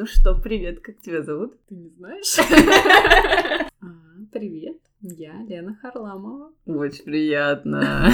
Ну 0.00 0.06
что, 0.06 0.34
привет, 0.34 0.80
как 0.80 0.98
тебя 1.02 1.22
зовут? 1.22 1.52
Ты 1.68 1.74
не 1.74 1.90
знаешь? 1.90 2.38
А, 3.82 3.86
привет, 4.32 4.78
я 5.02 5.42
Лена 5.42 5.76
Харламова. 5.76 6.52
Очень 6.64 7.04
приятно. 7.04 8.08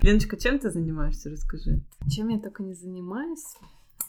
Леночка, 0.00 0.36
чем 0.36 0.60
ты 0.60 0.70
занимаешься, 0.70 1.30
расскажи. 1.30 1.80
Чем 2.08 2.28
я 2.28 2.38
только 2.38 2.62
не 2.62 2.74
занимаюсь. 2.74 3.56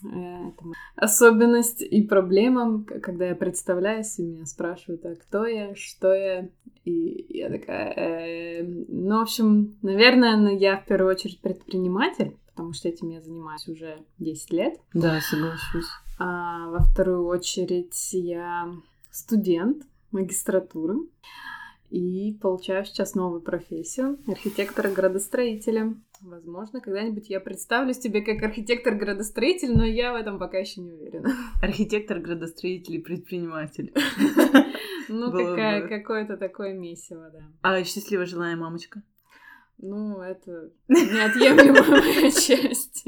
Э, 0.04 0.50
особенность 0.96 1.82
и 1.82 2.02
проблема, 2.02 2.84
когда 2.84 3.26
я 3.26 3.34
представляюсь, 3.34 4.18
и 4.18 4.22
меня 4.22 4.46
спрашивают, 4.46 5.04
а 5.06 5.14
кто 5.14 5.46
я, 5.46 5.74
что 5.74 6.12
я, 6.14 6.48
и 6.84 7.26
я 7.28 7.50
такая, 7.50 7.92
э, 7.92 8.62
ну, 8.88 9.18
в 9.18 9.22
общем, 9.22 9.76
наверное, 9.82 10.56
я 10.56 10.76
в 10.76 10.84
первую 10.84 11.10
очередь 11.10 11.40
предприниматель, 11.40 12.36
потому 12.48 12.72
что 12.72 12.88
этим 12.88 13.10
я 13.10 13.20
занимаюсь 13.20 13.66
уже 13.68 13.98
10 14.18 14.52
лет. 14.52 14.80
Да, 14.92 15.20
соглашусь. 15.20 15.88
А 16.18 16.68
во 16.68 16.80
вторую 16.80 17.26
очередь 17.26 18.12
я 18.12 18.70
студент 19.10 19.84
магистратуры 20.12 20.98
и 21.90 22.36
получаю 22.40 22.84
сейчас 22.84 23.14
новую 23.14 23.40
профессию 23.40 24.18
архитектора-градостроителя. 24.26 25.94
Возможно, 26.24 26.80
когда-нибудь 26.80 27.28
я 27.28 27.38
представлюсь 27.38 27.98
тебе 27.98 28.22
как 28.22 28.42
архитектор-градостроитель, 28.42 29.76
но 29.76 29.84
я 29.84 30.12
в 30.12 30.16
этом 30.16 30.38
пока 30.38 30.56
еще 30.56 30.80
не 30.80 30.92
уверена. 30.92 31.30
Архитектор-градостроитель 31.60 32.94
и 32.96 33.02
предприниматель. 33.02 33.92
Ну, 35.06 35.30
какое-то 35.30 36.38
такое 36.38 36.72
месиво, 36.72 37.30
да. 37.30 37.40
А 37.60 37.84
счастливо 37.84 38.24
желаю, 38.24 38.56
мамочка? 38.56 39.02
Ну, 39.76 40.22
это 40.22 40.70
неотъемлемая 40.88 42.30
часть. 42.46 43.04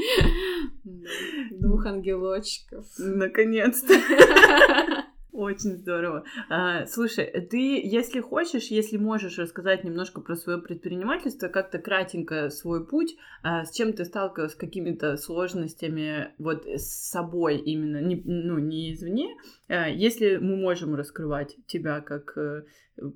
Двух 1.53 1.87
ангелочков. 1.87 2.85
Наконец-то. 2.99 3.95
Очень 5.37 5.77
здорово. 5.77 6.25
А, 6.49 6.87
слушай, 6.87 7.27
ты, 7.51 7.79
если 7.87 8.21
хочешь, 8.21 8.69
если 8.69 8.97
можешь 8.97 9.39
рассказать 9.39 9.85
немножко 9.85 10.23
про 10.23 10.35
свое 10.35 10.59
предпринимательство, 10.59 11.49
как-то 11.49 11.79
кратенько 11.79 12.49
свой 12.49 12.87
путь, 12.87 13.15
а, 13.43 13.67
с 13.67 13.75
чем 13.75 13.93
ты 13.93 14.07
сталкивалась, 14.07 14.53
с 14.53 14.57
какими-то 14.57 15.19
сложностями 15.19 16.33
вот 16.39 16.65
с 16.67 17.11
собой 17.11 17.59
именно, 17.59 18.01
не, 18.01 18.23
ну, 18.25 18.59
не 18.59 18.95
извне, 18.95 19.37
а, 19.69 19.89
если 19.89 20.39
мы 20.39 20.57
можем 20.57 20.95
раскрывать 20.95 21.55
тебя 21.67 22.01
как 22.01 22.33
э, 22.39 22.63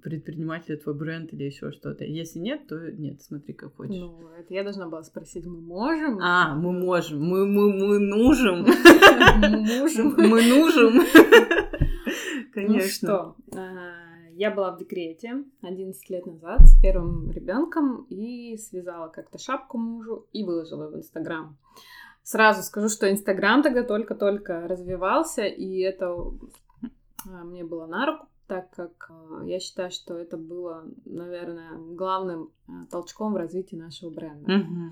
предпринимателя, 0.03 0.77
твой 0.77 0.95
бренд 0.95 1.33
или 1.33 1.45
еще 1.45 1.73
что-то. 1.73 2.05
Если 2.05 2.39
нет, 2.39 2.67
то 2.69 2.77
нет, 2.93 3.23
смотри, 3.23 3.55
как 3.55 3.77
хочешь. 3.77 3.97
Ну, 3.97 4.29
это 4.39 4.53
я 4.53 4.63
должна 4.63 4.91
была 4.91 5.03
спросить, 5.05 5.47
мы 5.47 5.63
можем? 5.63 6.19
А, 6.21 6.55
мы 6.55 6.73
можем, 6.73 7.23
мы, 7.23 7.47
мы, 7.47 7.73
мы 7.73 7.99
нужим. 7.99 8.67
Мы 9.41 9.61
можем. 9.61 10.15
Мы 10.19 10.43
нужим. 10.43 11.03
Конечно. 12.53 13.09
Ну 13.09 13.35
что, 13.49 13.71
я 14.33 14.51
была 14.51 14.73
в 14.73 14.79
декрете 14.79 15.45
11 15.63 16.11
лет 16.11 16.27
назад 16.27 16.61
с 16.63 16.81
первым 16.81 17.31
ребенком 17.31 18.07
и 18.09 18.57
связала 18.57 19.09
как-то 19.09 19.39
шапку 19.39 19.77
мужу 19.79 20.27
и 20.33 20.45
выложила 20.45 20.89
в 20.89 20.97
Инстаграм. 20.97 21.59
Сразу 22.23 22.63
скажу, 22.63 22.89
что 22.89 23.11
Инстаграм 23.11 23.63
тогда 23.63 23.83
только-только 23.83 24.67
развивался, 24.69 25.45
и 25.45 25.81
это 25.81 26.15
а, 27.29 27.45
мне 27.45 27.65
было 27.65 27.87
на 27.87 28.07
руку, 28.07 28.27
так 28.47 28.71
как 28.71 29.11
а, 29.11 29.45
я 29.45 29.59
считаю, 29.59 29.91
что 29.91 30.17
это 30.17 30.37
было, 30.37 30.85
наверное, 31.05 31.77
главным 31.77 32.51
а, 32.69 32.87
толчком 32.91 33.33
в 33.33 33.37
развитии 33.37 33.77
нашего 33.77 34.11
бренда. 34.11 34.53
Mm-hmm. 34.53 34.91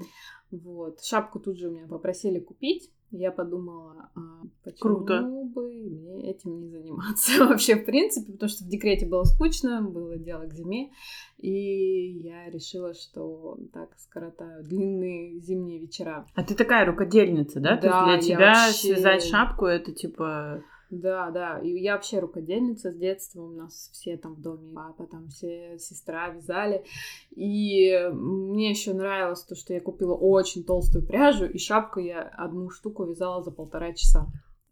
Вот. 0.51 1.03
Шапку 1.03 1.39
тут 1.39 1.59
же 1.59 1.69
у 1.69 1.73
меня 1.73 1.86
попросили 1.86 2.41
купить. 2.41 2.91
Я 3.11 3.31
подумала, 3.33 4.11
а 4.14 4.20
почему 4.64 4.97
Круто. 4.97 5.23
бы 5.23 5.73
мне 5.73 6.31
этим 6.31 6.61
не 6.61 6.69
заниматься 6.69 7.45
вообще 7.47 7.77
в 7.77 7.87
принципе, 7.87 8.33
потому 8.33 8.51
что 8.51 8.64
в 8.64 8.69
декрете 8.69 9.06
было 9.06 9.25
скучно, 9.25 9.83
было 9.83 10.19
дело 10.19 10.46
к 10.46 10.52
зиме, 10.52 10.91
и 11.39 12.18
я 12.20 12.51
решила, 12.51 12.92
что 12.92 13.58
так 13.73 13.89
скоротаю 13.98 14.63
длинные 14.63 15.41
зимние 15.41 15.79
вечера. 15.79 16.27
А 16.35 16.45
ты 16.45 16.55
такая 16.55 16.85
рукодельница, 16.85 17.61
да? 17.61 17.77
Да, 17.77 17.80
То 17.80 17.86
есть 17.86 18.27
для 18.27 18.36
тебя 18.36 18.52
вообще... 18.52 18.95
связать 18.95 19.24
шапку 19.24 19.64
это 19.64 19.92
типа 19.92 20.63
да, 20.90 21.30
да. 21.30 21.58
И 21.60 21.70
я 21.80 21.94
вообще 21.94 22.18
рукодельница 22.18 22.92
с 22.92 22.96
детства. 22.96 23.42
У 23.42 23.50
нас 23.50 23.90
все 23.92 24.16
там 24.16 24.34
в 24.34 24.40
доме, 24.40 24.72
папа, 24.74 25.06
там 25.06 25.28
все 25.28 25.78
сестра 25.78 26.28
вязали. 26.30 26.84
И 27.30 28.08
мне 28.12 28.70
еще 28.70 28.94
нравилось 28.94 29.42
то, 29.42 29.54
что 29.54 29.74
я 29.74 29.80
купила 29.80 30.14
очень 30.14 30.64
толстую 30.64 31.06
пряжу, 31.06 31.44
и 31.44 31.58
шапку 31.58 32.00
я 32.00 32.22
одну 32.22 32.70
штуку 32.70 33.04
вязала 33.04 33.42
за 33.42 33.50
полтора 33.50 33.92
часа. 33.92 34.26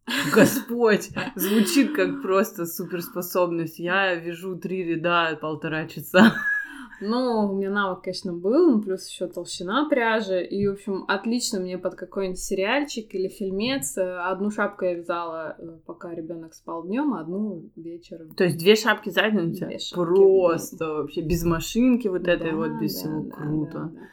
Господь, 0.35 1.11
звучит 1.35 1.95
как 1.95 2.23
просто 2.23 2.65
суперспособность. 2.65 3.79
Я 3.79 4.15
вяжу 4.15 4.57
три 4.57 4.85
ряда 4.85 5.37
полтора 5.41 5.87
часа. 5.87 6.35
Ну, 7.01 7.51
у 7.51 7.57
меня 7.57 7.71
навык, 7.71 8.03
конечно, 8.03 8.33
был, 8.33 8.77
ну, 8.77 8.83
плюс 8.83 9.09
еще 9.09 9.27
толщина 9.27 9.89
пряжи. 9.89 10.45
И, 10.45 10.67
в 10.67 10.73
общем, 10.73 11.05
отлично 11.09 11.61
мне 11.61 11.79
под 11.79 11.95
какой-нибудь 11.95 12.39
сериальчик 12.39 13.15
или 13.15 13.29
фильмец. 13.29 13.97
Одну 13.99 14.51
шапку 14.51 14.85
я 14.85 14.95
вязала, 14.95 15.57
э, 15.59 15.79
пока 15.87 16.15
ребенок 16.15 16.55
спал 16.55 16.85
днем, 16.85 17.15
а 17.15 17.21
одну 17.21 17.71
вечером. 17.77 18.35
То 18.35 18.45
есть 18.45 18.59
две 18.59 18.77
шапки 18.77 19.11
за 19.11 19.31
день 19.31 19.51
у 19.51 19.55
тебя? 19.55 19.71
Просто 19.95 20.87
вообще 20.87 21.21
без 21.21 21.45
машинки 21.45 22.09
вот 22.09 22.27
этой 22.29 22.51
да, 22.51 22.57
вот, 22.57 22.81
без 22.81 22.95
да, 22.95 22.99
всего. 23.01 23.23
да, 23.23 23.31
Круто. 23.37 23.73
Да, 23.73 24.01
да. 24.01 24.07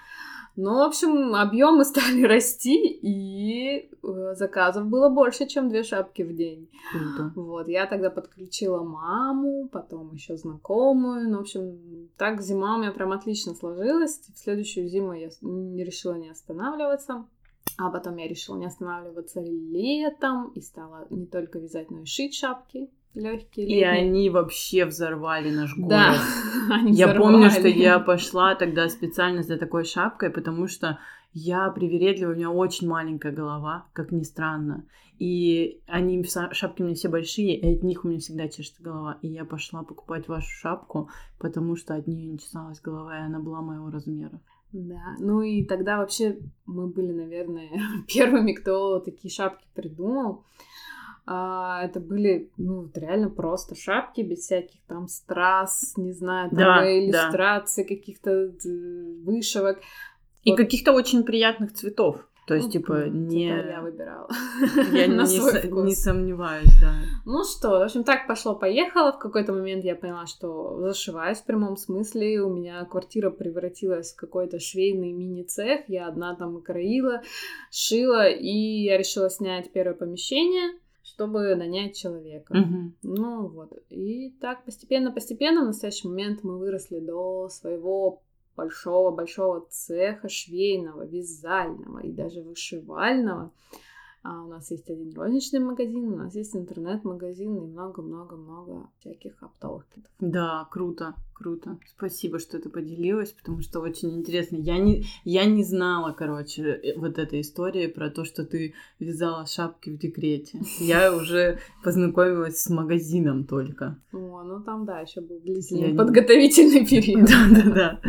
Ну, 0.55 0.75
в 0.75 0.81
общем, 0.81 1.33
объемы 1.33 1.83
стали 1.85 2.23
расти, 2.23 2.99
и 3.01 3.89
э, 4.03 4.35
заказов 4.35 4.87
было 4.87 5.09
больше, 5.09 5.47
чем 5.47 5.69
две 5.69 5.83
шапки 5.83 6.21
в 6.21 6.35
день. 6.35 6.69
Круто. 6.91 7.31
Вот, 7.35 7.67
я 7.67 7.87
тогда 7.87 8.09
подключила 8.09 8.83
маму, 8.83 9.67
потом 9.71 10.13
еще 10.13 10.37
знакомую. 10.37 11.29
Ну, 11.29 11.37
в 11.37 11.41
общем, 11.41 12.09
так 12.17 12.41
зима 12.41 12.75
у 12.75 12.79
меня 12.79 12.91
прям 12.91 13.11
отлично 13.11 13.55
сложилась. 13.55 14.19
В 14.33 14.37
следующую 14.37 14.87
зиму 14.87 15.13
я 15.13 15.29
не 15.41 15.83
решила 15.83 16.13
не 16.13 16.29
останавливаться. 16.29 17.25
А 17.77 17.89
потом 17.89 18.17
я 18.17 18.27
решила 18.27 18.57
не 18.57 18.67
останавливаться 18.67 19.41
летом 19.41 20.49
и 20.49 20.61
стала 20.61 21.07
не 21.09 21.25
только 21.25 21.57
вязать, 21.57 21.89
но 21.89 22.01
и 22.01 22.05
шить 22.05 22.35
шапки 22.35 22.91
легкие. 23.13 23.67
И 23.67 23.83
они 23.83 24.29
вообще 24.29 24.85
взорвали 24.85 25.51
наш 25.51 25.75
город. 25.75 25.89
Да, 25.89 26.15
они 26.71 26.93
Я 26.93 27.07
взорвали. 27.07 27.33
помню, 27.33 27.49
что 27.49 27.67
я 27.67 27.99
пошла 27.99 28.55
тогда 28.55 28.89
специально 28.89 29.43
за 29.43 29.57
такой 29.57 29.83
шапкой, 29.85 30.29
потому 30.29 30.67
что 30.67 30.99
я 31.33 31.69
привередливая, 31.71 32.33
у 32.33 32.37
меня 32.37 32.51
очень 32.51 32.87
маленькая 32.87 33.31
голова, 33.31 33.87
как 33.93 34.11
ни 34.11 34.23
странно. 34.23 34.85
И 35.19 35.81
они, 35.87 36.23
шапки 36.23 36.81
у 36.81 36.85
меня 36.85 36.95
все 36.95 37.09
большие, 37.09 37.55
и 37.57 37.75
от 37.75 37.83
них 37.83 38.03
у 38.03 38.07
меня 38.07 38.19
всегда 38.19 38.47
чешется 38.47 38.83
голова. 38.83 39.17
И 39.21 39.27
я 39.27 39.45
пошла 39.45 39.83
покупать 39.83 40.27
вашу 40.27 40.49
шапку, 40.49 41.09
потому 41.39 41.75
что 41.75 41.95
от 41.95 42.07
нее 42.07 42.25
не 42.27 42.39
чесалась 42.39 42.81
голова, 42.81 43.17
и 43.17 43.21
она 43.21 43.39
была 43.39 43.61
моего 43.61 43.89
размера. 43.89 44.39
Да, 44.71 45.15
ну 45.19 45.43
и 45.43 45.63
тогда 45.63 45.97
вообще 45.97 46.39
мы 46.65 46.87
были, 46.87 47.11
наверное, 47.11 47.69
первыми, 48.07 48.53
кто 48.53 48.99
такие 48.99 49.31
шапки 49.31 49.65
придумал. 49.75 50.43
А, 51.25 51.83
это 51.85 51.99
были, 51.99 52.51
ну, 52.57 52.89
реально 52.93 53.29
просто 53.29 53.75
шапки 53.75 54.21
без 54.21 54.39
всяких 54.39 54.81
там 54.87 55.07
страз, 55.07 55.93
не 55.95 56.11
знаю, 56.11 56.49
там 56.49 56.59
Да, 56.59 56.85
иллюстраций, 56.99 57.85
каких-то 57.85 58.31
э, 58.31 58.51
вышивок. 59.23 59.79
И 60.43 60.49
Вот. 60.51 60.57
каких-то 60.57 60.91
очень 60.91 61.23
приятных 61.23 61.73
цветов. 61.73 62.17
То 62.45 62.55
есть, 62.55 62.65
Ну, 62.67 62.71
типа, 62.73 63.07
не... 63.07 63.45
я 63.47 63.79
выбирала. 63.81 64.27
Я 64.91 65.07
не, 65.07 65.25
со- 65.25 65.65
не 65.65 65.95
сомневаюсь, 65.95 66.73
да. 66.81 66.95
Ну 67.25 67.45
что, 67.45 67.69
в 67.69 67.81
общем, 67.83 68.03
так 68.03 68.27
пошло-поехало. 68.27 69.13
В 69.13 69.19
какой-то 69.19 69.53
момент 69.53 69.85
я 69.85 69.95
поняла, 69.95 70.25
что 70.25 70.77
зашиваюсь 70.81 71.37
в 71.37 71.45
прямом 71.45 71.77
смысле. 71.77 72.41
У 72.41 72.53
меня 72.53 72.83
квартира 72.83 73.29
превратилась 73.29 74.11
в 74.11 74.17
какой-то 74.17 74.59
швейный 74.59 75.13
мини-цех. 75.13 75.87
Я 75.87 76.09
одна 76.09 76.35
там 76.35 76.61
кроила, 76.61 77.21
шила, 77.71 78.27
и 78.27 78.83
я 78.83 78.97
решила 78.97 79.29
снять 79.29 79.71
первое 79.71 79.95
помещение 79.95 80.77
чтобы 81.03 81.55
нанять 81.55 81.95
человека. 81.95 82.55
Мгм. 82.55 82.95
Ну 83.03 83.47
вот. 83.47 83.73
И 83.89 84.31
так 84.41 84.63
постепенно-постепенно 84.65 85.61
в 85.61 85.67
настоящий 85.67 86.07
момент 86.07 86.43
мы 86.43 86.57
выросли 86.57 86.99
до 86.99 87.49
своего 87.49 88.21
большого-большого 88.55 89.65
цеха 89.69 90.29
швейного, 90.29 91.05
вязального 91.05 91.99
и 91.99 92.11
даже 92.11 92.41
вышивального. 92.41 93.51
А 94.23 94.41
у 94.41 94.47
нас 94.47 94.71
есть 94.71 94.89
один 94.89 95.13
розничный 95.13 95.59
магазин, 95.59 96.13
у 96.13 96.15
нас 96.15 96.33
есть 96.33 96.55
интернет-магазин 96.55 97.57
и 97.57 97.59
много-много-много 97.59 98.87
всяких 98.99 99.33
оптовых 99.43 99.85
китов. 99.93 100.09
Да, 100.21 100.65
круто, 100.71 101.15
круто. 101.33 101.77
Спасибо, 101.85 102.39
что 102.39 102.57
ты 102.57 102.69
поделилась, 102.69 103.33
потому 103.33 103.59
что 103.59 103.81
очень 103.81 104.17
интересно. 104.17 104.55
Я 104.55 104.77
не, 104.77 105.03
я 105.25 105.43
не 105.43 105.65
знала, 105.65 106.15
короче, 106.17 106.61
э, 106.61 106.97
вот 106.97 107.19
этой 107.19 107.41
истории 107.41 107.87
про 107.87 108.09
то, 108.09 108.23
что 108.23 108.45
ты 108.45 108.75
вязала 108.97 109.45
шапки 109.45 109.89
в 109.89 109.97
декрете. 109.97 110.57
Я 110.79 111.13
уже 111.17 111.59
познакомилась 111.83 112.61
с 112.61 112.69
магазином 112.69 113.43
только. 113.43 113.99
О, 114.13 114.43
ну 114.43 114.61
там, 114.61 114.85
да, 114.85 115.01
еще 115.01 115.19
был 115.19 115.41
длительный 115.41 115.95
подготовительный 115.95 116.87
период. 116.87 117.27
Да-да-да. 117.27 117.99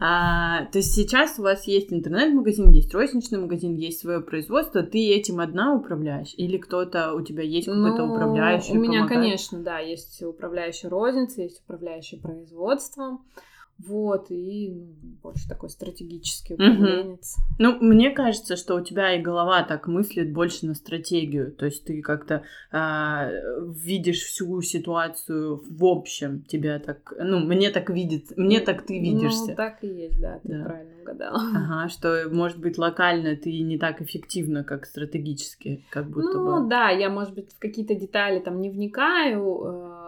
А, 0.00 0.64
то 0.64 0.78
есть 0.78 0.92
сейчас 0.94 1.38
у 1.38 1.42
вас 1.42 1.68
есть 1.68 1.92
интернет-магазин, 1.92 2.70
есть 2.70 2.92
розничный 2.92 3.38
магазин, 3.38 3.76
есть 3.76 4.00
свое 4.00 4.20
производство, 4.20 4.82
ты 4.82 4.98
этим 5.14 5.38
одна 5.38 5.59
управляешь? 5.68 6.34
Или 6.36 6.56
кто-то, 6.58 7.14
у 7.14 7.22
тебя 7.22 7.42
есть 7.42 7.66
какой-то 7.66 8.06
ну, 8.06 8.12
управляющий? 8.12 8.72
У 8.72 8.80
меня, 8.80 9.00
помогает? 9.00 9.22
конечно, 9.22 9.58
да, 9.60 9.78
есть 9.78 10.22
управляющий 10.22 10.88
розницы, 10.88 11.42
есть 11.42 11.62
управляющий 11.62 12.16
производством. 12.18 13.24
Вот, 13.86 14.26
и 14.30 14.70
ну, 14.70 14.94
больше 15.22 15.48
такой 15.48 15.70
стратегический 15.70 16.54
управленец. 16.54 17.36
Угу. 17.36 17.54
Ну, 17.58 17.78
мне 17.80 18.10
кажется, 18.10 18.56
что 18.56 18.74
у 18.76 18.80
тебя 18.82 19.14
и 19.14 19.22
голова 19.22 19.62
так 19.62 19.86
мыслит 19.86 20.32
больше 20.32 20.66
на 20.66 20.74
стратегию. 20.74 21.52
То 21.52 21.66
есть 21.66 21.84
ты 21.84 22.02
как-то 22.02 22.42
а, 22.70 23.30
видишь 23.68 24.20
всю 24.20 24.60
ситуацию 24.62 25.62
в 25.66 25.84
общем. 25.84 26.42
Тебя 26.42 26.78
так, 26.78 27.14
ну, 27.18 27.38
мне 27.40 27.70
так 27.70 27.90
видит, 27.90 28.36
мне 28.36 28.60
так 28.60 28.82
ты 28.82 28.98
видишься. 28.98 29.50
Ну, 29.50 29.56
так 29.56 29.82
и 29.82 29.88
есть, 29.88 30.20
да, 30.20 30.40
ты 30.42 30.48
да. 30.48 30.64
правильно 30.64 31.00
угадала. 31.00 31.40
Ага, 31.54 31.88
что, 31.88 32.28
может 32.30 32.58
быть, 32.58 32.76
локально 32.76 33.36
ты 33.36 33.62
не 33.62 33.78
так 33.78 34.02
эффективна, 34.02 34.64
как 34.64 34.86
стратегически, 34.86 35.84
как 35.90 36.10
будто 36.10 36.38
ну, 36.38 36.44
бы. 36.44 36.60
Ну, 36.60 36.68
да, 36.68 36.90
я, 36.90 37.08
может 37.08 37.34
быть, 37.34 37.52
в 37.52 37.58
какие-то 37.58 37.94
детали 37.94 38.40
там 38.40 38.60
не 38.60 38.70
вникаю, 38.70 39.62
э, 39.64 40.00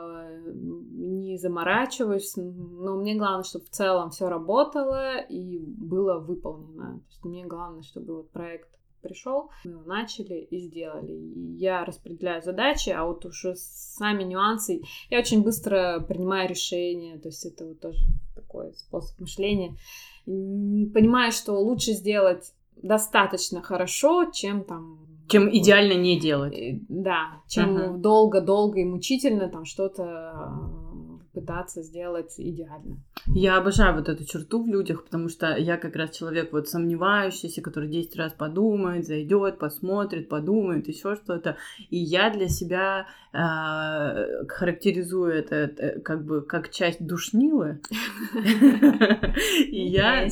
не 1.33 1.39
заморачиваюсь, 1.39 2.35
но 2.37 2.97
мне 2.97 3.15
главное, 3.15 3.43
чтобы 3.43 3.65
в 3.65 3.71
целом 3.71 4.11
все 4.11 4.29
работало 4.29 5.19
и 5.19 5.59
было 5.59 6.19
выполнено. 6.19 6.99
То 6.99 7.07
есть 7.09 7.25
мне 7.25 7.47
главное, 7.47 7.83
чтобы 7.83 8.17
вот 8.17 8.31
проект 8.31 8.69
пришел, 9.01 9.51
мы 9.65 9.73
его 9.73 9.83
начали 9.83 10.47
и 10.51 10.59
сделали. 10.61 11.13
И 11.13 11.57
я 11.57 11.85
распределяю 11.85 12.43
задачи, 12.43 12.91
а 12.91 13.05
вот 13.05 13.25
уже 13.25 13.55
сами 13.57 14.23
нюансы. 14.23 14.83
Я 15.11 15.19
очень 15.19 15.43
быстро 15.43 16.05
принимаю 16.07 16.49
решения, 16.49 17.19
то 17.19 17.29
есть 17.29 17.45
это 17.45 17.67
вот 17.67 17.81
тоже 17.81 17.99
такой 18.37 18.75
способ 18.75 19.19
мышления. 19.19 19.75
Понимаю, 20.25 21.33
что 21.33 21.55
лучше 21.55 21.93
сделать 21.93 22.53
достаточно 22.77 23.63
хорошо, 23.63 24.31
чем 24.33 24.65
там 24.65 24.99
чем 25.29 25.49
идеально 25.49 25.95
не 25.95 26.19
делать. 26.21 26.83
Да, 26.89 27.41
чем 27.49 28.03
долго-долго 28.03 28.81
и 28.81 28.85
мучительно 28.85 29.49
там 29.49 29.65
что-то 29.65 30.82
пытаться 31.33 31.83
сделать 31.83 32.35
идеально. 32.39 33.03
Я 33.27 33.57
обожаю 33.57 33.95
вот 33.95 34.09
эту 34.09 34.25
черту 34.25 34.65
в 34.65 34.69
людях, 34.69 35.05
потому 35.05 35.29
что 35.29 35.57
я 35.57 35.77
как 35.77 35.95
раз 35.97 36.17
человек 36.17 36.53
вот 36.53 36.69
сомневающийся, 36.69 37.63
который 37.63 37.89
10 37.89 38.17
раз 38.17 38.33
подумает, 38.33 39.07
зайдет, 39.07 39.59
посмотрит, 39.59 40.29
подумает, 40.29 40.89
еще 40.89 41.15
что-то. 41.17 41.57
И 41.91 41.99
я 41.99 42.31
для 42.31 42.49
себя 42.49 43.07
э, 43.33 44.47
характеризую 44.49 45.35
это, 45.35 45.55
это 45.55 46.01
как 46.01 46.25
бы 46.25 46.43
как 46.43 46.71
часть 46.71 47.05
душнилы. 47.07 47.81
И 49.69 49.87
я 49.89 50.29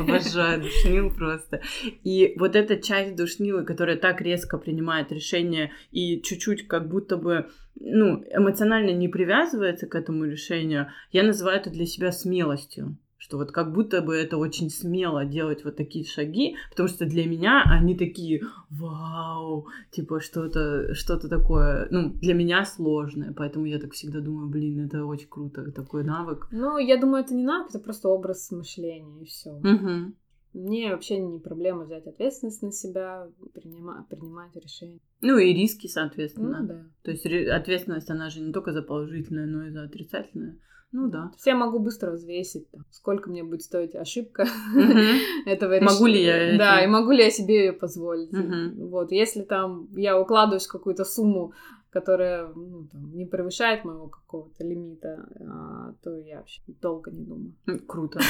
обожаю 0.00 0.62
душнил 0.62 1.10
просто. 1.10 1.60
И 2.04 2.34
вот 2.38 2.54
эта 2.54 2.76
часть 2.76 3.16
душнилы, 3.16 3.64
которая 3.64 3.96
так 3.96 4.20
резко 4.20 4.58
принимает 4.58 5.10
решение 5.10 5.72
и 5.90 6.20
чуть-чуть 6.22 6.68
как 6.68 6.88
будто 6.88 7.16
бы 7.16 7.46
ну, 7.78 8.24
эмоционально 8.30 8.90
не 8.90 9.08
привязывается 9.08 9.86
к 9.86 9.94
этому 9.94 10.24
решению, 10.24 10.90
я 11.12 11.22
называю 11.22 11.55
это 11.56 11.70
для 11.70 11.86
себя 11.86 12.12
смелостью. 12.12 12.96
Что 13.18 13.38
вот 13.38 13.50
как 13.50 13.72
будто 13.72 14.02
бы 14.02 14.14
это 14.14 14.36
очень 14.36 14.68
смело 14.68 15.24
делать 15.24 15.64
вот 15.64 15.76
такие 15.76 16.04
шаги, 16.04 16.56
потому 16.70 16.88
что 16.88 17.06
для 17.06 17.26
меня 17.26 17.62
они 17.64 17.96
такие, 17.96 18.42
вау, 18.68 19.66
типа 19.90 20.20
что-то 20.20 20.94
что 20.94 21.16
такое, 21.18 21.88
ну, 21.90 22.10
для 22.10 22.34
меня 22.34 22.64
сложное, 22.66 23.32
поэтому 23.32 23.64
я 23.64 23.78
так 23.78 23.94
всегда 23.94 24.20
думаю, 24.20 24.48
блин, 24.48 24.84
это 24.84 25.04
очень 25.06 25.28
круто, 25.28 25.72
такой 25.72 26.04
навык. 26.04 26.48
Ну, 26.52 26.76
я 26.76 27.00
думаю, 27.00 27.24
это 27.24 27.34
не 27.34 27.42
навык, 27.42 27.70
это 27.70 27.78
просто 27.78 28.08
образ 28.10 28.50
мышления, 28.50 29.22
и 29.22 29.24
все. 29.24 29.50
Угу. 29.50 30.12
Мне 30.56 30.90
вообще 30.90 31.18
не 31.18 31.38
проблема 31.38 31.84
взять 31.84 32.06
ответственность 32.06 32.62
на 32.62 32.72
себя, 32.72 33.28
принима, 33.52 34.06
принимать 34.08 34.56
решения. 34.56 35.00
Ну 35.20 35.36
и 35.36 35.52
риски, 35.52 35.86
соответственно. 35.86 36.60
Ну, 36.62 36.66
да. 36.66 36.86
То 37.02 37.10
есть 37.10 37.26
ответственность, 37.26 38.10
она 38.10 38.30
же 38.30 38.40
не 38.40 38.52
только 38.52 38.72
за 38.72 38.82
положительное, 38.82 39.46
но 39.46 39.66
и 39.66 39.70
за 39.70 39.82
отрицательное. 39.82 40.58
Ну 40.96 41.08
да. 41.08 41.30
Я 41.44 41.54
могу 41.54 41.78
быстро 41.78 42.12
взвесить, 42.12 42.70
там, 42.70 42.86
сколько 42.90 43.28
мне 43.28 43.44
будет 43.44 43.60
стоить 43.60 43.94
ошибка 43.94 44.48
этого 45.46 45.74
решения. 45.74 45.92
Могу 45.92 46.06
ли 46.06 46.24
я 46.24 46.56
Да, 46.56 46.82
и 46.82 46.86
могу 46.86 47.10
ли 47.10 47.22
я 47.22 47.30
себе 47.30 47.66
ее 47.66 47.72
позволить. 47.74 48.30
Вот, 48.78 49.12
если 49.12 49.42
там 49.42 49.88
я 49.94 50.18
укладываюсь 50.18 50.64
в 50.64 50.72
какую-то 50.72 51.04
сумму 51.04 51.52
которая 51.96 52.48
ну, 52.54 52.86
там, 52.92 53.16
не 53.16 53.24
превышает 53.24 53.84
моего 53.84 54.08
какого-то 54.08 54.62
лимита, 54.62 55.26
а, 55.40 55.94
то 56.04 56.18
я 56.18 56.36
вообще 56.36 56.60
долго 56.82 57.10
не 57.10 57.24
думаю. 57.24 57.54
Круто. 57.86 58.20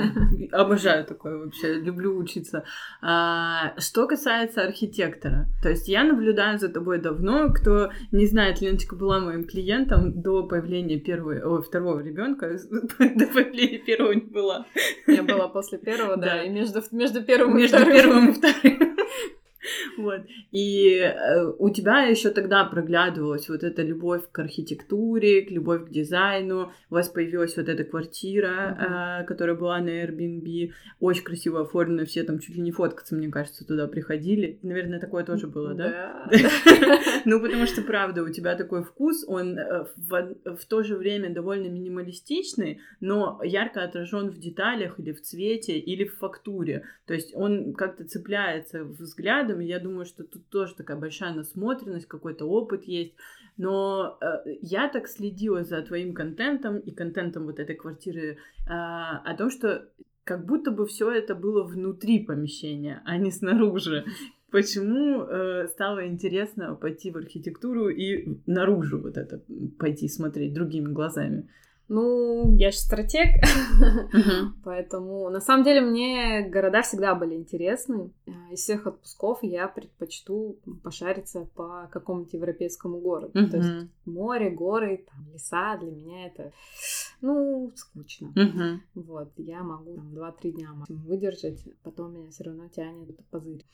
Обожаю 0.52 1.04
такое 1.04 1.36
вообще, 1.36 1.74
люблю 1.74 2.16
учиться. 2.16 2.62
А, 3.02 3.74
что 3.78 4.06
касается 4.06 4.62
архитектора, 4.62 5.48
то 5.60 5.70
есть 5.70 5.88
я 5.88 6.04
наблюдаю 6.04 6.60
за 6.60 6.68
тобой 6.68 7.00
давно. 7.00 7.48
Кто 7.52 7.90
не 8.12 8.26
знает, 8.26 8.60
Леночка 8.60 8.94
была 8.94 9.18
моим 9.18 9.44
клиентом 9.44 10.22
до 10.22 10.46
появления 10.46 11.00
первого, 11.00 11.58
о, 11.58 11.62
второго 11.62 11.98
ребенка. 11.98 12.46
До 12.98 13.26
появления 13.26 13.78
первого 13.78 14.12
не 14.12 14.20
была. 14.20 14.66
Я 15.08 15.24
была 15.24 15.48
после 15.48 15.78
первого, 15.78 16.16
да, 16.16 16.44
и 16.44 16.48
между, 16.48 16.80
между 16.92 17.24
первым 17.24 17.58
и 17.58 17.66
вторым. 17.66 17.88
Между 17.88 18.02
первым 18.02 18.28
и 18.28 18.32
вторым. 18.32 18.96
Вот. 19.96 20.20
И 20.52 20.98
э, 20.98 21.52
у 21.58 21.70
тебя 21.70 22.02
еще 22.02 22.30
тогда 22.30 22.64
проглядывалась 22.64 23.48
вот 23.48 23.62
эта 23.64 23.82
любовь 23.82 24.22
к 24.30 24.38
архитектуре, 24.38 25.42
к 25.42 25.50
любовь 25.50 25.86
к 25.86 25.90
дизайну. 25.90 26.72
У 26.90 26.94
вас 26.94 27.08
появилась 27.08 27.56
вот 27.56 27.68
эта 27.68 27.84
квартира, 27.84 28.46
mm-hmm. 28.48 29.22
э, 29.22 29.26
которая 29.26 29.56
была 29.56 29.78
на 29.80 29.88
Airbnb, 29.88 30.72
очень 31.00 31.24
красиво 31.24 31.62
оформлена, 31.62 32.04
все 32.04 32.24
там 32.24 32.38
чуть 32.38 32.56
ли 32.56 32.62
не 32.62 32.72
фоткаться, 32.72 33.14
мне 33.14 33.28
кажется, 33.28 33.66
туда 33.66 33.86
приходили. 33.86 34.58
Наверное, 34.62 35.00
такое 35.00 35.24
тоже 35.24 35.46
было, 35.46 35.74
да? 35.74 36.28
Ну, 37.24 37.40
потому 37.40 37.66
что, 37.66 37.82
правда, 37.82 38.22
у 38.22 38.28
тебя 38.28 38.54
такой 38.56 38.82
вкус, 38.84 39.24
он 39.26 39.58
э, 39.58 39.86
в 39.96 40.64
то 40.68 40.82
же 40.82 40.96
время 40.96 41.32
довольно 41.32 41.68
минималистичный, 41.68 42.80
но 43.00 43.40
ярко 43.42 43.82
отражен 43.82 44.30
в 44.30 44.38
деталях 44.38 44.98
или 44.98 45.12
в 45.12 45.20
цвете, 45.22 45.78
или 45.78 46.04
в 46.04 46.16
фактуре. 46.18 46.84
То 47.06 47.14
есть 47.14 47.34
он 47.34 47.74
как-то 47.74 48.04
цепляется 48.04 48.84
взглядом 48.84 49.55
взглядом. 49.56 49.60
И 49.60 49.66
я 49.66 49.78
думаю, 49.78 50.04
что 50.04 50.24
тут 50.24 50.48
тоже 50.48 50.74
такая 50.74 50.96
большая 50.96 51.34
насмотренность, 51.34 52.06
какой-то 52.06 52.46
опыт 52.46 52.84
есть. 52.84 53.14
Но 53.56 54.18
э, 54.20 54.56
я 54.62 54.88
так 54.88 55.08
следила 55.08 55.64
за 55.64 55.82
твоим 55.82 56.14
контентом 56.14 56.78
и 56.78 56.92
контентом 56.92 57.46
вот 57.46 57.58
этой 57.58 57.74
квартиры 57.74 58.36
э, 58.66 58.70
о 58.70 59.34
том, 59.36 59.50
что 59.50 59.88
как 60.24 60.44
будто 60.44 60.70
бы 60.70 60.86
все 60.86 61.10
это 61.10 61.34
было 61.34 61.62
внутри 61.62 62.24
помещения, 62.24 63.02
а 63.04 63.16
не 63.16 63.30
снаружи. 63.30 64.04
Почему 64.50 65.22
э, 65.22 65.68
стало 65.68 66.06
интересно 66.06 66.74
пойти 66.74 67.10
в 67.10 67.16
архитектуру 67.16 67.88
и 67.88 68.38
наружу 68.46 69.00
вот 69.00 69.16
это 69.16 69.42
пойти 69.78 70.08
смотреть 70.08 70.54
другими 70.54 70.92
глазами? 70.92 71.48
Ну, 71.88 72.56
я 72.56 72.72
же 72.72 72.78
стратег, 72.78 73.28
поэтому 74.64 75.30
на 75.30 75.40
самом 75.40 75.62
деле 75.64 75.80
мне 75.80 76.42
города 76.48 76.82
всегда 76.82 77.14
были 77.14 77.34
интересны. 77.34 78.10
Э, 78.26 78.30
из 78.50 78.60
всех 78.60 78.88
отпусков 78.88 79.38
я 79.42 79.68
предпочту 79.68 80.58
пошариться 80.82 81.48
по 81.54 81.88
какому-нибудь 81.92 82.32
европейскому 82.32 82.98
городу. 82.98 83.32
То 83.50 83.56
есть 83.56 83.90
море, 84.04 84.50
горы, 84.50 85.04
там, 85.08 85.32
леса 85.32 85.76
для 85.76 85.92
меня 85.92 86.26
это, 86.26 86.52
ну, 87.20 87.70
скучно. 87.76 88.32
Вот, 88.94 89.30
я 89.36 89.62
могу 89.62 89.94
там 89.94 90.12
2-3 90.12 90.50
дня 90.52 90.70
выдержать, 90.88 91.62
потом 91.84 92.14
меня 92.14 92.30
все 92.30 92.44
равно 92.44 92.68
тянет 92.68 93.16
позырь. 93.30 93.64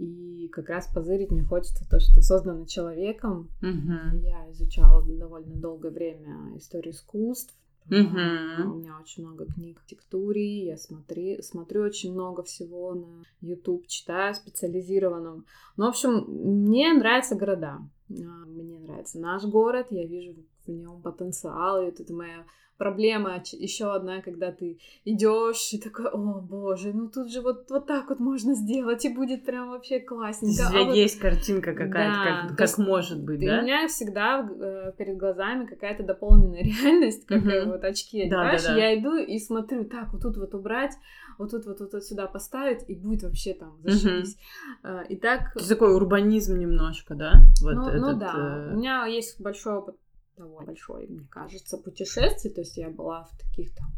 И 0.00 0.48
как 0.48 0.70
раз 0.70 0.88
позырить 0.88 1.30
мне 1.30 1.42
хочется 1.42 1.86
то, 1.88 2.00
что 2.00 2.22
создано 2.22 2.64
человеком. 2.64 3.50
Uh-huh. 3.60 4.18
Я 4.22 4.50
изучала 4.50 5.04
довольно 5.04 5.54
долгое 5.56 5.90
время 5.90 6.56
историю 6.56 6.94
искусств. 6.94 7.54
Uh-huh. 7.90 8.62
У 8.62 8.76
меня 8.76 8.98
очень 8.98 9.26
много 9.26 9.44
книг 9.44 9.78
в 9.78 9.86
текстуре, 9.86 10.64
я 10.64 10.78
смотри, 10.78 11.42
смотрю 11.42 11.82
очень 11.82 12.14
много 12.14 12.42
всего 12.42 12.94
на 12.94 13.24
YouTube, 13.42 13.86
читаю 13.88 14.34
специализированном. 14.34 15.44
Ну, 15.76 15.84
в 15.84 15.88
общем, 15.88 16.24
мне 16.28 16.94
нравятся 16.94 17.34
города. 17.34 17.80
А, 18.10 18.46
мне 18.46 18.78
нравится 18.78 19.18
наш 19.18 19.44
город, 19.44 19.88
я 19.90 20.06
вижу 20.06 20.34
в 20.72 20.78
нем 20.78 21.02
потенциал, 21.02 21.82
и 21.82 21.86
вот 21.86 22.00
это 22.00 22.12
моя 22.12 22.44
проблема 22.80 23.42
еще 23.52 23.92
одна, 23.92 24.22
когда 24.22 24.52
ты 24.52 24.78
идешь 25.04 25.70
и 25.74 25.78
такой, 25.78 26.08
о 26.08 26.40
боже, 26.40 26.94
ну 26.94 27.10
тут 27.10 27.30
же 27.30 27.42
вот, 27.42 27.70
вот 27.70 27.86
так 27.86 28.08
вот 28.08 28.20
можно 28.20 28.54
сделать, 28.54 29.04
и 29.04 29.10
будет 29.10 29.44
прям 29.44 29.68
вообще 29.68 30.00
классненько. 30.00 30.62
У 30.62 30.70
тебя 30.70 30.80
а 30.80 30.84
вот... 30.86 30.96
есть 30.96 31.18
картинка 31.18 31.74
какая-то, 31.74 32.24
да, 32.24 32.48
как, 32.48 32.56
как 32.56 32.78
может 32.78 33.22
быть, 33.22 33.40
да? 33.40 33.58
У 33.58 33.62
меня 33.64 33.86
всегда 33.86 34.48
э, 34.48 34.92
перед 34.96 35.18
глазами 35.18 35.66
какая-то 35.66 36.04
дополненная 36.04 36.62
реальность, 36.64 37.26
как 37.26 37.42
uh-huh. 37.42 37.66
вот 37.66 37.84
очки 37.84 38.22
одеваешь, 38.22 38.62
да, 38.62 38.68
да, 38.68 38.74
да. 38.74 38.80
я 38.80 38.98
иду 38.98 39.14
и 39.14 39.38
смотрю, 39.38 39.84
так, 39.84 40.10
вот 40.14 40.22
тут 40.22 40.38
вот 40.38 40.54
убрать, 40.54 40.94
вот 41.36 41.50
тут 41.50 41.66
вот, 41.66 41.80
вот, 41.80 41.92
вот 41.92 42.02
сюда 42.02 42.28
поставить, 42.28 42.88
и 42.88 42.94
будет 42.94 43.24
вообще 43.24 43.52
там 43.52 43.76
зашибись. 43.82 44.38
Uh-huh. 44.82 45.06
И 45.06 45.16
так... 45.16 45.52
Такой 45.68 45.94
урбанизм 45.94 46.58
немножко, 46.58 47.14
да? 47.14 47.42
Вот 47.60 47.74
ну, 47.74 47.88
этот, 47.88 48.00
ну 48.00 48.18
да, 48.18 48.32
э... 48.34 48.72
у 48.72 48.76
меня 48.78 49.04
есть 49.04 49.38
большой 49.38 49.74
опыт 49.74 49.96
довольно 50.40 50.66
большой, 50.66 51.06
мне 51.06 51.26
кажется, 51.30 51.78
путешествий. 51.78 52.50
То 52.50 52.60
есть 52.60 52.76
я 52.76 52.90
была 52.90 53.24
в 53.24 53.38
таких 53.38 53.74
там 53.74 53.88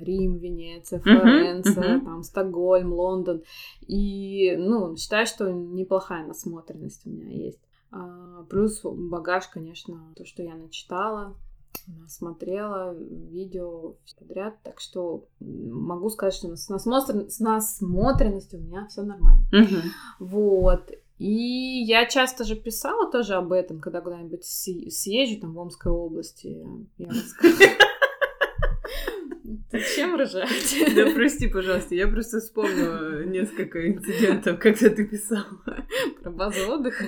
Рим, 0.00 0.36
Венеция, 0.38 1.00
Флоренция, 1.00 1.74
uh-huh, 1.74 2.00
uh-huh. 2.00 2.04
там 2.04 2.22
Стокгольм, 2.22 2.92
Лондон. 2.92 3.42
И, 3.86 4.56
ну, 4.56 4.96
считаю, 4.96 5.26
что 5.26 5.50
неплохая 5.50 6.26
насмотренность 6.26 7.06
у 7.06 7.10
меня 7.10 7.30
есть. 7.30 7.60
А, 7.90 8.44
плюс 8.48 8.80
багаж, 8.84 9.48
конечно, 9.48 10.00
то, 10.16 10.24
что 10.24 10.42
я 10.42 10.54
начитала, 10.54 11.34
смотрела 12.06 12.94
видео 12.94 13.94
подряд, 14.18 14.56
так 14.62 14.80
что 14.80 15.26
могу 15.40 16.10
сказать, 16.10 16.34
что 16.34 16.54
с, 16.54 16.68
насмотр... 16.68 17.30
с 17.30 17.40
насмотренностью 17.40 18.60
у 18.60 18.62
меня 18.62 18.86
все 18.86 19.02
нормально. 19.02 19.46
Uh-huh. 19.52 19.82
Вот. 20.20 20.90
И 21.18 21.82
я 21.84 22.06
часто 22.06 22.44
же 22.44 22.54
писала 22.54 23.10
тоже 23.10 23.34
об 23.34 23.52
этом, 23.52 23.80
когда 23.80 24.00
куда-нибудь 24.00 24.44
съезжу 24.44 25.40
там 25.40 25.52
в 25.52 25.58
Омской 25.58 25.90
области. 25.90 26.56
Я 26.96 27.10
Зачем 29.70 30.16
ржать? 30.16 30.94
Да 30.94 31.10
прости, 31.14 31.48
пожалуйста, 31.48 31.94
я 31.94 32.08
просто 32.08 32.40
вспомнила 32.40 33.24
несколько 33.24 33.90
инцидентов, 33.90 34.58
когда 34.58 34.90
ты 34.90 35.06
писала. 35.06 35.44
Про 36.22 36.30
базу 36.30 36.72
отдыха? 36.72 37.04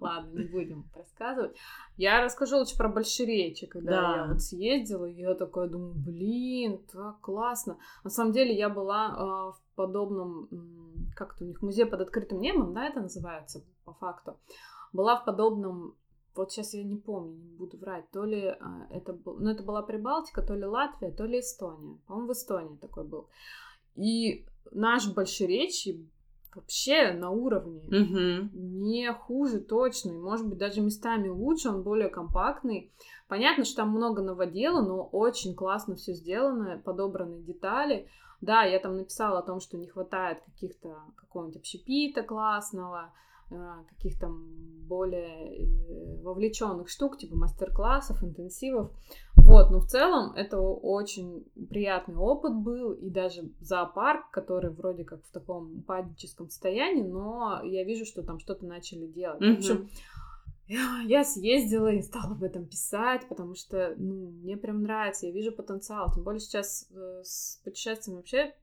Ладно, 0.00 0.38
не 0.38 0.44
будем 0.44 0.84
рассказывать. 0.94 1.56
Я 1.96 2.22
расскажу 2.22 2.58
лучше 2.58 2.76
про 2.76 2.88
большеречи, 2.88 3.66
когда 3.66 3.90
да. 3.90 4.16
я 4.16 4.26
вот 4.26 4.42
съездила, 4.42 5.04
и 5.04 5.20
я 5.20 5.34
такая 5.34 5.68
думаю, 5.68 5.94
блин, 5.94 6.80
так 6.92 7.20
классно. 7.20 7.78
На 8.02 8.10
самом 8.10 8.32
деле 8.32 8.54
я 8.56 8.68
была 8.68 9.08
э, 9.08 9.56
в 9.56 9.76
подобном, 9.76 10.48
как 11.14 11.34
это 11.34 11.44
у 11.44 11.48
них, 11.48 11.62
музей 11.62 11.86
под 11.86 12.00
открытым 12.00 12.40
небом, 12.40 12.74
да, 12.74 12.86
это 12.86 13.00
называется 13.00 13.64
по 13.84 13.92
факту. 13.94 14.36
Была 14.92 15.16
в 15.16 15.24
подобном 15.24 15.96
вот 16.34 16.50
сейчас 16.50 16.72
я 16.72 16.82
не 16.82 16.96
помню, 16.96 17.36
не 17.36 17.50
буду 17.50 17.76
врать, 17.76 18.10
то 18.10 18.24
ли 18.24 18.46
а, 18.46 18.86
это 18.90 19.12
был, 19.12 19.36
ну 19.38 19.50
это 19.50 19.62
была 19.62 19.82
Прибалтика, 19.82 20.42
то 20.42 20.54
ли 20.54 20.64
Латвия, 20.64 21.10
то 21.10 21.24
ли 21.24 21.40
Эстония. 21.40 21.98
По-моему, 22.06 22.28
в 22.28 22.32
Эстонии 22.32 22.76
такой 22.76 23.04
был. 23.04 23.28
И 23.96 24.46
наш 24.70 25.12
большеречий 25.12 26.08
вообще 26.54 27.12
на 27.12 27.30
уровне. 27.30 27.82
Угу. 27.86 28.50
Не 28.54 29.12
хуже 29.12 29.60
точно. 29.60 30.10
И, 30.10 30.18
может 30.18 30.48
быть, 30.48 30.58
даже 30.58 30.80
местами 30.80 31.28
лучше, 31.28 31.68
он 31.68 31.82
более 31.82 32.08
компактный. 32.08 32.92
Понятно, 33.28 33.64
что 33.64 33.76
там 33.76 33.90
много 33.90 34.22
новодела, 34.22 34.82
но 34.82 35.04
очень 35.04 35.54
классно 35.54 35.96
все 35.96 36.14
сделано, 36.14 36.80
подобраны 36.84 37.42
детали. 37.42 38.08
Да, 38.42 38.64
я 38.64 38.78
там 38.80 38.96
написала 38.96 39.38
о 39.38 39.42
том, 39.42 39.60
что 39.60 39.78
не 39.78 39.86
хватает 39.86 40.42
каких-то 40.44 40.98
какого-нибудь 41.16 41.58
общепита 41.58 42.22
классного, 42.22 43.12
а, 43.50 43.84
каких-то 43.88 44.28
более 44.88 45.62
э, 45.62 46.22
вовлеченных 46.22 46.88
штук, 46.88 47.18
типа 47.18 47.36
мастер-классов, 47.36 48.22
интенсивов. 48.22 48.90
Вот, 49.36 49.70
но 49.70 49.78
в 49.78 49.86
целом 49.86 50.32
это 50.32 50.58
очень 50.58 51.44
приятный 51.70 52.16
опыт 52.16 52.54
был, 52.54 52.92
и 52.92 53.10
даже 53.10 53.50
зоопарк, 53.60 54.30
который 54.30 54.70
вроде 54.70 55.04
как 55.04 55.22
в 55.24 55.30
таком 55.30 55.78
упадническом 55.78 56.48
состоянии, 56.50 57.02
но 57.02 57.60
я 57.62 57.84
вижу, 57.84 58.04
что 58.04 58.22
там 58.22 58.40
что-то 58.40 58.66
начали 58.66 59.06
делать. 59.06 59.40
Mm-hmm. 59.40 59.54
В 59.54 59.58
общем, 59.58 59.88
я 61.06 61.24
съездила 61.24 61.92
и 61.92 62.02
стала 62.02 62.32
об 62.32 62.42
этом 62.42 62.66
писать, 62.66 63.28
потому 63.28 63.54
что 63.54 63.94
ну, 63.96 64.30
мне 64.42 64.56
прям 64.56 64.82
нравится, 64.82 65.26
я 65.26 65.32
вижу 65.32 65.52
потенциал. 65.52 66.12
Тем 66.12 66.24
более 66.24 66.40
сейчас 66.40 66.88
э, 66.90 67.22
с 67.24 67.60
путешествием 67.64 68.16
вообще 68.16 68.54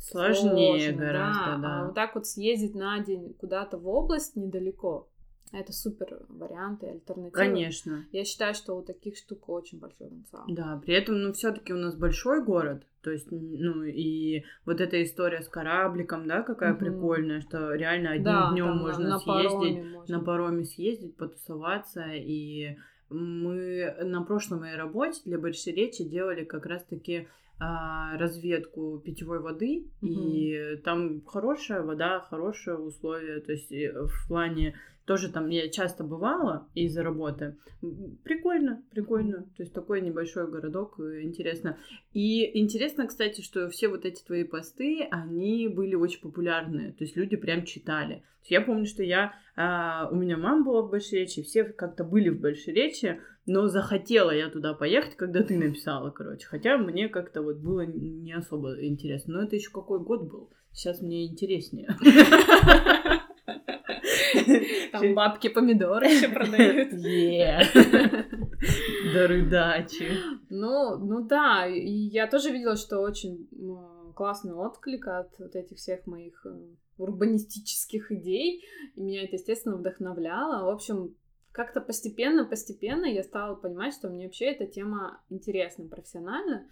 Сложнее 0.00 0.92
Сложно, 0.92 1.06
гораздо, 1.06 1.44
да. 1.44 1.58
да. 1.58 1.80
А 1.80 1.84
вот 1.86 1.94
так 1.94 2.14
вот 2.14 2.26
съездить 2.26 2.74
на 2.74 3.00
день 3.00 3.34
куда-то 3.34 3.78
в 3.78 3.88
область 3.88 4.36
недалеко, 4.36 5.08
это 5.52 5.72
супер 5.72 6.20
варианты, 6.28 6.86
альтернативы. 6.86 7.30
Конечно. 7.30 8.06
Я 8.12 8.24
считаю, 8.24 8.54
что 8.54 8.74
у 8.74 8.82
таких 8.82 9.16
штук 9.16 9.48
очень 9.48 9.78
большой 9.78 10.08
потенциал. 10.08 10.44
Да, 10.48 10.80
при 10.84 10.94
этом, 10.94 11.22
ну, 11.22 11.32
все-таки 11.32 11.72
у 11.72 11.76
нас 11.76 11.96
большой 11.96 12.44
город, 12.44 12.84
то 13.02 13.10
есть, 13.10 13.28
ну, 13.30 13.84
и 13.84 14.44
вот 14.64 14.80
эта 14.80 15.02
история 15.02 15.42
с 15.42 15.48
корабликом, 15.48 16.26
да, 16.26 16.42
какая 16.42 16.72
угу. 16.72 16.80
прикольная, 16.80 17.40
что 17.40 17.74
реально 17.74 18.10
одним 18.10 18.24
да, 18.24 18.50
днем 18.52 18.76
можно 18.76 19.04
на, 19.04 19.10
на 19.10 19.18
съездить, 19.18 19.92
можно. 19.92 20.18
на 20.18 20.24
пароме 20.24 20.64
съездить, 20.64 21.16
потусоваться, 21.16 22.04
и 22.12 22.76
мы 23.08 23.94
на 24.02 24.22
прошлой 24.22 24.60
моей 24.60 24.76
работе 24.76 25.20
для 25.24 25.38
большой 25.38 25.72
речи 25.72 26.04
делали 26.04 26.44
как 26.44 26.66
раз-таки 26.66 27.28
а, 27.58 28.16
разведку 28.18 29.00
питьевой 29.04 29.40
воды, 29.40 29.86
угу. 30.02 30.12
и 30.12 30.76
там 30.84 31.22
хорошая 31.24 31.82
вода, 31.82 32.20
хорошие 32.20 32.76
условия, 32.76 33.40
то 33.40 33.52
есть 33.52 33.70
в 33.70 34.28
плане 34.28 34.78
тоже 35.08 35.30
там 35.30 35.48
я 35.48 35.70
часто 35.70 36.04
бывала 36.04 36.68
из-за 36.74 37.02
работы. 37.02 37.56
Прикольно, 38.24 38.82
прикольно. 38.90 39.44
То 39.56 39.62
есть 39.62 39.72
такой 39.72 40.02
небольшой 40.02 40.50
городок, 40.50 41.00
э, 41.00 41.22
интересно. 41.22 41.78
И 42.12 42.60
интересно, 42.60 43.06
кстати, 43.06 43.40
что 43.40 43.70
все 43.70 43.88
вот 43.88 44.04
эти 44.04 44.22
твои 44.22 44.44
посты, 44.44 45.08
они 45.10 45.66
были 45.68 45.94
очень 45.94 46.20
популярны. 46.20 46.92
То 46.92 47.04
есть 47.04 47.16
люди 47.16 47.36
прям 47.36 47.64
читали. 47.64 48.22
Я 48.44 48.60
помню, 48.60 48.84
что 48.84 49.02
я... 49.02 49.32
А, 49.56 50.10
у 50.12 50.14
меня 50.14 50.36
мама 50.36 50.62
была 50.62 50.82
в 50.82 50.90
Большеречи, 50.90 51.42
все 51.42 51.64
как-то 51.64 52.04
были 52.04 52.28
в 52.28 52.40
Большеречи, 52.40 53.20
но 53.46 53.68
захотела 53.68 54.30
я 54.30 54.50
туда 54.50 54.74
поехать, 54.74 55.16
когда 55.16 55.42
ты 55.42 55.56
написала, 55.56 56.10
короче. 56.10 56.46
Хотя 56.46 56.76
мне 56.76 57.08
как-то 57.08 57.40
вот 57.40 57.56
было 57.56 57.86
не 57.86 58.34
особо 58.34 58.84
интересно. 58.84 59.38
Но 59.38 59.44
это 59.44 59.56
еще 59.56 59.70
какой 59.70 60.00
год 60.00 60.28
был? 60.30 60.52
Сейчас 60.72 61.00
мне 61.00 61.26
интереснее. 61.26 61.96
Там 64.92 65.14
бабки 65.14 65.48
помидоры 65.48 66.06
еще 66.06 66.28
продают. 66.34 66.90
Дары 69.14 69.48
дачи. 69.48 70.08
Ну, 70.50 70.96
ну 70.98 71.26
да, 71.26 71.66
и 71.66 71.90
я 71.90 72.26
тоже 72.26 72.50
видела, 72.50 72.76
что 72.76 73.00
очень 73.00 73.48
классный 74.14 74.54
отклик 74.54 75.06
от 75.06 75.38
вот 75.38 75.54
этих 75.54 75.76
всех 75.76 76.06
моих 76.06 76.44
э, 76.44 76.50
урбанистических 76.96 78.10
идей, 78.10 78.64
и 78.96 79.00
меня 79.00 79.22
это, 79.22 79.36
естественно, 79.36 79.76
вдохновляло. 79.76 80.64
В 80.64 80.70
общем, 80.70 81.14
как-то 81.52 81.80
постепенно-постепенно 81.80 83.06
я 83.06 83.22
стала 83.22 83.54
понимать, 83.54 83.94
что 83.94 84.08
мне 84.08 84.24
вообще 84.24 84.46
эта 84.46 84.66
тема 84.66 85.22
интересна 85.30 85.86
профессионально, 85.86 86.68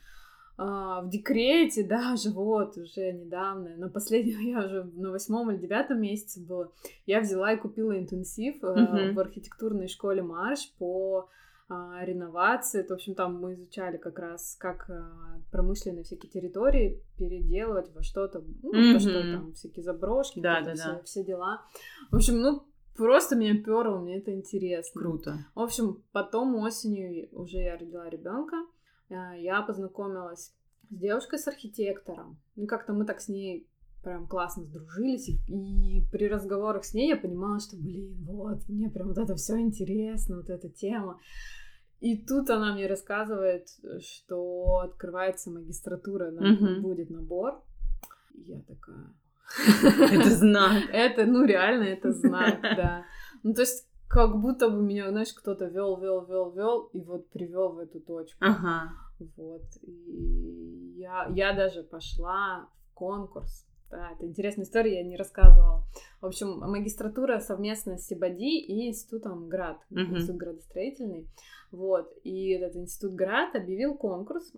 а, 0.56 1.02
в 1.02 1.08
декрете 1.08 1.82
даже, 1.88 2.30
вот, 2.30 2.76
уже 2.76 3.12
недавно, 3.12 3.76
на 3.76 3.88
последнем, 3.88 4.40
я 4.40 4.64
уже 4.64 4.84
на 4.84 5.10
восьмом 5.10 5.50
или 5.50 5.58
девятом 5.58 6.00
месяце 6.00 6.40
была, 6.40 6.70
я 7.04 7.20
взяла 7.20 7.52
и 7.52 7.58
купила 7.58 7.98
интенсив 7.98 8.62
uh-huh. 8.62 9.12
в 9.12 9.18
архитектурной 9.20 9.88
школе 9.88 10.22
Марш 10.22 10.72
по 10.78 11.28
а, 11.68 12.04
реновации. 12.04 12.86
В 12.86 12.92
общем, 12.92 13.14
там 13.14 13.40
мы 13.40 13.54
изучали 13.54 13.96
как 13.96 14.20
раз, 14.20 14.56
как 14.58 14.88
а, 14.88 15.40
промышленные 15.50 16.04
всякие 16.04 16.30
территории 16.30 17.02
переделывать 17.18 17.92
во 17.92 18.04
что-то, 18.04 18.44
ну, 18.62 18.72
mm-hmm. 18.72 18.92
то, 18.92 19.00
что 19.00 19.20
там 19.20 19.52
всякие 19.52 19.82
заброшки, 19.82 20.38
да, 20.38 20.60
да, 20.60 20.74
все, 20.74 20.84
да. 20.84 21.02
все 21.02 21.24
дела. 21.24 21.62
В 22.12 22.16
общем, 22.16 22.40
ну, 22.40 22.62
просто 22.96 23.34
меня 23.34 23.60
перло, 23.60 23.98
мне 23.98 24.18
это 24.18 24.32
интересно. 24.32 25.00
Круто. 25.00 25.38
В 25.56 25.60
общем, 25.60 26.04
потом 26.12 26.54
осенью 26.54 27.28
уже 27.32 27.58
я 27.58 27.76
родила 27.76 28.08
ребенка. 28.08 28.56
А, 29.10 29.34
я 29.34 29.62
познакомилась 29.62 30.52
с 30.90 30.94
девушкой, 30.94 31.38
с 31.38 31.48
архитектором. 31.48 32.38
Ну, 32.56 32.66
как-то 32.66 32.92
мы 32.92 33.04
так 33.04 33.20
с 33.20 33.28
ней 33.28 33.66
прям 34.02 34.28
классно 34.28 34.64
сдружились, 34.64 35.28
и, 35.28 35.34
и 35.48 36.02
при 36.12 36.28
разговорах 36.28 36.84
с 36.84 36.94
ней 36.94 37.08
я 37.08 37.16
понимала, 37.16 37.58
что, 37.58 37.76
блин, 37.76 38.14
вот, 38.24 38.68
мне 38.68 38.88
прям 38.88 39.08
вот 39.08 39.18
это 39.18 39.34
все 39.34 39.58
интересно, 39.58 40.36
вот 40.36 40.48
эта 40.48 40.68
тема. 40.68 41.18
И 42.00 42.16
тут 42.16 42.50
она 42.50 42.74
мне 42.74 42.86
рассказывает, 42.86 43.68
что 44.00 44.80
открывается 44.84 45.50
магистратура, 45.50 46.30
на, 46.30 46.52
mm-hmm. 46.52 46.80
будет 46.80 47.10
набор. 47.10 47.62
И 48.34 48.42
я 48.42 48.60
такая... 48.60 49.12
Это 50.12 50.30
знак. 50.30 50.84
Это, 50.92 51.24
ну, 51.24 51.44
реально, 51.44 51.84
это 51.84 52.12
знак, 52.12 52.60
да. 52.62 53.04
Ну, 53.42 53.54
то 53.54 53.62
есть, 53.62 53.88
как 54.08 54.40
будто 54.40 54.68
бы 54.68 54.80
меня, 54.80 55.10
знаешь, 55.10 55.32
кто-то 55.32 55.66
вел, 55.66 56.00
вел, 56.00 56.24
вел, 56.26 56.50
вел, 56.52 56.80
и 56.92 57.00
вот 57.00 57.28
привел 57.30 57.70
в 57.70 57.78
эту 57.78 58.00
точку. 58.00 58.38
Ага. 58.40 58.92
Вот. 59.36 59.64
И 59.82 60.94
я, 60.98 61.26
я 61.34 61.52
даже 61.52 61.82
пошла 61.82 62.68
в 62.90 62.94
конкурс 62.94 63.66
Да, 63.90 64.10
это 64.12 64.26
интересная 64.26 64.64
история, 64.64 64.96
я 64.98 65.04
не 65.04 65.16
рассказывала. 65.16 65.84
В 66.20 66.26
общем, 66.26 66.58
магистратура 66.58 67.38
совместно 67.38 67.98
с 67.98 68.06
Сибади 68.06 68.58
и 68.58 68.88
Институтом 68.88 69.48
ГРАД, 69.48 69.78
Мгм. 69.90 70.16
Институт 70.16 70.36
градостроительный. 70.36 71.28
Вот, 71.72 72.12
и 72.22 72.50
этот 72.50 72.76
Институт 72.76 73.14
ГРАД 73.14 73.56
объявил 73.56 73.96
конкурс, 73.96 74.52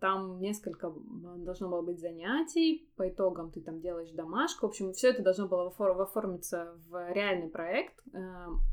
там 0.00 0.40
несколько 0.40 0.92
должно 1.38 1.68
было 1.68 1.82
быть 1.82 2.00
занятий, 2.00 2.88
по 2.96 3.08
итогам 3.08 3.50
ты 3.50 3.60
там 3.60 3.80
делаешь 3.80 4.10
домашку, 4.10 4.66
в 4.66 4.70
общем, 4.70 4.92
все 4.92 5.10
это 5.10 5.22
должно 5.22 5.46
было 5.46 5.68
офор- 5.70 6.00
оформиться 6.02 6.74
в 6.88 7.12
реальный 7.12 7.48
проект, 7.48 7.94
э, 8.12 8.18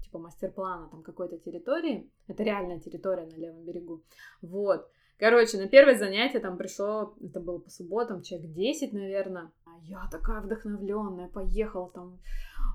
типа 0.04 0.18
мастер-плана 0.18 0.90
там 0.90 1.04
какой-то 1.04 1.38
территории, 1.38 2.10
это 2.28 2.42
реальная 2.44 2.80
территория 2.80 3.28
на 3.28 3.36
левом 3.40 3.64
берегу, 3.64 4.02
вот. 4.42 4.90
Короче, 5.20 5.58
на 5.58 5.68
первое 5.68 5.96
занятие 5.96 6.40
там 6.40 6.58
пришло, 6.58 7.14
это 7.24 7.40
было 7.40 7.60
по 7.60 7.70
субботам, 7.70 8.24
человек 8.24 8.52
10, 8.52 8.94
наверное. 8.94 9.52
А 9.74 9.86
я 9.86 10.08
такая 10.12 10.42
вдохновленная, 10.42 11.28
поехала 11.28 11.90
там, 11.94 12.20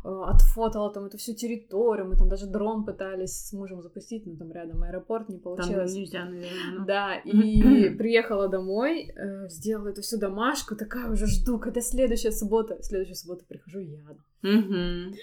э, 0.04 0.22
отфотала 0.26 0.92
там 0.92 1.04
эту 1.04 1.16
всю 1.18 1.34
территорию, 1.34 2.08
мы 2.08 2.16
там 2.16 2.28
даже 2.28 2.46
дрон 2.46 2.84
пытались 2.84 3.48
с 3.48 3.52
мужем 3.52 3.82
запустить, 3.82 4.26
но 4.26 4.36
там 4.36 4.52
рядом 4.52 4.82
аэропорт, 4.82 5.28
не 5.28 5.36
Там 5.38 5.42
получилось. 5.56 5.94
нельзя, 5.94 6.24
наверное. 6.24 6.78
ну. 6.78 6.86
Да, 6.86 7.14
и 7.16 7.90
приехала 7.98 8.48
домой, 8.48 9.12
э, 9.14 9.48
сделала 9.48 9.88
эту 9.88 10.02
всю 10.02 10.18
домашку, 10.18 10.74
такая 10.76 11.10
уже 11.10 11.26
жду, 11.26 11.58
когда 11.58 11.80
следующая 11.80 12.32
суббота. 12.32 12.82
Следующая 12.82 13.14
суббота 13.14 13.44
прихожу 13.46 13.80
я. 13.80 13.98
Мгм. 14.42 15.14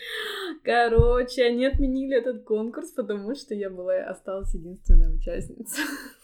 Короче, 0.63 1.43
они 1.45 1.65
отменили 1.65 2.17
этот 2.17 2.43
конкурс, 2.43 2.91
потому 2.91 3.35
что 3.35 3.53
я 3.55 3.69
была 3.69 3.95
осталась 4.09 4.53
единственная 4.53 5.09
участница. 5.11 5.81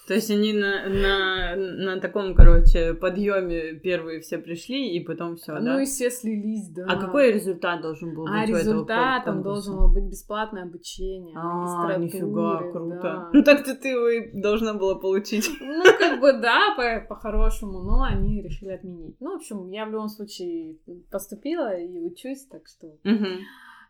То 0.08 0.16
есть 0.16 0.30
они 0.32 0.52
на, 0.52 0.90
на, 0.90 1.56
на 1.56 2.02
таком, 2.02 2.34
короче, 2.36 2.94
подъеме 2.96 3.74
первые 3.76 4.20
все 4.20 4.40
пришли, 4.40 4.90
и 4.98 5.00
потом 5.06 5.36
все, 5.38 5.54
Ну 5.60 5.66
да? 5.66 5.82
и 5.82 5.86
все 5.86 6.10
слились, 6.10 6.68
да. 6.70 6.86
А 6.90 6.98
какой 7.00 7.32
результат 7.32 7.82
должен 7.82 8.14
был 8.16 8.24
быть 8.24 8.34
А 8.34 8.40
у 8.40 8.44
этого 8.44 8.58
результатом 8.58 9.34
кон- 9.36 9.44
должно 9.44 9.78
было 9.78 9.88
быть 9.94 10.04
бесплатное 10.06 10.64
обучение. 10.64 11.34
А, 11.38 11.96
нифига, 11.98 12.28
магистратуре, 12.62 12.72
круто. 12.72 13.00
да. 13.02 13.30
Ну 13.32 13.44
так-то 13.44 13.76
ты 13.76 13.90
его 13.90 14.10
и 14.10 14.42
должна 14.42 14.74
была 14.74 14.96
получить. 14.96 15.50
Ну, 15.62 15.84
как 15.98 16.20
бы 16.20 16.34
да, 16.34 16.74
по- 16.76 17.08
по-хорошему, 17.08 17.82
но 17.84 18.02
они 18.04 18.42
решили 18.42 18.72
отменить. 18.72 19.16
Ну, 19.20 19.34
в 19.34 19.36
общем, 19.36 19.70
я 19.70 19.86
в 19.86 19.92
любом 19.92 20.10
случае 20.10 20.78
поступила 21.12 21.78
и 21.78 22.00
учусь, 22.00 22.46
так 22.48 22.64
что 22.68 22.88
Мгм. 23.04 23.38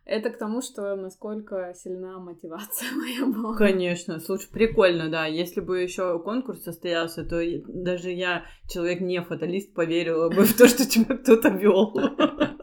Это 0.06 0.30
к 0.30 0.38
тому, 0.38 0.62
что 0.62 0.96
насколько 0.96 1.74
сильна 1.76 2.20
мотивация 2.20 2.88
моя 2.96 3.26
была. 3.26 3.56
Конечно, 3.56 4.20
слушай, 4.20 4.50
прикольно, 4.52 5.10
да. 5.10 5.26
Если 5.26 5.62
бы 5.62 5.80
еще 5.80 6.20
конкурс 6.20 6.64
состоялся, 6.64 7.24
то 7.24 7.42
даже 7.68 8.12
я, 8.12 8.46
человек 8.70 9.02
не 9.02 9.22
фаталист, 9.22 9.74
поверила 9.74 10.30
бы 10.30 10.44
в 10.44 10.58
то, 10.58 10.68
что 10.68 10.86
тебя 10.86 11.18
кто-то 11.18 11.50
вел. 11.50 11.94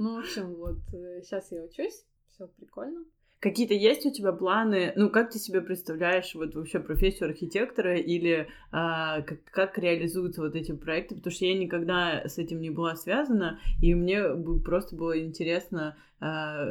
Ну, 0.00 0.14
в 0.14 0.18
общем, 0.20 0.54
вот 0.54 0.78
сейчас 1.24 1.50
я 1.50 1.64
учусь, 1.64 2.06
все 2.30 2.46
прикольно. 2.46 3.04
Какие-то 3.40 3.74
есть 3.74 4.04
у 4.04 4.10
тебя 4.10 4.32
планы? 4.32 4.92
Ну, 4.96 5.10
как 5.10 5.30
ты 5.30 5.38
себе 5.38 5.60
представляешь 5.60 6.34
вот 6.34 6.56
вообще 6.56 6.80
профессию 6.80 7.28
архитектора 7.28 7.96
или 7.96 8.48
а, 8.72 9.22
как, 9.22 9.38
как 9.44 9.78
реализуются 9.78 10.42
вот 10.42 10.56
эти 10.56 10.72
проекты? 10.72 11.14
Потому 11.14 11.32
что 11.32 11.44
я 11.44 11.56
никогда 11.56 12.26
с 12.26 12.38
этим 12.38 12.60
не 12.60 12.70
была 12.70 12.96
связана, 12.96 13.60
и 13.80 13.94
мне 13.94 14.24
просто 14.64 14.96
было 14.96 15.20
интересно, 15.24 15.96
а, 16.20 16.64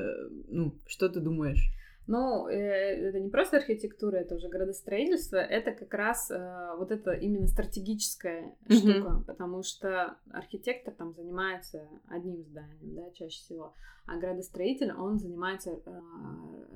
ну, 0.50 0.74
что 0.88 1.08
ты 1.08 1.22
думаешь? 1.22 1.72
Ну, 2.08 2.48
э, 2.48 2.56
это 2.56 3.20
не 3.20 3.30
просто 3.30 3.58
архитектура, 3.58 4.16
это 4.16 4.36
уже 4.36 4.48
градостроительство, 4.48 5.36
это 5.38 5.74
как 5.74 5.94
раз 5.94 6.32
э, 6.32 6.76
вот 6.78 6.90
это 6.92 7.12
именно 7.12 7.48
стратегическая 7.48 8.56
Мгм. 8.70 8.78
штука, 8.78 9.24
потому 9.28 9.62
что 9.62 10.16
архитектор 10.32 10.94
там 10.94 11.14
занимается 11.14 11.86
одним 12.08 12.44
зданием, 12.44 12.96
да, 12.96 13.12
чаще 13.12 13.40
всего, 13.40 13.74
а 14.06 14.18
градостроитель, 14.18 14.94
он 14.94 15.20
занимается 15.20 15.72
э, 15.72 16.00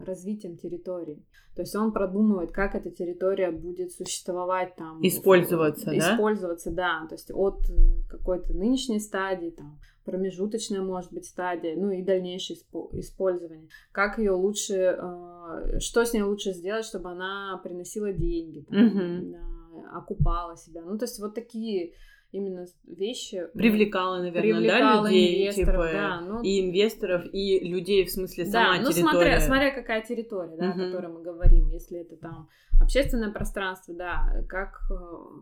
развитием 0.06 0.58
территории. 0.58 1.24
То 1.56 1.64
есть 1.64 1.76
он 1.76 1.92
продумывает, 1.92 2.52
как 2.52 2.76
эта 2.76 2.90
территория 2.92 3.52
будет 3.52 3.92
существовать 3.92 4.76
там. 4.76 5.06
Использоваться, 5.06 5.86
да? 5.88 5.98
Использоваться, 5.98 6.72
да. 6.72 7.06
То 7.10 7.16
есть 7.16 7.32
от 7.32 7.60
э, 7.70 7.74
какой-то 8.10 8.54
нынешней 8.54 9.00
стадии, 9.00 9.50
там, 9.50 9.80
промежуточная, 10.06 10.82
может 10.82 11.12
быть, 11.12 11.26
стадия, 11.26 11.76
ну 11.76 11.92
и 11.92 12.02
дальнейшее 12.02 12.58
испо- 12.58 12.90
использование. 13.00 13.68
Как 13.92 14.18
ее 14.18 14.32
лучше, 14.32 14.76
э, 14.98 15.80
что 15.80 16.06
с 16.06 16.14
ней 16.14 16.24
лучше 16.24 16.54
сделать, 16.54 16.86
чтобы 16.86 17.12
она 17.12 17.60
приносила 17.64 18.14
деньги, 18.14 18.66
там, 18.70 19.32
да, 19.32 19.98
окупала 19.98 20.56
себя. 20.56 20.82
Ну, 20.82 20.98
то 20.98 21.04
есть 21.06 21.20
вот 21.20 21.36
такие 21.36 21.94
именно 22.32 22.66
вещи. 22.86 23.48
ну, 23.54 23.60
Привлекала, 23.60 24.18
наверное, 24.20 24.42
привлекала 24.42 25.04
да, 25.04 25.10
людей, 25.10 25.44
инвесторов, 25.44 25.86
типа, 25.86 25.90
да, 25.94 26.22
ну, 26.22 26.42
и 26.42 26.62
инвесторов, 26.62 27.26
и 27.34 27.60
людей, 27.68 28.06
в 28.06 28.12
смысле, 28.12 28.46
да, 28.46 28.52
сама 28.52 28.78
ну 28.78 28.92
территория. 28.92 29.02
смотря, 29.02 29.40
смотря 29.40 29.72
какая 29.72 30.02
территория, 30.02 30.56
да, 30.58 30.66
Мгм. 30.70 30.82
о 30.82 30.86
которой 30.86 31.12
мы 31.12 31.22
говорим, 31.22 31.70
если 31.70 32.00
это 32.00 32.16
там 32.18 32.50
общественное 32.82 33.32
пространство, 33.32 33.94
да, 33.94 34.44
как, 34.48 34.80
э, 34.90 34.96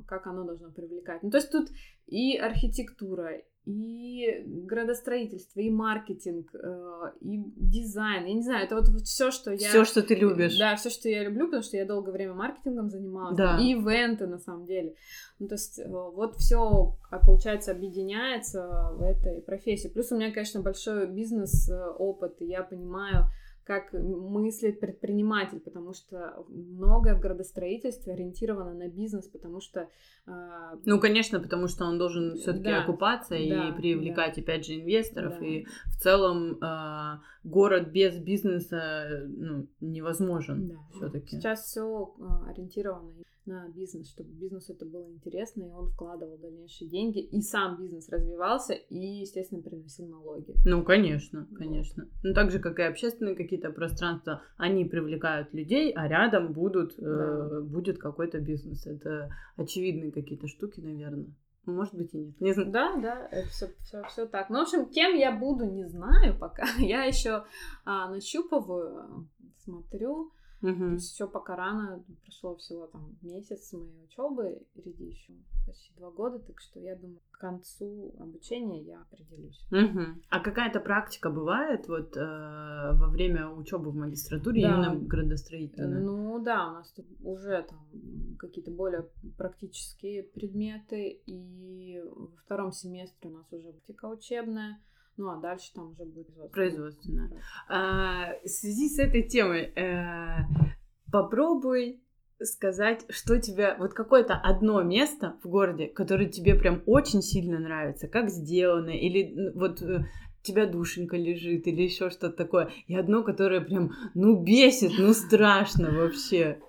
как 0.08 0.28
оно 0.28 0.44
должно 0.44 0.72
привлекать. 0.72 1.24
Ну, 1.24 1.30
то 1.32 1.38
есть 1.38 1.52
тут 1.52 1.70
и 2.08 2.36
архитектура, 2.38 3.42
и 3.66 4.44
градостроительство, 4.46 5.60
и 5.60 5.70
маркетинг, 5.70 6.50
э, 6.54 7.12
и 7.22 7.44
дизайн. 7.56 8.26
Я 8.26 8.34
не 8.34 8.42
знаю, 8.42 8.66
это 8.66 8.76
вот, 8.76 8.88
все, 9.06 9.32
что 9.32 9.52
я... 9.52 9.70
Все, 9.70 9.86
что 9.86 10.02
ты 10.02 10.16
любишь. 10.16 10.58
Да, 10.58 10.76
все, 10.76 10.90
что 10.90 11.10
я 11.10 11.24
люблю, 11.24 11.46
потому 11.46 11.64
что 11.64 11.78
я 11.78 11.86
долгое 11.86 12.12
время 12.12 12.34
маркетингом 12.34 12.90
занималась. 12.90 13.38
Да. 13.38 13.60
И 13.60 13.74
ивенты, 13.74 14.28
на 14.28 14.40
самом 14.40 14.66
деле. 14.66 14.96
Ну, 15.40 15.48
то 15.48 15.56
есть, 15.56 15.80
э, 15.80 15.88
вот 15.88 16.36
все, 16.38 16.98
получается, 17.26 17.72
объединяется 17.72 18.92
в 18.94 19.04
этой 19.04 19.42
профессии. 19.42 19.88
Плюс 19.88 20.12
у 20.12 20.16
меня, 20.16 20.32
конечно, 20.32 20.62
большой 20.62 21.08
бизнес-опыт, 21.08 22.42
и 22.42 22.46
я 22.46 22.64
понимаю, 22.64 23.26
как 23.70 23.94
мыслит 23.94 24.80
предприниматель, 24.80 25.60
потому 25.60 25.94
что 25.94 26.44
многое 26.50 27.14
в 27.14 27.20
градостроительстве 27.20 28.14
ориентировано 28.14 28.74
на 28.74 28.88
бизнес, 28.88 29.28
потому 29.28 29.62
что... 29.62 29.88
э, 30.26 30.32
Ну, 30.86 31.00
конечно, 31.00 31.40
потому 31.40 31.68
что 31.68 31.86
он 31.86 32.00
должен 32.00 32.36
все-таки 32.38 32.64
Да, 32.64 32.82
окупаться 32.82 33.36
и 33.36 33.48
да, 33.48 33.72
привлекать, 33.78 34.40
опять 34.40 34.66
же, 34.66 34.74
инвесторов. 34.74 35.38
Да. 35.40 35.46
И 35.46 35.66
в 35.86 36.02
целом 36.02 36.58
а, 36.62 37.22
город 37.44 37.92
без 37.92 38.18
бизнеса 38.18 39.28
ну, 39.28 39.68
невозможен 39.82 40.70
Да. 40.70 40.76
все-таки. 40.96 41.36
Сейчас 41.38 41.66
все 41.66 42.16
ориентировано 42.48 43.14
на 43.50 43.68
бизнес, 43.70 44.10
чтобы 44.10 44.30
бизнесу 44.32 44.74
это 44.74 44.86
было 44.86 45.10
интересно, 45.10 45.64
и 45.64 45.72
он 45.72 45.90
вкладывал 45.90 46.38
дальнейшие 46.38 46.88
деньги, 46.88 47.20
и 47.20 47.42
сам 47.42 47.78
бизнес 47.78 48.08
развивался, 48.10 48.74
и, 48.74 48.98
естественно, 48.98 49.62
приносил 49.62 50.08
налоги. 50.08 50.54
Ну, 50.66 50.84
конечно, 50.84 51.48
конечно. 51.56 52.08
Ну, 52.24 52.34
так 52.34 52.52
же, 52.52 52.60
как 52.60 52.80
и 52.80 52.84
общественные 52.84 53.36
какие-то 53.36 53.59
пространства, 53.72 54.42
они 54.58 54.86
привлекают 54.86 55.54
людей, 55.54 55.92
а 55.94 56.08
рядом 56.08 56.54
будут, 56.54 56.98
э, 56.98 57.02
Да. 57.02 57.62
будет 57.62 57.98
какой-то 58.00 58.40
бизнес. 58.40 58.88
Это 58.88 59.30
очевидные 59.58 60.12
какие-то 60.12 60.48
штуки, 60.48 60.80
наверное. 60.80 61.28
Может 61.66 61.94
быть 61.96 62.14
и 62.14 62.18
нет. 62.18 62.40
Не 62.42 62.54
знаю. 62.54 62.72
Да, 62.72 62.96
да, 63.02 63.28
это 63.32 63.48
все, 63.50 63.68
все, 63.82 64.02
все 64.08 64.26
так. 64.26 64.50
Ну, 64.50 64.60
в 64.60 64.62
общем, 64.64 64.86
кем 64.90 65.16
я 65.16 65.32
буду, 65.32 65.66
не 65.66 65.86
знаю 65.88 66.36
пока. 66.40 66.64
Я 66.78 67.04
еще 67.04 67.44
нащупываю, 67.86 69.28
смотрю. 69.64 70.32
Мгм. 70.62 70.98
Все 70.98 71.28
пока 71.28 71.56
рано, 71.56 72.04
прошло 72.24 72.56
всего 72.56 72.88
там 72.88 73.18
месяц 73.22 73.72
моей 73.74 74.04
учебы, 74.04 74.62
впереди 74.72 75.06
еще 75.06 75.34
почти 75.66 75.94
два 75.96 76.12
года, 76.12 76.40
так 76.40 76.60
что 76.60 76.80
я 76.80 76.96
думаю, 76.96 77.20
к 77.32 77.38
концу 77.40 78.14
обучения 78.20 78.82
я 78.84 79.02
определюсь. 79.02 79.66
Мгм. 79.72 80.22
А 80.30 80.40
какая-то 80.42 80.80
практика 80.80 81.30
бывает 81.30 81.88
вот 81.88 82.18
э, 82.18 82.20
во 82.20 83.08
время 83.08 83.48
учебы 83.50 83.92
в 83.92 83.96
магистратуре 83.96 84.62
Да. 84.62 84.68
именно 84.68 85.00
градостроительной? 85.08 86.02
Ну 86.02 86.44
да, 86.44 86.70
у 86.70 86.74
нас 86.74 86.92
тут 86.92 87.06
уже 87.24 87.64
там 87.64 87.80
какие-то 88.38 88.72
более 88.72 89.08
практические 89.38 90.24
предметы, 90.24 91.22
и 91.26 92.02
во 92.04 92.36
втором 92.44 92.72
семестре 92.72 93.30
у 93.30 93.34
нас 93.34 93.46
уже 93.52 93.72
практика 93.72 94.06
учебная, 94.08 94.80
ну 95.20 95.30
а 95.30 95.38
дальше 95.38 95.72
там 95.76 95.92
уже 95.92 96.06
будет 96.06 96.28
Производственная. 96.52 97.32
А, 97.68 98.34
в 98.44 98.48
связи 98.48 98.90
с 98.90 98.98
этой 98.98 99.28
темой 99.28 99.74
э, 99.76 100.46
попробуй 101.12 102.02
сказать, 102.42 103.06
что 103.10 103.40
тебе... 103.40 103.76
Вот 103.78 103.94
какое-то 103.94 104.34
одно 104.36 104.82
место 104.82 105.38
в 105.44 105.50
городе, 105.50 105.88
которое 105.88 106.30
тебе 106.30 106.56
прям 106.56 106.82
очень 106.86 107.22
сильно 107.22 107.60
нравится, 107.60 108.08
как 108.08 108.30
сделано, 108.30 108.92
или 108.92 109.52
вот 109.54 109.82
э, 109.82 110.06
тебя 110.42 110.66
душенька 110.66 111.18
лежит, 111.18 111.68
или 111.68 111.82
еще 111.82 112.10
что-то 112.10 112.38
такое, 112.38 112.72
и 112.88 112.96
одно, 112.96 113.24
которое 113.24 113.60
прям, 113.60 113.92
ну, 114.14 114.42
бесит, 114.42 114.94
ну, 114.98 115.14
страшно 115.14 115.92
вообще. 115.92 116.62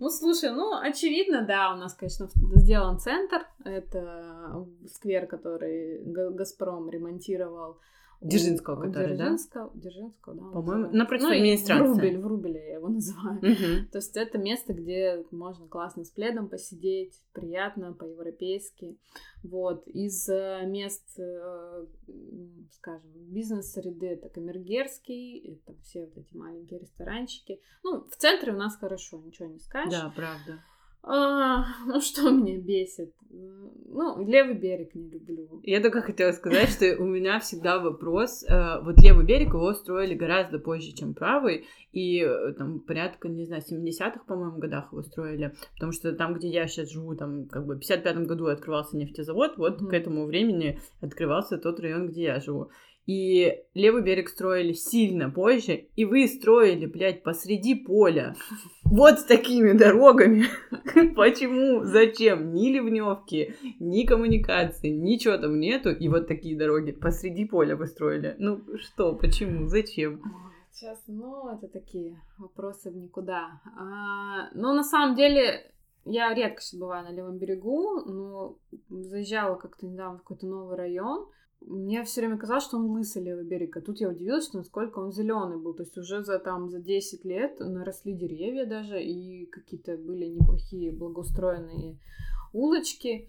Ну, 0.00 0.08
слушай, 0.08 0.50
ну, 0.50 0.72
очевидно, 0.80 1.42
да, 1.42 1.74
у 1.74 1.76
нас, 1.76 1.92
конечно, 1.94 2.28
сделан 2.56 2.98
центр. 2.98 3.46
Это 3.64 4.66
сквер, 4.92 5.26
который 5.26 6.02
Га- 6.04 6.30
Газпром 6.30 6.88
ремонтировал. 6.90 7.76
Дзержинского, 8.20 8.82
который, 8.82 9.16
да? 9.16 9.24
Дзержинского, 9.24 9.70
Дзержинского, 9.74 10.34
да. 10.34 10.42
По-моему, 10.42 10.62
называется. 10.62 10.98
напротив 10.98 11.24
ну, 11.24 11.30
администрации. 11.30 11.84
Врубель, 11.84 12.18
Врубель 12.18 12.56
я 12.56 12.74
его 12.74 12.88
называю. 12.90 13.36
Мгм. 13.36 13.88
То 13.90 13.98
есть 13.98 14.16
это 14.16 14.38
место, 14.38 14.74
где 14.74 15.24
можно 15.30 15.66
классно 15.68 16.04
с 16.04 16.10
пледом 16.10 16.48
посидеть, 16.48 17.18
приятно, 17.32 17.92
по-европейски. 17.94 18.98
Вот. 19.42 19.86
Из 19.88 20.28
э, 20.28 20.66
мест, 20.66 21.18
э, 21.18 21.86
скажем, 22.72 23.10
бизнес-среды 23.14 24.08
это 24.08 24.28
Камергерский, 24.28 25.54
это 25.54 25.78
все 25.80 26.04
вот 26.04 26.16
эти 26.18 26.36
маленькие 26.36 26.80
ресторанчики. 26.80 27.60
Ну, 27.82 28.04
в 28.08 28.16
центре 28.16 28.52
у 28.52 28.56
нас 28.56 28.76
хорошо, 28.76 29.18
ничего 29.18 29.48
не 29.48 29.60
скажешь. 29.60 29.92
Да, 29.92 30.12
правда. 30.14 30.62
А, 31.02 31.64
ну, 31.86 32.00
что 32.00 32.30
меня 32.30 32.58
бесит? 32.58 33.12
Ну, 33.92 34.24
левый 34.26 34.54
берег 34.54 34.94
не 34.94 35.08
люблю. 35.08 35.60
Я 35.64 35.80
только 35.80 36.00
хотела 36.02 36.32
сказать, 36.32 36.68
что 36.68 36.96
у 36.98 37.04
меня 37.04 37.38
всегда 37.40 37.78
вопрос. 37.78 38.44
э, 38.44 38.80
Вот 38.82 38.98
левый 39.02 39.24
берег 39.24 39.48
его 39.48 39.72
строили 39.72 40.14
гораздо 40.14 40.58
позже, 40.58 40.92
чем 40.92 41.14
правый. 41.14 41.66
И 41.92 42.20
э, 42.20 42.52
там 42.58 42.80
порядка, 42.80 43.28
не 43.28 43.44
знаю, 43.46 43.62
70-х, 43.62 44.20
по-моему, 44.26 44.58
годах 44.58 44.92
его 44.92 45.02
строили. 45.02 45.54
Потому 45.74 45.92
что 45.92 46.12
там, 46.12 46.34
где 46.34 46.48
я 46.48 46.66
сейчас 46.68 46.90
живу, 46.90 47.14
там 47.16 47.46
как 47.46 47.66
бы 47.66 47.74
в 47.76 47.78
55-м 47.80 48.26
году 48.26 48.46
открывался 48.46 48.96
нефтезавод. 48.96 49.56
Вот 49.58 49.80
Мгм. 49.80 49.90
к 49.90 49.94
этому 49.94 50.26
времени 50.26 50.80
открывался 51.00 51.58
тот 51.58 51.80
район, 51.80 52.08
где 52.08 52.24
я 52.24 52.40
живу. 52.40 52.70
И 53.10 53.64
левый 53.74 54.04
берег 54.04 54.28
строили 54.28 54.72
сильно 54.72 55.30
позже, 55.30 55.88
и 55.96 56.04
вы 56.04 56.28
строили, 56.28 56.86
блядь, 56.86 57.24
посреди 57.24 57.74
поля. 57.74 58.36
Вот 58.84 59.18
с 59.18 59.24
такими 59.24 59.72
дорогами. 59.72 60.44
Почему? 61.16 61.82
Зачем? 61.82 62.52
Ни 62.52 62.68
ливневки, 62.68 63.56
ни 63.80 64.06
коммуникации, 64.06 64.90
ничего 64.90 65.38
там 65.38 65.58
нету. 65.58 65.90
И 65.90 66.08
вот 66.08 66.28
такие 66.28 66.56
дороги 66.56 66.92
посреди 66.92 67.46
поля 67.46 67.74
вы 67.74 67.88
строили. 67.88 68.36
Ну 68.38 68.62
что, 68.78 69.16
почему, 69.16 69.66
зачем? 69.66 70.22
Сейчас, 70.70 71.02
ну, 71.08 71.48
это 71.48 71.66
такие 71.66 72.22
вопросы 72.38 72.92
в 72.92 72.96
никуда. 72.96 73.60
А, 73.76 74.50
ну, 74.54 74.72
на 74.72 74.84
самом 74.84 75.16
деле, 75.16 75.68
я 76.04 76.32
редко 76.32 76.62
бываю 76.78 77.02
на 77.06 77.12
левом 77.12 77.38
берегу, 77.38 78.02
но 78.04 78.56
заезжала 78.88 79.56
как-то 79.56 79.84
недавно 79.84 80.18
в 80.18 80.22
какой-то 80.22 80.46
новый 80.46 80.76
район. 80.76 81.26
Мне 81.60 82.02
все 82.04 82.22
время 82.22 82.38
казалось, 82.38 82.64
что 82.64 82.78
он 82.78 82.86
лысый 82.90 83.22
левый 83.22 83.44
берег, 83.44 83.76
а 83.76 83.80
тут 83.80 84.00
я 84.00 84.08
удивилась, 84.08 84.46
что 84.46 84.58
насколько 84.58 84.98
он 84.98 85.12
зеленый 85.12 85.58
был. 85.58 85.74
То 85.74 85.82
есть 85.82 85.96
уже 85.98 86.24
за 86.24 86.38
там 86.38 86.70
за 86.70 86.80
10 86.80 87.24
лет 87.24 87.60
наросли 87.60 88.14
деревья 88.14 88.64
даже, 88.66 89.02
и 89.02 89.46
какие-то 89.46 89.96
были 89.96 90.26
неплохие 90.26 90.90
благоустроенные 90.90 91.98
улочки. 92.52 93.28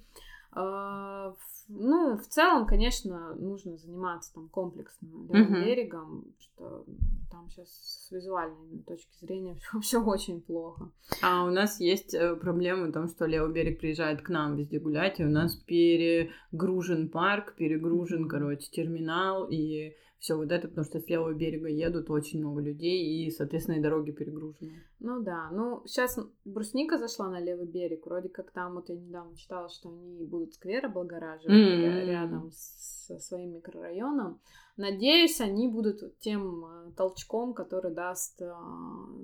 А, 0.54 1.34
Ну, 1.70 2.18
в 2.18 2.28
целом, 2.28 2.66
конечно, 2.66 3.34
нужно 3.36 3.78
заниматься 3.78 4.34
там 4.34 4.50
комплексно 4.50 5.08
левым 5.30 5.54
берегом, 5.64 6.26
что 6.40 6.86
там 7.32 7.50
сейчас 7.50 7.70
с 7.70 8.12
визуальной 8.12 8.84
точки 8.86 9.14
зрения 9.22 9.58
все, 9.82 10.04
очень 10.04 10.42
плохо. 10.42 10.90
А 11.22 11.46
у 11.46 11.50
нас 11.50 11.80
есть 11.80 12.14
э, 12.14 12.36
проблема 12.36 12.88
в 12.88 12.92
том, 12.92 13.08
что 13.08 13.26
левый 13.26 13.54
берег 13.54 13.80
приезжает 13.80 14.22
к 14.22 14.30
нам 14.30 14.58
везде 14.58 14.80
гулять, 14.80 15.20
и 15.22 15.26
у 15.26 15.30
нас 15.30 15.56
перегружен 15.56 17.08
парк, 17.08 17.56
перегружен, 17.56 18.28
короче, 18.28 18.70
терминал, 18.70 19.48
и 19.50 19.94
все 20.22 20.36
вот 20.38 20.52
это, 20.52 20.68
потому 20.68 20.86
что 20.86 21.00
с 21.00 21.08
левого 21.10 21.34
берега 21.34 21.68
едут 21.68 22.10
очень 22.12 22.40
много 22.40 22.62
людей, 22.62 23.26
и, 23.26 23.32
соответственно, 23.32 23.78
и 23.78 23.82
дороги 23.82 24.12
перегружены. 24.12 24.72
Ну 25.00 25.20
да, 25.24 25.50
ну 25.52 25.82
сейчас 25.88 26.20
брусника 26.46 27.00
зашла 27.00 27.28
на 27.32 27.40
левый 27.42 27.66
берег, 27.66 28.06
вроде 28.06 28.30
как 28.30 28.52
там, 28.52 28.76
вот 28.76 28.90
я 28.90 28.96
недавно 28.96 29.36
читала, 29.36 29.68
что 29.68 29.90
они 29.90 30.24
будут 30.24 30.54
сквер 30.54 30.86
облагораживать 30.86 31.50
М. 31.50 32.08
рядом 32.08 32.52
с- 32.52 33.08
со 33.08 33.18
своим 33.18 33.54
микрорайоном. 33.56 34.40
Надеюсь, 34.78 35.42
они 35.42 35.68
будут 35.68 36.18
тем 36.20 36.66
э, 36.66 36.92
толчком, 36.96 37.54
который 37.54 37.94
даст 37.94 38.42
э, 38.42 38.52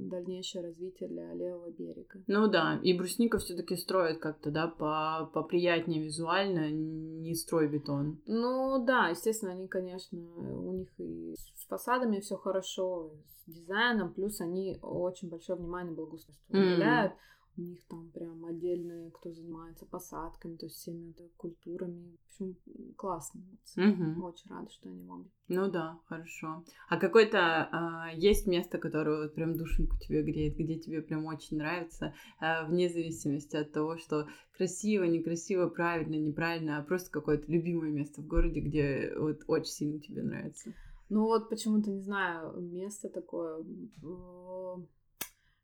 дальнейшее 0.09 0.63
развитие 0.63 1.09
для 1.09 1.33
левого 1.33 1.71
берега. 1.71 2.21
Ну 2.27 2.47
да, 2.47 2.79
и 2.83 2.93
брусника 2.97 3.37
все-таки 3.37 3.75
строят 3.75 4.19
как-то, 4.19 4.51
да, 4.51 4.67
по 4.67 5.29
поприятнее 5.33 6.03
визуально, 6.03 6.71
не 6.71 7.33
строй 7.35 7.67
бетон. 7.67 8.19
Ну 8.25 8.83
да, 8.85 9.09
естественно, 9.09 9.51
они, 9.51 9.67
конечно, 9.67 10.19
у 10.19 10.73
них 10.73 10.89
и 10.99 11.35
с 11.35 11.65
фасадами 11.67 12.19
все 12.19 12.35
хорошо, 12.35 13.11
с 13.25 13.51
дизайном, 13.51 14.13
плюс 14.13 14.41
они 14.41 14.77
очень 14.81 15.29
большое 15.29 15.57
внимание 15.57 15.93
благоустройству 15.93 16.45
уделяют. 16.49 17.13
У 17.57 17.61
них 17.61 17.83
там 17.87 18.11
прям 18.11 18.45
отдельные, 18.45 19.09
кто 19.09 19.31
занимается 19.31 19.87
посадками, 19.87 20.57
то 20.57 20.67
есть 20.67 20.75
всеми 20.75 21.13
вот 21.17 21.31
культурами. 21.37 22.15
В 22.15 22.25
общем, 22.25 22.55
классно. 22.95 23.41
Мгм. 23.75 24.23
Очень 24.23 24.51
рада, 24.51 24.69
что 24.69 24.89
они 24.89 25.03
вам. 25.05 25.31
Ну 25.47 25.71
да, 25.71 25.99
хорошо. 26.05 26.63
А 26.87 26.97
какое-то 26.97 27.39
а, 27.39 28.11
есть 28.13 28.45
место, 28.45 28.77
которое 28.77 29.23
вот 29.23 29.33
прям 29.33 29.57
душеньку 29.57 29.97
тебе 29.97 30.21
греет, 30.21 30.55
где 30.55 30.77
тебе 30.77 31.01
прям 31.01 31.25
очень 31.25 31.57
нравится, 31.57 32.13
а, 32.39 32.65
вне 32.65 32.89
зависимости 32.89 33.55
от 33.55 33.71
того, 33.71 33.97
что 33.97 34.27
красиво, 34.55 35.05
некрасиво, 35.05 35.67
правильно, 35.67 36.15
неправильно, 36.15 36.77
а 36.77 36.83
просто 36.83 37.09
какое-то 37.09 37.51
любимое 37.51 37.89
место 37.89 38.21
в 38.21 38.27
городе, 38.27 38.59
где 38.59 39.13
вот 39.17 39.41
очень 39.47 39.71
сильно 39.71 39.99
тебе 39.99 40.21
нравится. 40.21 40.73
Ну 41.09 41.23
вот 41.23 41.49
почему-то, 41.49 41.89
не 41.89 42.01
знаю, 42.01 42.59
место 42.59 43.09
такое... 43.09 43.63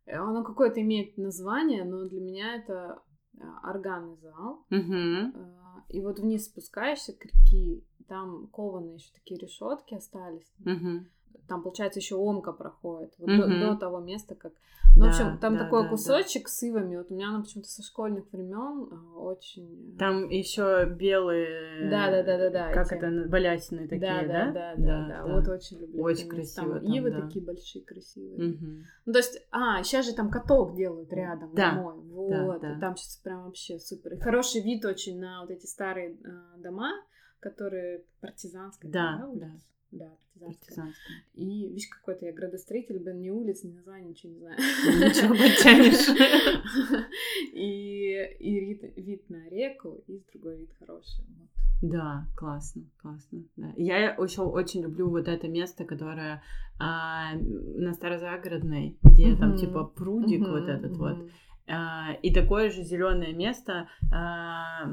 э, 0.06 0.16
Оно 0.16 0.44
какое-то 0.44 0.82
имеет 0.82 1.18
название, 1.18 1.84
но 1.84 2.08
для 2.08 2.22
меня 2.22 2.56
это 2.56 3.02
э, 3.38 3.44
органный 3.64 4.18
зал. 4.18 4.66
Угу. 4.70 5.34
А, 5.36 5.84
И 5.90 6.02
вот 6.02 6.20
вниз 6.20 6.46
спускаешься 6.46 7.14
к 7.14 7.26
реке, 7.26 7.84
там 8.08 8.48
кованые 8.48 8.96
еще 8.96 9.14
такие 9.14 9.40
решетки 9.40 9.96
остались. 9.96 10.54
Угу. 10.66 11.06
Там, 11.48 11.62
получается, 11.62 12.00
еще 12.00 12.16
омка 12.16 12.54
проходит. 12.54 13.14
Вот 13.18 13.28
до, 13.28 13.48
Мгм. 13.48 13.60
до 13.60 13.76
того 13.76 14.00
места, 14.00 14.36
как. 14.36 14.54
Ну, 14.96 15.02
в 15.02 15.06
Да, 15.06 15.10
общем, 15.10 15.38
там 15.40 15.54
да, 15.56 15.64
такой 15.64 15.80
да, 15.82 15.86
да. 15.86 15.90
кусочек 15.90 16.48
с 16.48 16.62
ивами. 16.64 16.98
Вот 16.98 17.10
у 17.12 17.16
меня 17.16 17.30
она 17.30 17.42
почему-то 17.42 17.68
со 17.70 17.82
школьных 17.82 18.32
времен 18.32 18.90
очень. 19.18 19.96
Там 19.98 20.30
еще 20.30 20.86
белые... 20.86 21.90
Да-да-да-да-да, 21.90 22.72
Как 22.74 22.92
эти- 22.92 22.98
это, 23.04 23.30
балясины 23.30 23.88
такие, 23.88 24.00
да, 24.00 24.24
да? 24.24 24.52
да, 24.52 24.52
да, 24.52 24.76
да, 24.78 25.08
да. 25.26 25.34
Вот 25.34 25.48
очень 25.48 25.80
люблю. 25.80 26.02
Очень 26.04 26.30
красиво 26.30 26.76
Там 26.76 26.84
там, 26.86 26.94
ивы 26.94 27.12
да. 27.12 27.22
такие 27.22 27.44
большие, 27.44 27.84
красивые. 27.84 28.52
Мгм. 28.54 28.84
Ну, 29.06 29.14
то 29.14 29.20
есть, 29.20 29.42
а, 29.52 29.82
сейчас 29.84 30.06
же 30.06 30.14
там 30.14 30.30
каток 30.30 30.76
делают 30.76 31.12
рядом, 31.12 31.54
Да, 31.56 31.72
зимой. 31.72 31.96
Вот, 32.00 32.62
да, 32.62 32.70
да. 32.70 32.78
и 32.78 32.80
там 32.80 32.96
сейчас 32.96 33.18
прям 33.18 33.46
вообще 33.46 33.80
супер. 33.80 34.20
Хороший 34.20 34.62
вид 34.62 34.86
очень 34.86 35.20
на 35.20 35.42
вот 35.42 35.50
эти 35.50 35.66
старые 35.66 36.18
а, 36.24 36.58
дома, 36.60 36.92
которые 37.40 38.04
партизанские. 38.22 38.92
Да, 38.92 39.28
да. 39.34 39.52
Да, 39.94 40.10
партизанская. 40.34 40.66
Партизанская. 40.66 41.24
И, 41.36 41.68
видишь, 41.68 41.88
какой-то 41.88 42.26
я 42.26 42.34
градостроитель, 42.34 43.00
блин, 43.00 43.22
ни 43.22 43.30
улиц, 43.30 43.64
ни 43.64 43.72
названий, 43.72 44.10
ничего 44.10 44.34
не 44.34 44.40
знаю. 44.40 44.58
Ничего 44.58 45.30
подтянешь. 45.30 47.08
И, 47.54 48.36
и 48.40 48.60
вид, 48.60 48.98
вид 48.98 49.30
на 49.30 49.48
реку, 49.50 50.04
и 50.08 50.24
другой 50.34 50.58
вид 50.58 50.72
хороший. 50.80 51.24
Вот. 51.38 51.48
Да, 51.84 52.26
классно, 52.36 52.84
классно. 52.98 53.44
Да. 53.56 53.74
Я 53.76 54.16
еще 54.16 54.42
очень 54.42 54.82
люблю 54.82 55.10
вот 55.10 55.28
это 55.28 55.48
место, 55.48 55.86
которое 55.86 56.42
а, 56.80 57.36
на 57.36 57.94
Старозагородной, 57.94 58.98
где 59.04 59.36
там 59.36 59.56
типа 59.56 59.84
прудик 59.84 60.48
вот 60.48 60.68
этот 60.68 60.98
вот. 60.98 61.30
А, 61.68 62.14
и 62.22 62.34
такое 62.34 62.70
же 62.70 62.84
зеленое 62.84 63.34
место 63.34 63.88
а, 64.12 64.86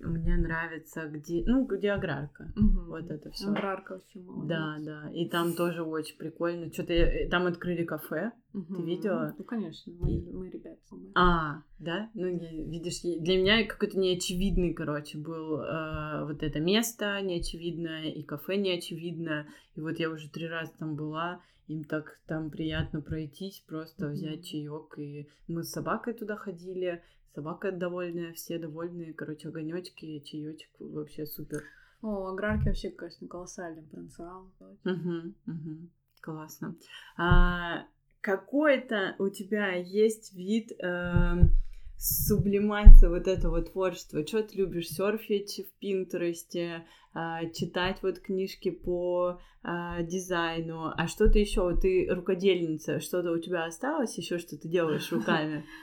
мне 0.00 0.36
нравится, 0.36 1.06
где, 1.08 1.42
ну, 1.46 1.64
где 1.64 1.90
аграрка. 1.92 2.52
Мгм. 2.54 2.86
Вот 2.88 3.10
это 3.10 3.30
все. 3.30 3.48
Аграрка 3.48 3.94
вообще 3.94 4.20
молодец. 4.20 4.48
Да, 4.48 4.76
да. 4.80 5.10
И 5.12 5.28
там 5.28 5.54
тоже 5.54 5.82
очень 5.82 6.16
прикольно. 6.18 6.72
Что-то 6.72 6.94
там 7.30 7.46
открыли 7.46 7.84
кафе. 7.84 8.32
Мгм. 8.52 8.84
видела? 8.86 9.34
Ну, 9.38 9.44
конечно, 9.44 9.92
мы, 9.98 10.10
И- 10.12 10.32
мы 10.32 10.48
ребята. 10.50 10.78
А, 11.14 11.62
да? 11.78 12.10
Ну, 12.14 12.26
видишь, 12.28 13.00
для 13.02 13.36
меня 13.38 13.64
какой-то 13.66 13.98
неочевидный, 13.98 14.72
короче, 14.74 15.18
был 15.18 15.60
э, 15.60 16.24
вот 16.24 16.42
это 16.42 16.58
место 16.60 17.20
неочевидное, 17.20 18.04
и 18.10 18.22
кафе 18.22 18.56
неочевидное. 18.56 19.46
И 19.76 19.80
вот 19.80 19.98
я 19.98 20.10
уже 20.10 20.28
три 20.30 20.48
раза 20.48 20.72
там 20.78 20.94
была, 20.96 21.40
им 21.68 21.84
так 21.84 22.18
там 22.26 22.50
приятно 22.50 23.00
пройтись, 23.00 23.62
просто 23.66 24.06
Мгм. 24.06 24.14
взять 24.14 24.44
чаек. 24.46 24.98
И 24.98 25.28
мы 25.46 25.62
с 25.62 25.70
собакой 25.70 26.14
туда 26.14 26.36
ходили, 26.36 27.02
собака 27.34 27.70
довольная, 27.70 28.32
все 28.32 28.58
довольные, 28.58 29.12
короче, 29.14 29.48
огонечки, 29.48 30.18
чаечек, 30.20 30.70
вообще 30.78 31.26
супер. 31.26 31.62
О, 32.00 32.28
аграрки 32.28 32.68
вообще, 32.68 32.90
конечно, 32.90 33.28
колоссальный 33.28 33.82
потенциал. 33.82 34.50
Мгм, 34.84 35.34
мгм. 35.46 35.90
Классно. 36.20 36.76
А, 37.16 37.86
какой-то 38.20 39.14
у 39.18 39.28
тебя 39.28 39.72
есть 39.72 40.34
вид 40.34 40.72
эм, 40.80 41.52
сублимация 41.98 43.10
вот 43.10 43.26
этого 43.26 43.62
творчества? 43.62 44.26
Что 44.26 44.42
ты 44.42 44.56
любишь 44.56 44.88
серфить 44.88 45.66
в 45.68 45.78
Пинтересте, 45.78 46.86
а, 47.12 47.44
читать 47.50 47.98
вот 48.02 48.20
книжки 48.20 48.70
по 48.70 49.40
а, 49.62 50.02
дизайну, 50.02 50.92
а 50.96 51.08
что-то 51.08 51.38
еще? 51.38 51.76
Ты 51.76 52.08
рукодельница, 52.08 53.00
что-то 53.00 53.32
у 53.32 53.38
тебя 53.38 53.64
осталось 53.64 54.16
еще, 54.16 54.38
что 54.38 54.56
ты 54.56 54.68
делаешь 54.68 55.12
руками? 55.12 55.64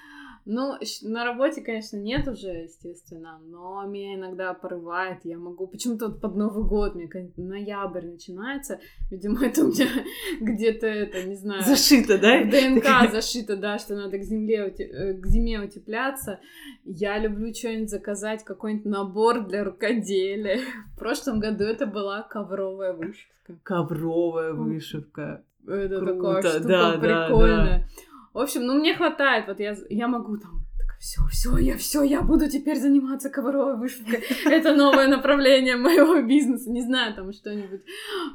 Ну, 0.46 0.78
на 1.02 1.26
работе, 1.26 1.62
конечно, 1.62 1.98
нет 1.98 2.28
уже, 2.28 2.50
естественно, 2.50 3.40
но 3.44 3.84
меня 3.88 4.14
иногда 4.14 4.54
порывает, 4.54 5.22
я 5.24 5.40
могу... 5.40 5.66
Почему-то 5.66 6.08
вот 6.08 6.22
под 6.22 6.36
Новый 6.36 6.64
год, 6.66 6.94
мне 6.94 7.10
ноябрь 7.36 8.06
начинается, 8.06 8.80
видимо, 9.10 9.40
это 9.46 9.66
у 9.66 9.70
меня 9.70 9.88
где-то, 10.40 10.86
это, 10.86 11.24
не 11.24 11.36
знаю... 11.36 11.64
Зашито, 11.64 12.20
да? 12.20 12.44
ДНК 12.44 13.12
зашито, 13.12 13.58
да, 13.58 13.80
что 13.80 13.96
надо 13.96 14.20
к 14.20 14.24
земле, 14.24 14.68
э, 14.68 15.14
к 15.14 15.26
зиме 15.26 15.62
утепляться. 15.62 16.40
Я 16.84 17.18
люблю 17.18 17.52
что-нибудь 17.52 17.90
заказать, 17.90 18.44
какой-нибудь 18.44 18.86
набор 18.86 19.48
для 19.48 19.64
рукоделия. 19.64 20.60
В 20.96 21.00
прошлом 21.00 21.40
году 21.40 21.64
это 21.64 21.88
была 21.88 22.22
ковровая 22.22 22.94
вышивка. 22.94 23.58
Ковровая 23.64 24.54
вышивка. 24.54 25.44
Это 25.68 26.00
Круто, 26.00 26.34
такая 26.36 26.52
штука 26.52 26.68
да, 26.68 26.98
прикольная. 27.00 27.66
Да, 27.66 27.78
да. 27.80 28.15
В 28.36 28.40
общем, 28.40 28.66
ну 28.66 28.76
мне 28.76 28.94
хватает, 28.94 29.48
вот 29.48 29.62
я, 29.62 29.78
я 29.90 30.10
могу 30.10 30.36
там 30.36 30.66
все, 31.00 31.22
все, 31.32 31.58
я 31.58 31.78
все, 31.78 32.04
я 32.04 32.22
буду 32.22 32.50
теперь 32.50 32.78
заниматься 32.78 33.30
ковровой 33.30 33.78
вышивкой. 33.78 34.24
Это 34.46 34.76
новое 34.76 35.08
направление 35.08 35.78
моего 35.78 36.22
бизнеса. 36.22 36.70
Не 36.70 36.82
знаю, 36.82 37.16
там 37.16 37.32
что-нибудь 37.32 37.82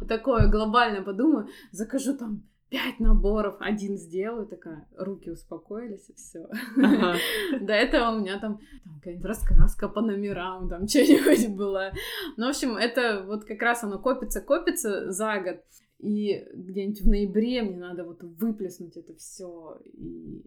такое 0.09 0.49
глобальное 0.49 1.03
подумаю. 1.03 1.49
Закажу 1.71 2.17
там 2.17 2.45
пять 2.71 2.99
наборов, 2.99 3.57
один 3.61 3.99
сделаю, 3.99 4.47
такая, 4.47 4.89
руки 4.97 5.31
успокоились, 5.31 6.09
и 6.09 6.15
все. 6.15 6.47
Ага. 6.83 7.17
До 7.61 7.75
этого 7.75 8.13
у 8.13 8.21
меня 8.21 8.39
там, 8.39 8.59
там 8.85 8.95
какая-нибудь 9.01 9.27
раскраска 9.27 9.89
по 9.89 10.01
номерам, 10.01 10.71
там 10.71 10.89
что-нибудь 10.89 11.55
было. 11.55 11.93
Ну, 12.39 12.47
в 12.47 12.49
общем, 12.49 12.79
это 12.79 13.25
вот 13.27 13.45
как 13.45 13.61
раз 13.61 13.85
оно 13.85 13.99
копится, 13.99 14.41
копится 14.41 15.11
за 15.11 15.41
год 15.41 15.61
и 16.03 16.47
где-нибудь 16.55 17.03
в 17.03 17.09
ноябре 17.09 17.63
мне 17.63 17.77
надо 17.77 18.05
вот 18.05 18.23
выплеснуть 18.23 18.97
это 18.97 19.15
все 19.15 19.79
и, 19.85 20.43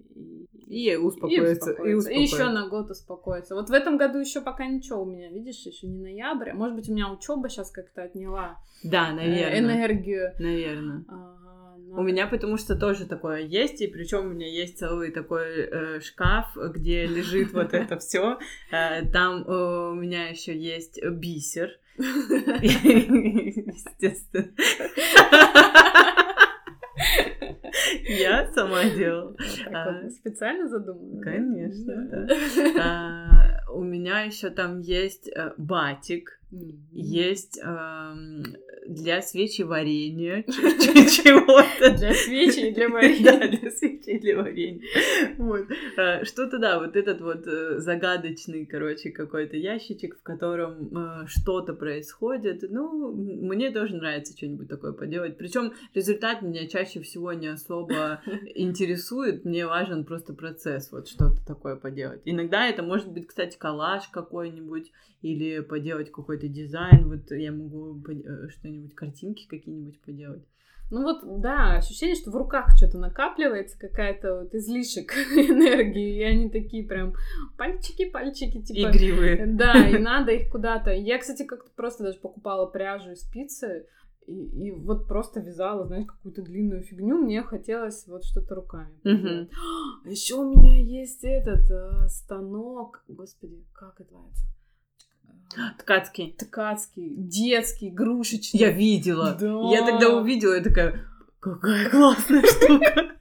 и, 0.68 0.92
и 0.92 0.96
успокоиться. 0.96 1.72
И, 1.72 1.94
успокоиться. 1.94 2.12
и, 2.12 2.16
и 2.18 2.22
еще 2.22 2.50
на 2.50 2.68
год 2.68 2.90
успокоиться. 2.90 3.56
Вот 3.56 3.70
в 3.70 3.74
этом 3.74 3.98
году 3.98 4.20
еще 4.20 4.42
пока 4.42 4.66
ничего 4.66 5.04
у 5.04 5.06
меня, 5.06 5.30
видишь, 5.30 5.66
еще 5.66 5.88
не 5.88 6.00
ноябрь. 6.00 6.54
Может 6.54 6.76
быть, 6.76 6.90
у 6.90 6.94
меня 6.94 7.12
учеба 7.12 7.50
сейчас 7.50 7.72
как-то 7.72 8.04
отняла 8.04 8.58
да, 8.84 9.12
э, 9.12 9.16
наверное. 9.16 9.60
энергию. 9.60 10.32
Наверное. 10.40 11.06
А. 11.08 11.43
У 11.96 12.02
меня 12.02 12.28
потому 12.28 12.58
что 12.58 12.76
тоже 12.76 13.06
такое 13.06 13.42
есть, 13.42 13.82
и 13.82 13.88
причем 13.88 14.26
у 14.26 14.30
меня 14.30 14.48
есть 14.48 14.80
целый 14.80 15.12
такой 15.12 15.46
э, 15.46 16.00
шкаф, 16.02 16.56
где 16.56 17.06
лежит 17.06 17.54
вот 17.54 17.74
это 17.74 17.98
все. 18.00 18.40
Э, 18.72 19.06
там 19.12 19.44
э, 19.44 19.92
у 19.92 19.96
меня 19.96 20.30
еще 20.30 20.58
есть 20.58 21.00
бисер. 21.04 21.70
Естественно. 23.64 24.50
Я 28.06 28.52
сама 28.54 28.84
делала. 28.86 29.36
А, 29.72 30.10
специально 30.10 30.68
задумала? 30.68 31.22
Конечно, 31.22 32.28
а, 32.80 33.60
у 33.74 33.84
меня 33.84 34.22
еще 34.22 34.50
там 34.50 34.80
есть 34.80 35.28
э, 35.28 35.54
батик, 35.58 36.40
есть 36.92 37.60
для 38.88 39.22
свечи 39.22 39.64
варенья 39.64 40.44
чего-то. 40.48 41.98
Для 41.98 42.14
свечи 42.14 42.68
и 42.68 42.74
для 42.74 42.90
варенья. 42.94 43.40
Да, 43.40 43.48
для 43.48 43.72
свечи 43.72 44.10
и 44.10 44.20
для 44.20 44.38
варенья. 44.38 44.82
Вот. 45.38 45.66
А, 45.98 46.24
что-то, 46.26 46.60
да, 46.60 46.80
вот 46.80 46.96
этот 46.96 47.22
вот 47.22 47.48
э, 47.48 47.80
загадочный, 47.80 48.66
короче, 48.66 49.12
какой-то 49.12 49.58
ящичек, 49.58 50.18
в 50.18 50.24
котором 50.24 50.96
э, 50.96 51.28
что-то 51.28 51.74
происходит. 51.74 52.64
Ну, 52.70 53.14
мне 53.14 53.72
тоже 53.72 53.96
нравится 53.96 54.36
что-нибудь 54.36 54.70
такое 54.70 54.94
поделать. 54.94 55.38
Причем 55.38 55.74
результат 55.94 56.42
меня 56.42 56.68
чаще 56.68 57.02
всего 57.02 57.34
не 57.34 57.48
особо 57.48 58.22
интересует. 58.56 59.46
Мне 59.46 59.66
важен 59.66 60.06
просто 60.06 60.34
процесс, 60.34 60.92
вот 60.92 61.08
что-то 61.08 61.46
такое 61.46 61.76
поделать. 61.76 62.22
Иногда 62.26 62.68
это 62.68 62.84
может 62.84 63.12
быть, 63.12 63.28
кстати, 63.28 63.58
коллаж 63.64 64.10
какой-нибудь 64.10 64.92
или 65.22 65.62
поделать 65.62 66.12
какой-то 66.12 66.50
дизайн. 66.50 67.08
Вот 67.08 67.32
я 67.32 67.54
могу 67.54 67.98
э, 68.10 68.50
что-нибудь, 68.50 68.94
картинки 68.94 69.48
какие-нибудь 69.48 70.02
поделать. 70.02 70.44
Ну 70.92 71.04
вот, 71.04 71.42
да, 71.42 71.78
ощущение, 71.78 72.16
что 72.16 72.30
в 72.30 72.36
руках 72.36 72.76
что-то 72.76 72.98
накапливается, 72.98 73.80
какая-то 73.80 74.42
вот 74.42 74.54
излишек 74.54 75.14
энергии, 75.32 76.20
и 76.20 76.24
они 76.24 76.50
такие 76.50 76.86
прям 76.86 77.14
пальчики, 77.58 78.10
пальчики, 78.10 78.62
типа... 78.62 78.90
Игривые. 78.90 79.46
Да, 79.48 79.74
и 79.88 79.98
надо 79.98 80.34
их 80.34 80.52
куда-то. 80.52 80.92
Я, 80.92 81.18
кстати, 81.18 81.44
как-то 81.44 81.72
просто 81.74 82.04
даже 82.04 82.20
покупала 82.20 82.66
пряжу 82.66 83.12
и 83.12 83.16
спицы, 83.16 83.88
и, 84.28 84.68
и 84.68 84.72
вот 84.72 85.08
просто 85.08 85.40
вязала, 85.40 85.86
знаешь, 85.86 86.06
какую-то 86.08 86.42
длинную 86.42 86.84
фигню, 86.84 87.18
мне 87.18 87.44
хотелось 87.44 88.08
вот 88.08 88.24
что-то 88.24 88.56
руками. 88.56 88.94
Mm-hmm. 89.04 89.50
Еще 90.10 90.36
у 90.36 90.50
меня 90.50 90.78
есть 90.78 91.24
этот 91.24 91.70
э, 91.70 92.08
станок, 92.08 93.04
господи, 93.08 93.64
как 93.74 94.00
это 94.00 94.14
называется? 94.14 94.46
Ткацкий. 95.78 96.36
Ткацкий, 96.38 97.16
детский, 97.16 97.90
игрушечный. 97.90 98.60
Я 98.60 98.72
видела. 98.72 99.38
Да. 99.40 99.70
Я 99.72 99.86
тогда 99.86 100.10
увидела, 100.18 100.56
я 100.56 100.64
такая, 100.64 101.06
какая 101.40 101.90
классная 101.90 102.42
штука. 102.42 103.13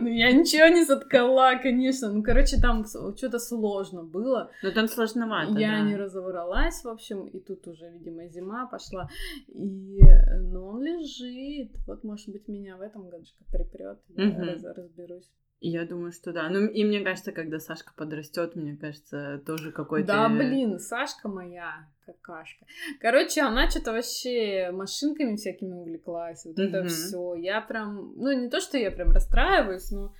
Ну, 0.00 0.08
я 0.08 0.32
ничего 0.32 0.68
не 0.68 0.84
заткала, 0.84 1.56
конечно. 1.62 2.10
Ну, 2.12 2.22
короче, 2.22 2.56
там 2.60 2.84
что-то 2.84 3.38
сложно 3.38 4.02
было. 4.02 4.50
Ну, 4.62 4.72
там 4.72 4.88
сложновато, 4.88 5.58
Я 5.58 5.78
да. 5.78 5.80
не 5.80 5.96
разобралась, 5.96 6.82
в 6.84 6.88
общем, 6.88 7.26
и 7.26 7.40
тут 7.40 7.66
уже, 7.66 7.90
видимо, 7.90 8.26
зима 8.28 8.66
пошла. 8.66 9.08
И, 9.48 10.00
но 10.40 10.68
он 10.68 10.82
лежит. 10.82 11.72
Вот, 11.86 12.04
может 12.04 12.28
быть, 12.28 12.48
меня 12.48 12.76
в 12.76 12.80
этом 12.80 13.08
годочке 13.08 13.44
припрет. 13.50 14.00
Я 14.08 14.28
угу. 14.28 14.40
раз, 14.40 14.64
разберусь. 14.76 15.30
Я 15.60 15.86
думаю, 15.86 16.10
что 16.10 16.32
да. 16.32 16.48
Ну, 16.48 16.66
и 16.66 16.84
мне 16.84 17.00
кажется, 17.00 17.30
когда 17.30 17.60
Сашка 17.60 17.92
подрастет, 17.96 18.56
мне 18.56 18.76
кажется, 18.76 19.40
тоже 19.46 19.70
какой-то... 19.70 20.08
Да, 20.08 20.28
блин, 20.28 20.80
Сашка 20.80 21.28
моя 21.28 21.86
какашка. 22.06 22.66
Короче, 23.00 23.42
она 23.42 23.68
что-то 23.70 23.92
вообще 23.92 24.70
машинками 24.72 25.36
всякими 25.36 25.72
увлеклась. 25.72 26.44
Вот 26.44 26.58
mm-hmm. 26.58 26.68
это 26.68 26.88
все. 26.88 27.34
Я 27.34 27.60
прям... 27.60 28.12
Ну, 28.16 28.32
не 28.32 28.48
то, 28.48 28.60
что 28.60 28.78
я 28.78 28.90
прям 28.90 29.12
расстраиваюсь, 29.12 29.90
но 29.90 30.12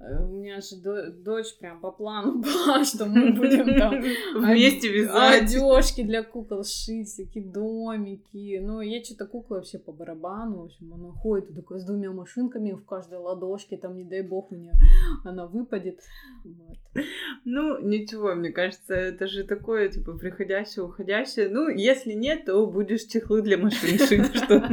у 0.00 0.28
меня 0.28 0.60
же 0.60 0.76
дочь 1.10 1.56
прям 1.58 1.80
по 1.80 1.90
плану 1.90 2.38
была, 2.42 2.84
что 2.84 3.06
мы 3.06 3.32
будем 3.32 3.76
там 3.76 4.00
вместе 4.34 4.92
вязать. 4.92 5.42
Одежки 5.42 6.02
для 6.02 6.22
кукол 6.22 6.62
шить, 6.62 7.08
всякие 7.08 7.44
домики. 7.44 8.58
Ну, 8.62 8.80
ей 8.80 9.04
что-то 9.04 9.26
кукла 9.26 9.56
вообще 9.56 9.78
по 9.78 9.92
барабану. 9.92 10.62
В 10.62 10.64
общем, 10.66 10.94
она 10.94 11.10
ходит 11.10 11.54
такой 11.54 11.80
с 11.80 11.84
двумя 11.84 12.12
машинками 12.12 12.72
в 12.72 12.84
каждой 12.84 13.18
ладошке, 13.18 13.76
там, 13.76 13.96
не 13.96 14.04
дай 14.04 14.22
бог, 14.22 14.52
у 14.52 14.54
нее 14.54 14.72
она 15.24 15.46
выпадет. 15.46 15.98
Вот. 16.44 17.04
Ну, 17.44 17.80
ничего, 17.80 18.34
мне 18.34 18.50
кажется, 18.50 18.94
это 18.94 19.26
же 19.26 19.44
такое, 19.44 19.88
типа, 19.88 20.12
приходящее, 20.12 20.84
уходящее. 20.84 21.48
Ну, 21.48 21.68
если 21.68 22.12
нет, 22.12 22.44
то 22.44 22.66
будешь 22.66 23.04
чехлы 23.04 23.42
для 23.42 23.58
машин 23.58 23.98
шить, 23.98 24.34
что 24.34 24.64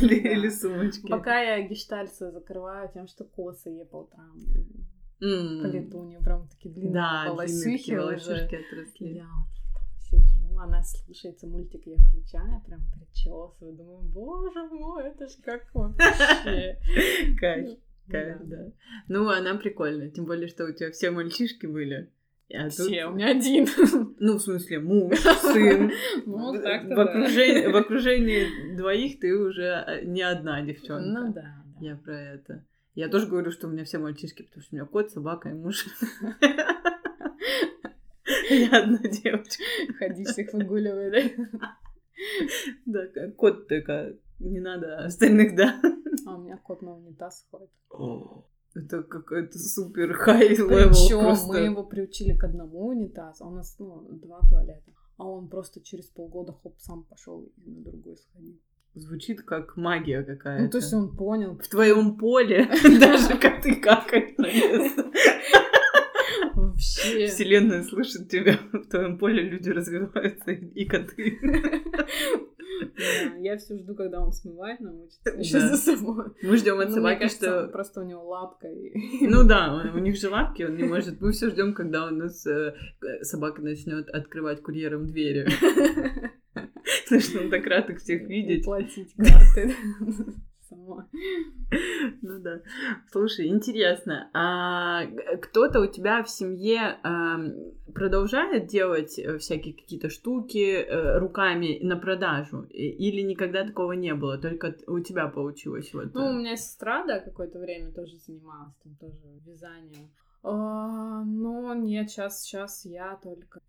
или 0.00 0.48
сумочки. 0.50 1.08
Пока 1.08 1.40
я 1.40 1.66
гештальт 1.66 2.14
закрываю 2.14 2.90
тем, 2.92 3.06
что 3.06 3.24
косы 3.24 3.70
ей 3.70 3.84
по 3.84 4.02
утрам 4.34 4.76
mm. 5.20 5.62
по 5.62 5.66
лету 5.66 5.98
у 5.98 6.04
нее 6.04 6.20
прям 6.20 6.48
такие 6.48 6.74
длинные 6.74 6.94
да, 6.94 7.24
волосюхи 7.28 7.92
волосюшки 7.92 8.54
отросли. 8.54 9.14
Я 9.14 9.28
сижу, 9.98 10.58
она 10.58 10.82
слушается 10.82 11.46
мультик, 11.46 11.86
я 11.86 11.96
включаю, 11.96 12.60
прям 12.66 12.80
причесываю, 12.92 13.74
думаю, 13.74 14.02
боже 14.02 14.62
мой, 14.70 15.08
это 15.08 15.26
ж 15.26 15.32
как 15.44 15.66
вообще. 15.74 16.78
Кайф, 17.40 17.78
кайф, 18.08 18.38
да. 18.44 18.72
Ну, 19.08 19.28
она 19.28 19.54
прикольная, 19.56 20.10
тем 20.10 20.26
более, 20.26 20.48
что 20.48 20.64
у 20.64 20.72
тебя 20.72 20.90
все 20.90 21.10
мальчишки 21.10 21.66
были. 21.66 22.10
А 22.54 22.68
все, 22.68 23.02
тут... 23.02 23.12
у 23.12 23.14
меня 23.16 23.30
один. 23.30 23.66
Ну, 24.18 24.36
в 24.36 24.40
смысле, 24.40 24.78
муж, 24.78 25.18
сын. 25.18 25.90
Ну, 26.26 26.52
в, 26.52 27.00
окружении, 27.00 27.66
в 27.66 27.76
окружении 27.76 28.76
двоих 28.76 29.18
ты 29.18 29.36
уже 29.36 29.84
э, 29.86 30.04
не 30.04 30.22
одна 30.22 30.62
девчонка. 30.62 31.20
Ну 31.20 31.32
да. 31.32 31.64
Я 31.80 31.96
про 31.96 32.18
это. 32.18 32.64
Я 32.96 33.08
тоже 33.10 33.26
говорю, 33.26 33.50
что 33.52 33.68
у 33.68 33.70
меня 33.70 33.84
все 33.84 33.98
мальчишки, 33.98 34.42
потому 34.42 34.62
что 34.62 34.74
у 34.74 34.78
меня 34.78 34.86
кот, 34.86 35.10
собака 35.10 35.50
и 35.50 35.52
муж. 35.52 35.86
Я 38.48 38.82
одна 38.82 38.98
девочка. 38.98 39.62
Ходи 39.98 40.24
всех 40.24 40.54
выгуливай, 40.54 41.10
да? 41.10 41.76
Да, 42.86 43.30
кот 43.36 43.68
только 43.68 44.16
не 44.38 44.60
надо 44.60 45.04
остальных, 45.04 45.54
да. 45.54 45.78
А 46.26 46.36
у 46.36 46.42
меня 46.42 46.56
кот 46.56 46.80
на 46.80 46.94
унитаз 46.96 47.46
ходит. 47.50 47.70
Это 48.74 49.02
какой-то 49.02 49.58
супер 49.58 50.14
high 50.14 50.48
level 50.48 50.88
Причем 50.88 51.48
мы 51.48 51.58
его 51.58 51.84
приучили 51.84 52.34
к 52.34 52.44
одному 52.44 52.86
унитазу, 52.86 53.44
а 53.44 53.48
у 53.48 53.54
нас 53.54 53.76
ну, 53.78 54.08
два 54.12 54.40
туалета. 54.48 54.90
А 55.18 55.28
он 55.28 55.48
просто 55.48 55.82
через 55.82 56.06
полгода 56.06 56.54
хоп 56.54 56.78
сам 56.78 57.04
пошел 57.04 57.44
и 57.58 57.70
на 57.70 57.82
другой 57.82 58.16
сходил. 58.16 58.58
Звучит 58.96 59.42
как 59.42 59.76
магия 59.76 60.22
какая-то. 60.22 60.64
Ну, 60.64 60.70
то 60.70 60.78
есть 60.78 60.94
он 60.94 61.14
понял. 61.14 61.58
В 61.58 61.68
твоем 61.68 62.16
поле, 62.16 62.66
даже 62.98 63.36
как 63.38 63.60
ты 63.60 63.76
какаешь 63.76 64.34
Вообще. 66.54 67.26
Вселенная 67.26 67.82
слышит 67.82 68.30
тебя. 68.30 68.58
В 68.72 68.88
твоем 68.88 69.18
поле 69.18 69.42
люди 69.42 69.68
развиваются 69.68 70.50
и 70.50 70.84
коты. 70.86 71.38
Я 73.38 73.58
все 73.58 73.76
жду, 73.76 73.94
когда 73.94 74.20
он 74.20 74.32
смывает 74.32 74.80
научится 74.80 75.30
еще 75.30 75.60
за 75.60 75.76
собой. 75.76 76.26
Мы 76.42 76.56
ждем 76.56 76.80
от 76.80 76.88
Ну, 76.88 76.94
собаки, 76.94 77.28
что... 77.28 77.68
просто 77.68 78.00
у 78.00 78.04
него 78.04 78.26
лапка. 78.26 78.68
Ну 79.20 79.46
да, 79.46 79.92
у 79.94 79.98
них 79.98 80.16
же 80.16 80.30
лапки, 80.30 80.62
он 80.62 80.76
не 80.76 80.84
может. 80.84 81.20
Мы 81.20 81.32
все 81.32 81.50
ждем, 81.50 81.74
когда 81.74 82.06
у 82.06 82.10
нас 82.10 82.46
э, 82.46 82.74
собака 83.20 83.60
начнет 83.60 84.08
открывать 84.08 84.62
курьером 84.62 85.06
двери. 85.06 85.46
Он 87.10 87.50
так 87.50 87.66
рад 87.66 87.90
их 87.90 87.98
всех 87.98 88.22
и 88.22 88.26
видеть. 88.26 88.64
платить 88.64 89.14
карты 89.16 89.74
сама. 90.68 91.08
Ну 92.22 92.38
да. 92.40 92.60
Слушай, 93.10 93.48
интересно, 93.48 94.30
а 94.32 95.06
кто-то 95.42 95.80
у 95.80 95.86
тебя 95.86 96.22
в 96.22 96.30
семье 96.30 96.98
продолжает 97.94 98.66
делать 98.66 99.18
э, 99.18 99.38
всякие 99.38 99.74
какие-то 99.74 100.10
штуки 100.10 100.82
э, 100.82 101.18
руками 101.18 101.78
на 101.82 101.96
продажу? 101.96 102.62
Или 102.70 103.22
никогда 103.22 103.64
такого 103.64 103.92
не 103.92 104.14
было? 104.14 104.38
Только 104.38 104.76
у 104.86 105.00
тебя 105.00 105.28
получилось 105.28 105.92
вот? 105.94 106.12
Ну, 106.14 106.26
у 106.26 106.30
э, 106.30 106.38
меня 106.38 106.56
сестра, 106.56 107.06
да, 107.06 107.20
какое-то 107.20 107.58
время 107.58 107.92
тоже 107.92 108.18
занималась 108.18 108.74
там 108.82 108.96
тоже 108.96 109.16
вязанием. 109.46 110.10
А, 110.42 111.24
но 111.24 111.74
нет, 111.74 112.10
сейчас, 112.10 112.42
сейчас 112.42 112.84
я 112.84 113.18
только 113.22 113.60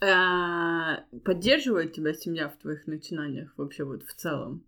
Поддерживает 0.00 1.92
тебя 1.92 2.14
семья 2.14 2.48
в 2.48 2.56
твоих 2.56 2.86
начинаниях 2.86 3.52
вообще 3.56 3.84
вот 3.84 4.02
в 4.02 4.14
целом? 4.14 4.64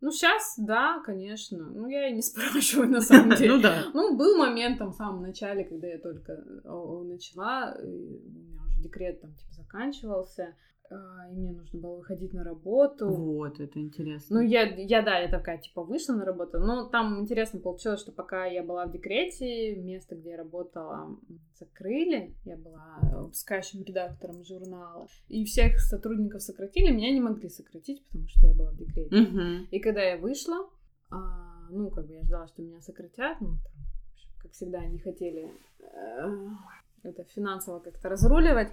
Ну, 0.00 0.10
сейчас, 0.10 0.54
да, 0.56 1.00
конечно. 1.04 1.58
Ну, 1.58 1.86
я 1.88 2.08
и 2.08 2.12
не 2.12 2.22
спрашиваю, 2.22 2.88
на 2.88 3.00
самом 3.00 3.30
деле. 3.36 3.56
Ну 3.56 3.62
да. 3.62 3.84
Ну, 3.92 4.16
был 4.16 4.38
момент 4.38 4.78
там 4.78 4.92
в 4.92 4.96
самом 4.96 5.22
начале, 5.22 5.64
когда 5.64 5.86
я 5.86 5.98
только 5.98 6.32
э, 6.32 7.02
начала, 7.04 7.76
у 7.82 7.86
меня 7.86 8.62
уже 8.66 8.82
декрет 8.82 9.20
там 9.20 9.34
типа 9.34 9.52
заканчивался, 9.52 10.54
а, 10.79 10.79
и 10.90 11.34
мне 11.34 11.52
нужно 11.52 11.78
было 11.78 11.96
выходить 11.96 12.32
на 12.32 12.42
работу. 12.42 13.08
Вот, 13.08 13.60
это 13.60 13.78
интересно. 13.78 14.36
Ну, 14.36 14.42
я, 14.46 14.62
я, 14.62 15.02
да, 15.02 15.18
я 15.18 15.28
такая, 15.28 15.58
типа, 15.58 15.84
вышла 15.84 16.14
на 16.14 16.24
работу. 16.24 16.58
Но 16.58 16.88
там 16.88 17.20
интересно 17.20 17.60
получилось, 17.60 18.00
что 18.00 18.12
пока 18.12 18.46
я 18.46 18.64
была 18.64 18.86
в 18.86 18.92
декрете, 18.92 19.76
место, 19.76 20.16
где 20.16 20.30
я 20.30 20.36
работала, 20.36 21.16
закрыли. 21.58 22.34
Я 22.44 22.56
была 22.56 22.98
выпускающим 23.02 23.84
редактором 23.84 24.44
журнала. 24.44 25.06
И 25.28 25.44
всех 25.44 25.78
сотрудников 25.78 26.42
сократили. 26.42 26.92
Меня 26.92 27.12
не 27.12 27.20
могли 27.20 27.48
сократить, 27.48 28.04
потому 28.06 28.26
что 28.28 28.46
я 28.46 28.54
была 28.54 28.72
в 28.72 28.76
декрете. 28.76 29.14
Мгм. 29.14 29.68
И 29.70 29.78
когда 29.78 30.02
я 30.02 30.18
вышла, 30.18 30.68
а, 31.10 31.68
ну, 31.70 31.90
как 31.90 32.06
бы 32.06 32.14
я 32.14 32.22
ждала, 32.24 32.48
что 32.48 32.62
меня 32.62 32.80
сократят, 32.80 33.40
ну, 33.40 33.58
как 34.42 34.52
всегда, 34.52 34.78
они 34.78 34.98
хотели 34.98 35.50
э, 35.80 36.48
это 37.02 37.24
финансово 37.24 37.78
как-то 37.78 38.08
разруливать. 38.08 38.72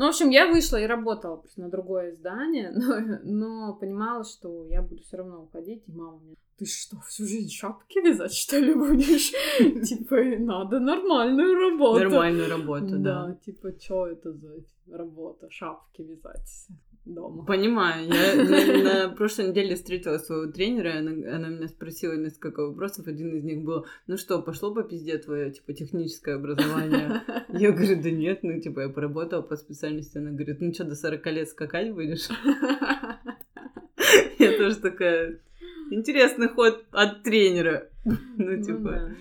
Ну, 0.00 0.06
в 0.06 0.08
общем, 0.08 0.30
я 0.30 0.50
вышла 0.50 0.78
и 0.78 0.86
работала 0.86 1.44
на 1.58 1.68
другое 1.68 2.12
издание, 2.12 2.70
но, 2.74 3.18
но 3.22 3.74
понимала, 3.74 4.24
что 4.24 4.64
я 4.64 4.80
буду 4.80 5.02
все 5.02 5.18
равно 5.18 5.42
уходить, 5.42 5.82
и 5.86 5.92
мама 5.92 6.18
мне, 6.20 6.36
ты 6.56 6.64
что, 6.64 6.96
всю 7.06 7.26
жизнь 7.26 7.50
шапки 7.50 7.98
вязать, 7.98 8.32
что 8.32 8.58
ли, 8.58 8.72
будешь? 8.88 9.30
Типа, 9.86 10.16
надо 10.38 10.80
нормальную 10.80 11.54
работу. 11.54 12.00
Нормальную 12.00 12.48
работу, 12.48 12.98
да. 12.98 13.26
Да, 13.26 13.34
типа, 13.44 13.72
что 13.78 14.06
это 14.06 14.32
за 14.32 14.64
работа, 14.90 15.50
шапки 15.50 16.00
вязать 16.00 16.68
дома? 17.04 17.44
Понимаю. 17.44 18.08
Я 18.08 18.34
на, 18.44 19.08
на 19.08 19.08
прошлой 19.14 19.48
неделе 19.48 19.74
встретила 19.74 20.18
своего 20.18 20.50
тренера, 20.50 20.94
и 20.94 20.98
она, 20.98 21.10
она 21.36 21.48
меня 21.48 21.68
спросила 21.68 22.14
несколько 22.14 22.66
вопросов. 22.66 23.06
Один 23.06 23.36
из 23.36 23.44
них 23.44 23.62
был, 23.62 23.86
ну 24.06 24.16
что, 24.16 24.42
пошло 24.42 24.74
по 24.74 24.82
пизде 24.82 25.18
твое, 25.18 25.50
типа, 25.50 25.72
техническое 25.72 26.36
образование? 26.36 27.22
Я 27.48 27.72
говорю, 27.72 28.02
да 28.02 28.10
нет, 28.10 28.40
ну, 28.42 28.60
типа, 28.60 28.80
я 28.80 28.88
поработала 28.88 29.42
по 29.42 29.56
специальности. 29.56 30.18
Она 30.18 30.30
говорит, 30.30 30.60
ну 30.60 30.72
что, 30.72 30.84
до 30.84 30.94
40 30.94 31.26
лет 31.26 31.48
скакать 31.48 31.92
будешь? 31.92 32.28
Я 34.38 34.56
тоже 34.56 34.76
такая, 34.76 35.40
интересный 35.90 36.48
ход 36.48 36.86
от 36.90 37.22
тренера. 37.22 37.90
Ну, 38.04 38.16
Ну 38.36 38.62
типа. 38.62 39.14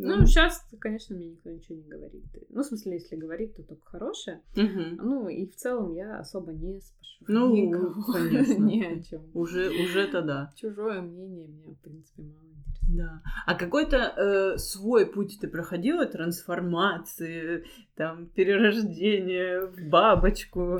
Ну, 0.00 0.16
Ну, 0.18 0.26
сейчас, 0.26 0.64
конечно, 0.80 1.16
мне 1.16 1.30
никто 1.30 1.50
ничего 1.50 1.76
не 1.76 1.82
говорит. 1.88 2.24
Ну, 2.50 2.62
в 2.62 2.66
смысле, 2.66 2.94
если 2.94 3.16
говорит, 3.16 3.56
то 3.56 3.62
только 3.62 3.84
хорошее. 3.86 4.40
мгм. 4.56 4.96
Ну, 5.02 5.28
и 5.28 5.46
в 5.46 5.54
целом 5.56 5.92
я 5.94 6.18
особо 6.18 6.52
не 6.52 6.80
спрашиваю. 6.80 7.26
Ну, 7.28 7.54
никого 7.56 8.12
конечно. 8.12 8.52
ни 8.64 8.82
о 8.84 9.02
чем. 9.02 9.22
Уже, 9.34 9.70
уже-то 9.70 10.22
да. 10.22 10.52
Чужое 10.56 11.00
мнение 11.02 11.46
мне, 11.48 11.74
в 11.74 11.78
принципе, 11.80 12.22
мало 12.22 12.46
интересно. 12.48 12.96
Да. 12.96 13.22
А 13.46 13.54
какой-то 13.54 13.96
э, 13.96 14.58
свой 14.58 15.04
путь 15.06 15.38
ты 15.40 15.48
проходила, 15.48 16.06
трансформации, 16.06 17.64
там, 17.96 18.26
перерождение 18.28 19.66
в 19.66 19.88
бабочку? 19.90 20.78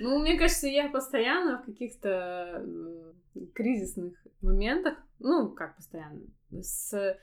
Ну, 0.00 0.18
мне 0.20 0.38
кажется, 0.38 0.66
я 0.66 0.88
постоянно 0.88 1.58
в 1.58 1.64
каких-то 1.66 2.62
м, 2.64 3.12
кризисных 3.54 4.14
моментах, 4.40 4.94
ну, 5.20 5.48
как 5.50 5.76
постоянно, 5.76 6.20
с 6.60 6.92
э, 6.94 7.18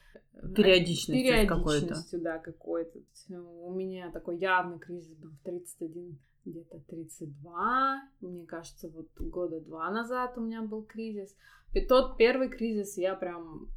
Периодичностью 0.56 1.48
какой-то. 1.48 1.80
периодичностью, 1.80 2.22
да, 2.22 2.38
какой-то. 2.40 3.00
У 3.30 3.72
меня 3.74 4.10
такой 4.12 4.38
явный 4.38 4.80
кризис 4.80 5.14
был 5.18 5.30
в 5.32 5.44
31, 5.44 6.18
где-то 6.46 6.80
32. 6.88 8.02
Мне 8.22 8.46
кажется, 8.46 8.90
вот 8.90 9.08
года 9.20 9.60
два 9.60 9.92
назад 9.92 10.38
у 10.38 10.42
меня 10.42 10.62
был 10.62 10.84
кризис. 10.84 11.36
И 11.74 11.86
тот 11.86 12.18
первый 12.18 12.50
кризис 12.50 12.98
я 12.98 13.16
прям 13.16 13.68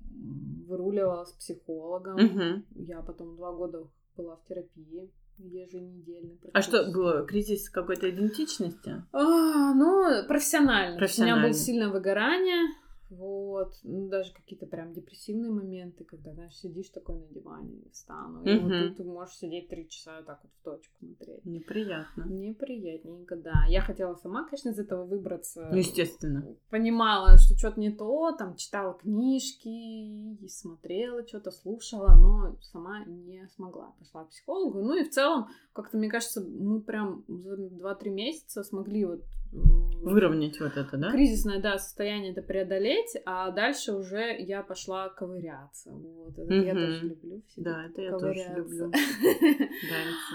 выруливала 0.66 1.24
с 1.24 1.32
психологом. 1.32 2.16
Мгм. 2.16 2.64
Я 2.76 3.02
потом 3.02 3.36
два 3.36 3.52
года 3.52 3.86
была 4.16 4.36
в 4.36 4.44
терапии 4.46 5.10
еженедельно. 5.38 6.36
А 6.52 6.62
что 6.62 6.84
было? 6.92 7.26
Кризис 7.26 7.68
какой-то 7.68 8.08
идентичности? 8.08 9.02
А, 9.12 9.74
ну, 9.74 10.26
профессионально. 10.28 11.00
Есть 11.02 11.18
У 11.18 11.22
меня 11.22 11.34
Профессионально. 11.34 11.42
было 11.48 11.52
сильное 11.54 11.88
выгорание. 11.88 12.74
Вот, 13.18 13.75
ну, 13.83 14.09
даже 14.09 14.33
какие-то 14.33 14.66
прям 14.66 14.94
депрессивные 14.94 15.51
моменты, 15.51 16.05
когда, 16.05 16.33
знаешь, 16.33 16.57
сидишь 16.57 16.88
такой 16.88 17.16
на 17.16 17.27
диване, 17.27 17.75
не 17.75 17.90
встану, 17.90 18.42
и 18.42 18.59
вот 18.59 18.70
Мгм. 18.70 18.88
тут 18.88 18.96
ты 18.96 19.05
можешь 19.05 19.37
сидеть 19.37 19.68
три 19.68 19.88
часа 19.88 20.16
вот 20.18 20.27
так 20.27 20.40
вот 20.42 20.53
в 20.53 20.62
точку 20.64 20.94
смотреть. 20.98 21.44
Неприятно. 21.44 22.25
Неприятненько, 22.25 23.37
да. 23.37 23.66
Я 23.68 23.83
хотела 23.83 24.14
сама, 24.14 24.44
конечно, 24.44 24.70
из 24.70 24.79
этого 24.79 25.05
выбраться. 25.05 25.68
Ну, 25.70 25.77
естественно. 25.77 26.57
Понимала, 26.70 27.37
что 27.37 27.57
что-то 27.57 27.79
не 27.81 27.90
то, 27.90 28.33
там, 28.33 28.57
читала 28.57 28.94
книжки, 28.94 29.68
и 29.68 30.48
смотрела, 30.48 31.27
что-то 31.27 31.51
слушала, 31.51 32.14
но 32.14 32.57
сама 32.62 33.05
не 33.05 33.46
смогла. 33.55 33.92
Пошла 33.98 34.25
к 34.25 34.31
психологу. 34.31 34.81
Ну 34.81 34.94
и 34.94 35.05
в 35.05 35.11
целом, 35.11 35.48
как-то, 35.75 35.98
мне 35.98 36.09
кажется, 36.09 36.40
мы 36.40 36.81
прям 36.81 37.25
за 37.29 37.57
2-3 37.57 38.11
месяца 38.11 38.62
смогли 38.62 39.05
вот 39.05 39.22
Выровнять 39.52 40.58
вот 40.60 40.76
это, 40.76 40.96
да? 40.96 41.12
кризисное, 41.12 41.60
да, 41.60 41.78
состояние 41.78 42.32
это 42.32 42.42
преодолеть, 42.42 43.16
а 43.24 43.50
дальше 43.50 43.92
уже 43.92 44.36
я 44.38 44.62
пошла 44.62 45.08
ковыряться. 45.10 45.90
Вот, 45.92 46.36
это 46.38 46.52
я 46.54 46.74
Мгм. 46.74 46.86
тоже 46.86 47.06
люблю 47.08 47.42
всегда 47.46 47.72
Да, 47.72 47.86
это 47.86 48.02
я 48.02 48.18
тоже 48.18 48.54
люблю. 48.56 48.86
Нравится. 48.88 50.34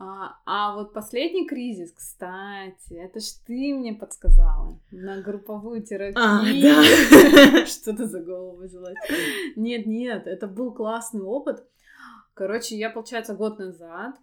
А, 0.00 0.38
а 0.46 0.76
вот 0.76 0.92
последний 0.92 1.48
кризис, 1.48 1.90
кстати, 1.90 2.92
это 2.92 3.18
ж 3.18 3.24
ты 3.44 3.74
мне 3.74 3.94
подсказала 3.94 4.78
на 4.92 5.20
групповую 5.20 5.82
терапию. 5.82 6.24
А, 6.24 6.42
да. 6.62 7.66
Что 7.66 7.96
ты 7.96 8.06
за 8.06 8.20
голову 8.20 8.62
взялась? 8.62 8.94
Нет, 9.56 9.86
нет, 9.86 10.28
это 10.28 10.46
был 10.46 10.72
классный 10.72 11.22
опыт. 11.22 11.64
Короче, 12.34 12.76
я, 12.76 12.90
получается, 12.90 13.34
год 13.34 13.58
назад. 13.58 14.14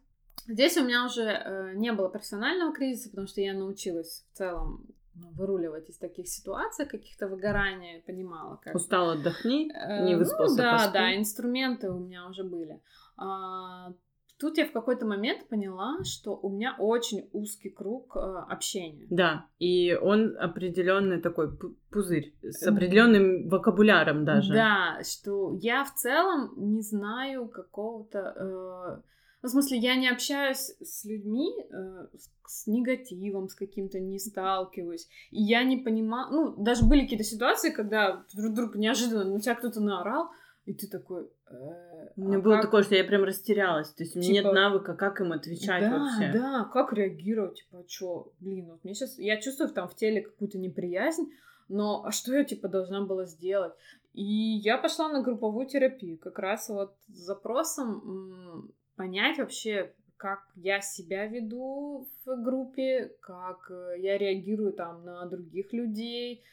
Здесь 0.47 0.77
у 0.77 0.83
меня 0.83 1.05
уже 1.05 1.23
э, 1.23 1.73
не 1.75 1.91
было 1.91 2.07
профессионального 2.09 2.73
кризиса, 2.73 3.09
потому 3.09 3.27
что 3.27 3.41
я 3.41 3.53
научилась 3.53 4.25
в 4.31 4.37
целом 4.37 4.85
ну, 5.15 5.31
выруливать 5.31 5.89
из 5.89 5.97
таких 5.97 6.27
ситуаций, 6.27 6.85
каких-то 6.85 7.27
выгорания, 7.27 8.01
понимала, 8.05 8.57
как 8.57 8.75
Устал, 8.75 9.11
отдохни, 9.11 9.71
Э, 9.73 10.05
не 10.05 10.13
ну 10.13 10.19
выспался, 10.19 10.57
да, 10.57 10.71
поспи. 10.73 10.93
да, 10.93 11.15
инструменты 11.15 11.89
у 11.91 11.99
меня 11.99 12.27
уже 12.27 12.43
были. 12.43 12.81
А, 13.17 13.93
тут 14.37 14.57
я 14.57 14.65
в 14.67 14.71
какой-то 14.73 15.05
момент 15.05 15.47
поняла, 15.47 16.03
что 16.03 16.35
у 16.35 16.49
меня 16.49 16.75
очень 16.77 17.29
узкий 17.31 17.69
круг 17.69 18.15
э, 18.17 18.19
общения. 18.19 19.07
Да, 19.09 19.45
и 19.57 19.95
он 19.95 20.35
определенный 20.37 21.21
такой 21.21 21.47
пу- 21.47 21.75
пузырь 21.89 22.35
с 22.43 22.61
определенным 22.67 23.47
вокабуляром 23.47 24.25
даже. 24.25 24.53
Да, 24.53 24.99
что 25.03 25.57
я 25.61 25.85
в 25.85 25.93
целом 25.95 26.53
не 26.57 26.81
знаю 26.81 27.47
какого-то... 27.47 28.99
э, 28.99 29.01
ну, 29.45 29.49
в 29.49 29.51
смысле, 29.51 29.77
я 29.77 29.95
не 29.95 30.09
общаюсь 30.09 30.73
с 30.81 31.05
людьми 31.05 31.53
э, 31.71 32.07
с, 32.47 32.65
негативом, 32.65 33.47
с 33.47 33.53
каким-то 33.53 33.99
не 33.99 34.17
сталкиваюсь. 34.17 35.07
И 35.29 35.39
я 35.43 35.63
не 35.63 35.77
понимаю... 35.77 36.31
Ну, 36.31 36.63
даже 36.63 36.83
были 36.83 37.01
какие-то 37.01 37.23
ситуации, 37.23 37.69
когда 37.69 38.25
вдруг, 38.33 38.51
вдруг 38.53 38.75
неожиданно 38.75 39.23
на 39.25 39.39
тебя 39.39 39.53
кто-то 39.53 39.81
наорал, 39.81 40.31
и 40.65 40.73
ты 40.73 40.87
такой... 40.87 41.29
э, 41.51 42.07
У 42.15 42.21
меня 42.21 42.37
а 42.37 42.41
было 42.41 42.53
как- 42.53 42.63
такое, 42.63 42.81
что 42.81 42.95
я 42.95 43.03
прям 43.03 43.23
растерялась. 43.23 43.93
То 43.93 44.01
есть 44.01 44.15
у 44.15 44.19
меня 44.19 44.33
Типа- 44.33 44.45
нет 44.47 44.53
навыка, 44.55 44.95
как 44.95 45.21
им 45.21 45.31
отвечать 45.31 45.83
да, 45.83 45.91
вообще. 45.99 46.31
Да, 46.33 46.63
как 46.73 46.91
реагировать, 46.91 47.57
типа, 47.57 47.83
что, 47.87 48.33
блин, 48.39 48.65
вот 48.71 48.83
мне 48.83 48.95
сейчас, 48.95 49.19
я 49.19 49.39
чувствую 49.39 49.69
там 49.69 49.87
в 49.87 49.95
теле 49.95 50.21
какую-то 50.23 50.57
неприязнь, 50.57 51.29
но 51.69 52.03
а 52.03 52.11
что 52.11 52.33
я, 52.33 52.43
типа, 52.43 52.67
должна 52.67 53.05
была 53.05 53.25
сделать? 53.25 53.73
И 54.13 54.23
я 54.23 54.79
пошла 54.79 55.07
на 55.07 55.21
групповую 55.21 55.67
терапию, 55.67 56.17
как 56.17 56.39
раз 56.39 56.67
вот 56.69 56.95
с 57.09 57.17
запросом 57.17 58.71
понять 58.95 59.37
вообще, 59.37 59.93
как 60.17 60.39
я 60.55 60.81
себя 60.81 61.27
веду 61.27 62.07
в 62.25 62.43
группе, 62.43 63.11
как 63.21 63.69
э, 63.69 63.95
я 63.99 64.17
реагирую 64.17 64.73
там 64.73 65.03
на 65.03 65.25
других 65.25 65.73
людей. 65.73 66.43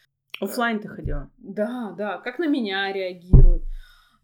Оффлайн 0.41 0.81
ты 0.81 0.89
ходила? 0.89 1.31
Да, 1.39 1.95
да, 1.97 2.19
как 2.19 2.39
на 2.39 2.49
меня 2.49 2.93
реагируют. 2.93 3.63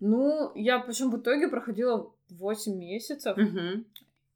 Ну, 0.01 0.53
я 0.55 0.79
причем 0.81 1.11
в 1.11 1.21
итоге 1.21 1.49
проходила 1.49 2.13
8 2.31 2.77
месяцев. 2.77 3.37
Угу. 3.37 3.85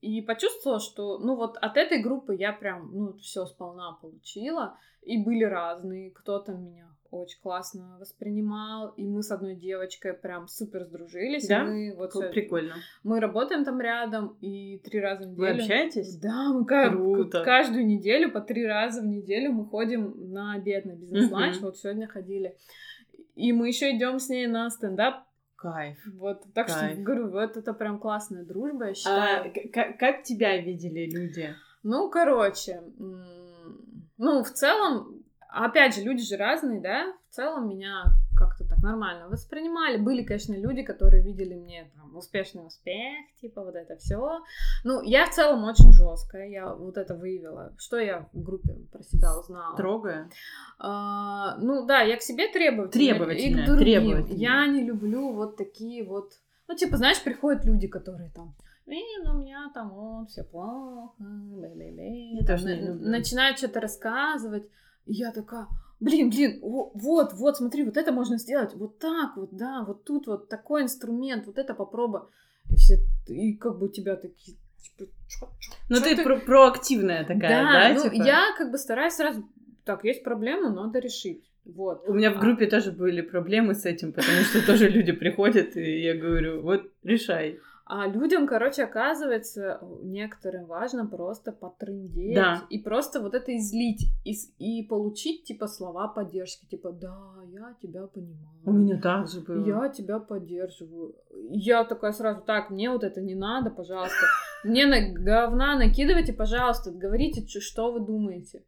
И 0.01 0.21
почувствовала, 0.23 0.81
что, 0.81 1.19
ну 1.19 1.37
вот 1.37 1.57
от 1.59 1.77
этой 1.77 2.03
группы 2.03 2.35
я 2.35 2.53
прям, 2.53 2.91
ну, 2.93 3.13
все 3.19 3.47
сполна 3.47 3.93
получила. 3.93 4.77
И 5.03 5.23
были 5.23 5.45
разные. 5.45 6.11
Кто-то 6.11 6.53
меня 6.53 6.89
очень 7.13 7.39
классно 7.43 7.97
воспринимал, 8.01 8.89
и 8.97 9.05
мы 9.07 9.23
с 9.23 9.31
одной 9.31 9.55
девочкой 9.55 10.15
прям 10.15 10.49
супер 10.49 10.85
сдружились. 10.85 11.47
Да? 11.47 11.63
Мы 11.65 11.95
вот 11.97 12.13
Как 12.13 12.33
Прикольно. 12.33 12.75
мы 13.05 13.21
работаем 13.21 13.65
там 13.65 13.81
рядом, 13.81 14.37
и 14.41 14.79
три 14.79 14.99
раза 14.99 15.25
в 15.25 15.27
неделю. 15.29 15.39
Вы 15.41 15.51
общаетесь? 15.61 16.17
Да, 16.17 16.53
мы 16.53 16.65
ка- 16.65 16.89
Круто. 16.91 17.45
каждую 17.45 17.87
неделю, 17.87 18.33
по 18.33 18.41
три 18.41 18.67
раза 18.67 19.03
в 19.03 19.07
неделю 19.07 19.53
мы 19.53 19.67
ходим 19.67 20.33
на 20.33 20.55
обед, 20.55 20.87
на 20.87 20.93
бизнес-ланч. 20.93 21.59
Вот 21.61 21.77
сегодня 21.77 22.09
ходили. 22.09 22.57
И 23.35 23.53
мы 23.53 23.69
еще 23.69 23.97
идем 23.97 24.19
с 24.19 24.29
ней 24.29 24.47
на 24.47 24.69
стендап. 24.71 25.25
Кайф. 25.57 25.99
Вот, 26.15 26.43
так 26.55 26.67
Кайф. 26.67 26.95
что, 26.95 27.03
говорю, 27.03 27.31
вот 27.31 27.57
это 27.57 27.73
прям 27.73 27.99
классная 28.01 28.45
дружба, 28.45 28.87
я 28.87 28.91
А, 28.91 28.95
считаю. 28.95 29.53
к- 29.53 29.71
к- 29.73 29.99
как 29.99 30.23
тебя 30.25 30.57
видели 30.57 31.09
люди? 31.09 31.55
Ну, 31.85 32.11
короче, 32.11 32.81
ну, 34.19 34.43
в 34.43 34.51
целом, 34.51 35.22
опять 35.53 35.95
же, 35.95 36.03
люди 36.03 36.23
же 36.23 36.37
разные, 36.37 36.81
да? 36.81 37.13
В 37.31 37.35
целом 37.35 37.69
меня 37.69 38.05
как-то 38.37 38.65
так 38.69 38.79
нормально 38.83 39.29
воспринимали. 39.29 39.97
Были, 39.97 40.23
конечно, 40.23 40.55
люди, 40.55 40.83
которые 40.83 41.23
видели 41.23 41.55
мне 41.55 41.91
там 41.95 42.17
успешный 42.17 42.67
успех, 42.67 43.15
типа 43.41 43.63
вот 43.63 43.75
это 43.75 43.97
все. 43.97 44.41
Ну, 44.85 45.01
я 45.03 45.27
в 45.27 45.31
целом 45.31 45.65
очень 45.65 45.93
жесткая, 45.93 46.49
я 46.49 46.75
вот 46.75 46.97
это 46.97 47.15
выявила. 47.15 47.73
Что 47.79 47.99
я 47.99 48.27
в 48.33 48.43
группе 48.43 48.75
про 48.93 49.03
себя 49.03 49.39
узнала? 49.39 49.75
Строгая? 49.75 50.29
А, 50.79 51.57
ну 51.59 51.87
да, 51.87 52.01
я 52.03 52.17
к 52.17 52.23
себе 52.23 52.49
требовательная. 52.49 53.15
Требовательная, 53.15 53.63
И 53.63 53.65
к 53.65 53.67
другим. 53.67 53.79
требовательная. 53.79 54.39
Я 54.39 54.67
не 54.67 54.85
люблю 54.85 55.33
вот 55.33 55.57
такие 55.57 56.05
вот... 56.05 56.33
Ну, 56.69 56.75
типа, 56.75 56.97
знаешь, 56.97 57.23
приходят 57.23 57.65
люди, 57.65 57.87
которые 57.89 58.31
там... 58.31 58.55
«Э, 58.87 58.95
ну, 59.25 59.35
у 59.35 59.39
меня 59.39 59.71
там 59.73 59.91
вот 59.91 60.31
все 60.31 60.43
плохо, 60.43 61.15
бе-бе-бе». 61.21 62.33
Я 62.33 62.39
Там 62.45 62.57
тоже 62.57 62.65
не 62.77 62.83
на- 62.83 62.87
люблю. 62.89 63.09
Начинают 63.11 63.59
что-то 63.59 63.81
рассказывать. 63.81 64.65
И 65.07 65.13
я 65.15 65.33
такая, 65.33 65.67
блин, 66.01 66.31
блин, 66.31 66.61
во- 66.63 66.91
вот, 66.95 67.33
вот, 67.35 67.57
смотри, 67.57 67.85
вот 67.85 67.97
это 67.97 68.13
можно 68.13 68.39
сделать, 68.39 68.75
вот 68.75 68.99
так 68.99 69.37
вот, 69.37 69.51
да, 69.53 69.85
вот 69.87 70.05
тут 70.05 70.27
вот 70.27 70.49
такой 70.49 70.83
инструмент, 70.83 71.47
вот 71.47 71.59
это 71.59 71.75
попробуй. 71.75 72.21
И 72.71 72.77
все, 72.77 72.95
и 73.29 73.55
как 73.55 73.79
бы 73.79 73.87
у 73.87 73.89
тебя 73.89 74.17
такие, 74.17 74.57
типа, 74.79 75.11
чё, 75.29 75.49
чё, 75.59 75.73
Ну 75.89 75.97
чё 75.97 76.03
ты, 76.03 76.23
про- 76.23 76.39
проактивная 76.39 77.25
такая, 77.25 77.65
да? 77.95 77.95
ну, 77.95 78.11
типа? 78.11 78.23
я 78.23 78.55
как 78.57 78.71
бы 78.71 78.79
стараюсь 78.79 79.15
сразу, 79.15 79.45
так, 79.85 80.05
есть 80.05 80.23
проблема, 80.25 80.71
надо 80.71 80.99
решить. 81.01 81.45
Вот. 81.65 82.09
У 82.09 82.15
меня 82.15 82.33
в 82.33 82.41
группе 82.41 82.67
тоже 82.67 82.91
были 82.91 83.21
проблемы 83.21 83.75
с 83.75 83.85
этим, 83.85 84.13
потому 84.13 84.39
что 84.43 84.65
тоже 84.67 84.89
люди 84.89 85.13
приходят, 85.13 85.77
и 85.77 86.01
я 86.03 86.15
говорю, 86.15 86.61
вот 86.63 86.91
решай. 87.05 87.59
А 87.85 88.07
людям, 88.07 88.47
короче, 88.47 88.85
оказывается, 88.85 89.81
некоторым 90.03 90.67
важно 90.67 91.07
просто 91.07 91.53
потрындеть 91.53 92.35
Да. 92.35 92.63
и 92.71 92.79
просто 92.79 93.21
вот 93.21 93.35
это 93.35 93.57
излить 93.57 94.07
и, 94.25 94.35
и 94.59 94.87
получить, 94.87 95.45
типа, 95.45 95.67
слова 95.67 96.09
поддержки, 96.09 96.65
типа, 96.67 96.93
да, 96.93 97.19
я 97.49 97.75
тебя 97.83 98.07
понимаю. 98.07 98.61
У 98.65 98.73
меня 98.73 99.01
так 99.01 99.29
же 99.29 99.41
было. 99.41 99.65
Я 99.65 99.89
тебя 99.89 100.21
поддерживаю. 100.21 101.15
Я 101.51 101.85
такая 101.85 102.13
сразу, 102.13 102.41
так, 102.43 102.71
мне 102.71 102.91
вот 102.91 103.03
это 103.05 103.21
не 103.21 103.35
надо, 103.35 103.71
пожалуйста. 103.71 104.27
Мне 104.65 104.87
на 104.87 105.13
говна 105.13 105.77
накидывайте, 105.77 106.33
пожалуйста, 106.33 106.93
говорите, 106.93 107.45
что 107.61 107.93
вы 107.93 108.01
думаете. 108.01 108.63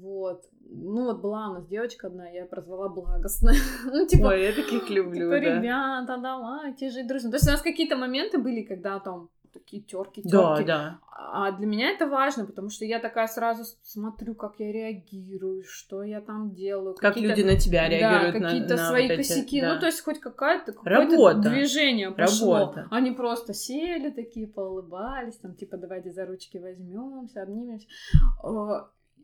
Вот. 0.00 0.44
Ну 0.68 1.04
вот 1.04 1.20
была 1.20 1.50
у 1.50 1.52
нас 1.54 1.66
девочка 1.66 2.06
одна, 2.08 2.28
я 2.28 2.44
прозвала 2.44 2.88
благостная. 2.88 3.54
Ну, 3.84 4.06
типа, 4.06 4.26
Ой, 4.28 4.42
я 4.44 4.52
таких 4.52 4.90
люблю, 4.90 5.30
Типа, 5.30 5.30
да. 5.30 5.58
ребята, 5.60 6.16
давайте 6.18 6.90
жить 6.90 7.06
дружно. 7.06 7.30
То 7.30 7.36
есть 7.36 7.48
у 7.48 7.50
нас 7.52 7.62
какие-то 7.62 7.96
моменты 7.96 8.38
были, 8.38 8.62
когда 8.62 8.98
там 9.00 9.28
такие 9.52 9.82
терки, 9.82 10.20
Да, 10.24 10.56
терки. 10.56 10.66
да. 10.66 10.98
А 11.10 11.50
для 11.52 11.66
меня 11.66 11.90
это 11.90 12.06
важно, 12.06 12.44
потому 12.44 12.68
что 12.68 12.84
я 12.84 12.98
такая 12.98 13.26
сразу 13.26 13.64
смотрю, 13.82 14.34
как 14.34 14.56
я 14.58 14.70
реагирую, 14.70 15.62
что 15.66 16.02
я 16.02 16.20
там 16.20 16.52
делаю. 16.52 16.94
Как 16.94 17.14
какие-то- 17.14 17.34
люди 17.40 17.52
на 17.54 17.58
тебя 17.58 17.88
реагируют, 17.88 18.34
да, 18.42 18.48
какие-то 18.48 18.76
на 18.76 18.88
свои 18.88 19.02
вот 19.08 19.12
эти- 19.12 19.28
косяки. 19.28 19.60
да. 19.62 19.74
Ну, 19.74 19.80
то 19.80 19.86
есть 19.86 20.02
хоть 20.04 20.20
какая-то 20.20 20.72
какое-то 20.74 21.38
движение 21.48 22.10
пошло. 22.10 22.58
Работа. 22.58 22.86
Они 22.90 23.12
просто 23.12 23.54
сели 23.54 24.10
такие, 24.10 24.46
поулыбались, 24.46 25.36
там, 25.36 25.54
типа, 25.54 25.78
давайте 25.78 26.10
за 26.12 26.26
ручки 26.26 26.58
возьмемся, 26.58 27.42
обнимемся. 27.42 27.86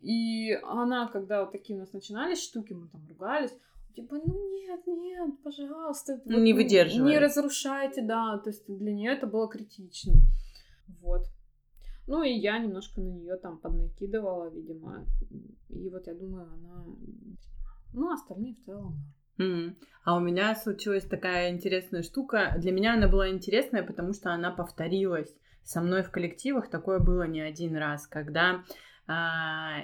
И 0.03 0.53
она, 0.65 1.09
когда 1.09 1.43
вот 1.43 1.53
такие 1.53 1.77
у 1.77 1.81
нас 1.81 1.93
начинались 1.93 2.43
штуки, 2.43 2.73
мы 2.73 2.89
там 2.89 3.07
ругались, 3.09 3.53
типа, 3.95 4.17
ну 4.17 4.53
нет, 4.53 4.81
нет, 4.87 5.31
пожалуйста. 5.43 6.21
Ну, 6.25 6.41
не 6.41 6.53
выдерживает. 6.53 7.13
Не 7.13 7.19
разрушайте, 7.19 8.03
да. 8.03 8.39
То 8.39 8.51
есть 8.51 8.65
для 8.67 8.93
нее 8.93 9.13
это 9.13 9.27
было 9.27 9.49
критично. 9.49 10.15
Вот. 11.01 11.27
Ну 12.09 12.23
и 12.23 12.33
я 12.33 12.59
немножко 12.59 13.01
на 13.01 13.11
нее 13.11 13.37
там 13.37 13.59
поднакидывала, 13.59 14.51
видимо. 14.51 15.07
И 15.69 15.89
вот 15.89 16.07
я 16.07 16.15
думаю, 16.15 16.49
она... 16.53 16.85
Ну, 17.95 18.11
а 18.11 18.15
остальные 18.15 18.55
в 18.55 18.65
целом. 18.65 18.97
Мгм. 19.39 19.77
А 20.05 20.17
у 20.17 20.21
меня 20.21 20.55
случилась 20.57 21.05
такая 21.05 21.51
интересная 21.51 22.03
штука. 22.03 22.55
Для 22.59 22.73
меня 22.73 22.95
она 22.95 23.07
была 23.07 23.31
интересная, 23.31 23.83
потому 23.85 24.13
что 24.15 24.33
она 24.33 24.51
повторилась 24.51 25.33
со 25.63 25.81
мной 25.81 26.03
в 26.03 26.11
коллективах. 26.11 26.71
Такое 26.71 26.99
было 26.99 27.23
не 27.23 27.41
один 27.41 27.77
раз, 27.77 28.07
когда 28.07 28.65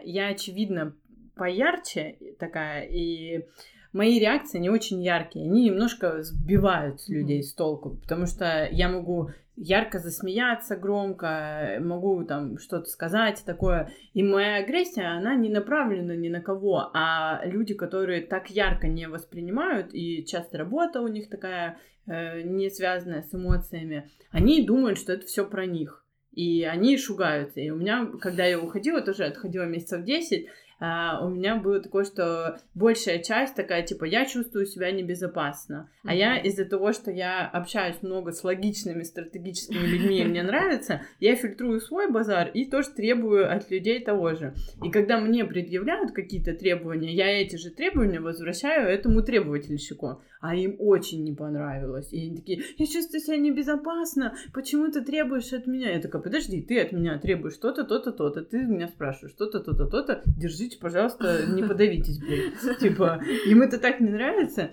я, 0.05 0.29
очевидно, 0.29 0.95
поярче 1.37 2.19
такая, 2.39 2.85
и 2.85 3.47
мои 3.93 4.19
реакции 4.19 4.59
не 4.59 4.71
очень 4.71 5.03
яркие. 5.03 5.47
Они 5.47 5.65
немножко 5.65 6.23
сбивают 6.23 7.09
людей 7.09 7.43
с 7.43 7.55
толку, 7.55 7.97
потому 7.97 8.27
что 8.27 8.69
я 8.71 8.89
могу 8.89 9.31
ярко 9.57 9.99
засмеяться 9.99 10.77
громко, 10.77 11.79
могу 11.81 12.25
там 12.25 12.59
что-то 12.59 12.87
сказать 12.87 13.43
такое. 13.45 13.91
И 14.15 14.23
моя 14.23 14.57
агрессия, 14.57 15.17
она 15.17 15.35
не 15.35 15.49
направлена 15.49 16.15
ни 16.15 16.29
на 16.29 16.41
кого, 16.41 16.91
а 16.95 17.41
люди, 17.45 17.75
которые 17.75 18.23
так 18.23 18.51
ярко 18.51 18.87
не 18.87 19.09
воспринимают, 19.09 19.93
и 19.93 20.25
часто 20.25 20.59
работа 20.59 21.01
у 21.01 21.09
них 21.09 21.29
такая 21.29 21.79
э, 22.07 22.43
не 22.43 22.71
связанная 22.71 23.23
с 23.23 23.35
эмоциями, 23.35 24.09
они 24.31 24.65
думают, 24.65 24.99
что 24.99 25.13
это 25.13 25.27
все 25.27 25.45
про 25.45 25.67
них. 25.67 26.05
И 26.39 26.63
они 26.63 26.97
шугаются. 26.97 27.59
И 27.59 27.69
у 27.71 27.75
меня, 27.75 28.07
когда 28.21 28.47
я 28.47 28.61
уходила, 28.61 29.01
тоже 29.01 29.25
отходила 29.25 29.65
месяцев 29.65 30.05
10, 30.05 30.47
а, 30.81 31.27
у 31.27 31.31
меня 31.31 31.57
было 31.57 31.81
такое, 31.81 32.05
что 32.05 32.61
большая 32.75 33.19
часть 33.19 33.57
такая, 33.57 33.83
типа, 33.83 34.05
я 34.05 34.25
чувствую 34.25 34.65
себя 34.65 34.93
небезопасно. 34.93 35.91
А 36.05 36.15
я 36.15 36.39
из-за 36.39 36.65
того, 36.65 36.93
что 36.93 37.11
я 37.11 37.45
общаюсь 37.49 38.01
много 38.03 38.31
с 38.31 38.45
логичными, 38.45 39.03
стратегическими 39.03 39.85
людьми, 39.85 40.21
и 40.21 40.25
мне 40.25 40.45
нравится, 40.45 41.03
я 41.19 41.35
фильтрую 41.35 41.81
свой 41.81 42.09
базар 42.09 42.49
и 42.55 42.67
тоже 42.67 42.91
требую 42.91 43.53
от 43.53 43.69
людей 43.73 43.99
того 43.99 44.35
же. 44.35 44.55
И 44.85 44.91
когда 44.91 45.19
мне 45.19 45.45
предъявляют 45.45 46.13
какие-то 46.13 46.55
требования, 46.55 47.13
я 47.13 47.27
эти 47.27 47.57
же 47.57 47.71
требования 47.71 48.21
возвращаю 48.21 48.89
этому 48.89 49.23
требовательщику. 49.23 50.23
А 50.41 50.55
им 50.55 50.77
очень 50.79 51.25
не 51.25 51.33
понравилось. 51.33 52.13
И 52.13 52.27
они 52.27 52.37
такие, 52.37 52.63
я 52.77 52.87
чувствую 52.87 53.21
себя 53.21 53.37
небезопасно, 53.37 54.37
почему 54.53 54.91
ты 54.91 55.03
требуешь 55.03 55.53
от 55.53 55.67
меня? 55.67 55.93
Я 55.93 56.01
такая, 56.01 56.23
подожди, 56.23 56.63
ты 56.63 56.81
от 56.81 56.93
меня 56.93 57.19
требуешь 57.19 57.57
то-то, 57.57 57.85
то-то, 57.85 58.13
то-то, 58.13 58.43
ты 58.43 58.59
меня 58.59 58.89
спрашиваешь 58.89 59.35
что-то, 59.35 59.61
то-то, 59.61 59.87
то-то, 59.87 60.23
держите, 60.27 60.79
пожалуйста, 60.79 61.47
не 61.47 61.63
подавитесь, 61.63 62.19
блин. 62.19 62.53
Типа, 62.81 63.21
им 63.47 63.63
это 63.63 63.79
так 63.79 64.01
не 64.01 64.11
нравится. 64.11 64.71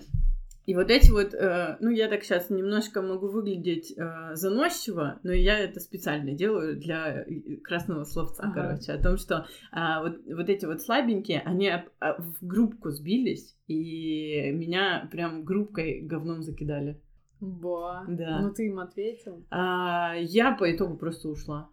И 0.66 0.74
вот 0.74 0.90
эти 0.90 1.12
вот, 1.12 1.32
э, 1.32 1.76
ну, 1.80 1.90
я 1.90 2.08
так 2.08 2.24
сейчас 2.24 2.50
немножко 2.50 3.00
могу 3.00 3.28
выглядеть 3.28 3.94
э, 3.96 4.34
заносчиво, 4.34 5.20
но 5.22 5.32
я 5.32 5.58
это 5.60 5.78
специально 5.78 6.32
делаю 6.32 6.76
для 6.76 7.22
э, 7.22 7.56
красного 7.62 8.02
словца, 8.02 8.42
Ага. 8.42 8.62
короче, 8.62 8.92
о 8.92 9.00
том, 9.02 9.16
что 9.16 9.46
а, 9.70 10.02
вот, 10.02 10.16
вот 10.26 10.48
эти 10.48 10.66
вот 10.66 10.82
слабенькие, 10.82 11.40
они 11.44 11.68
об- 11.68 11.88
а, 12.00 12.20
в 12.20 12.44
группку 12.44 12.90
сбились, 12.90 13.56
и 13.68 14.50
меня 14.50 15.08
прям 15.12 15.44
группкой 15.44 16.00
говном 16.00 16.42
закидали. 16.42 17.00
Ба. 17.40 18.04
Да. 18.08 18.40
Ну 18.40 18.52
ты 18.52 18.66
им 18.66 18.80
ответил. 18.80 19.44
А, 19.50 20.14
я 20.16 20.50
по 20.52 20.74
итогу 20.74 20.96
просто 20.96 21.28
ушла. 21.28 21.70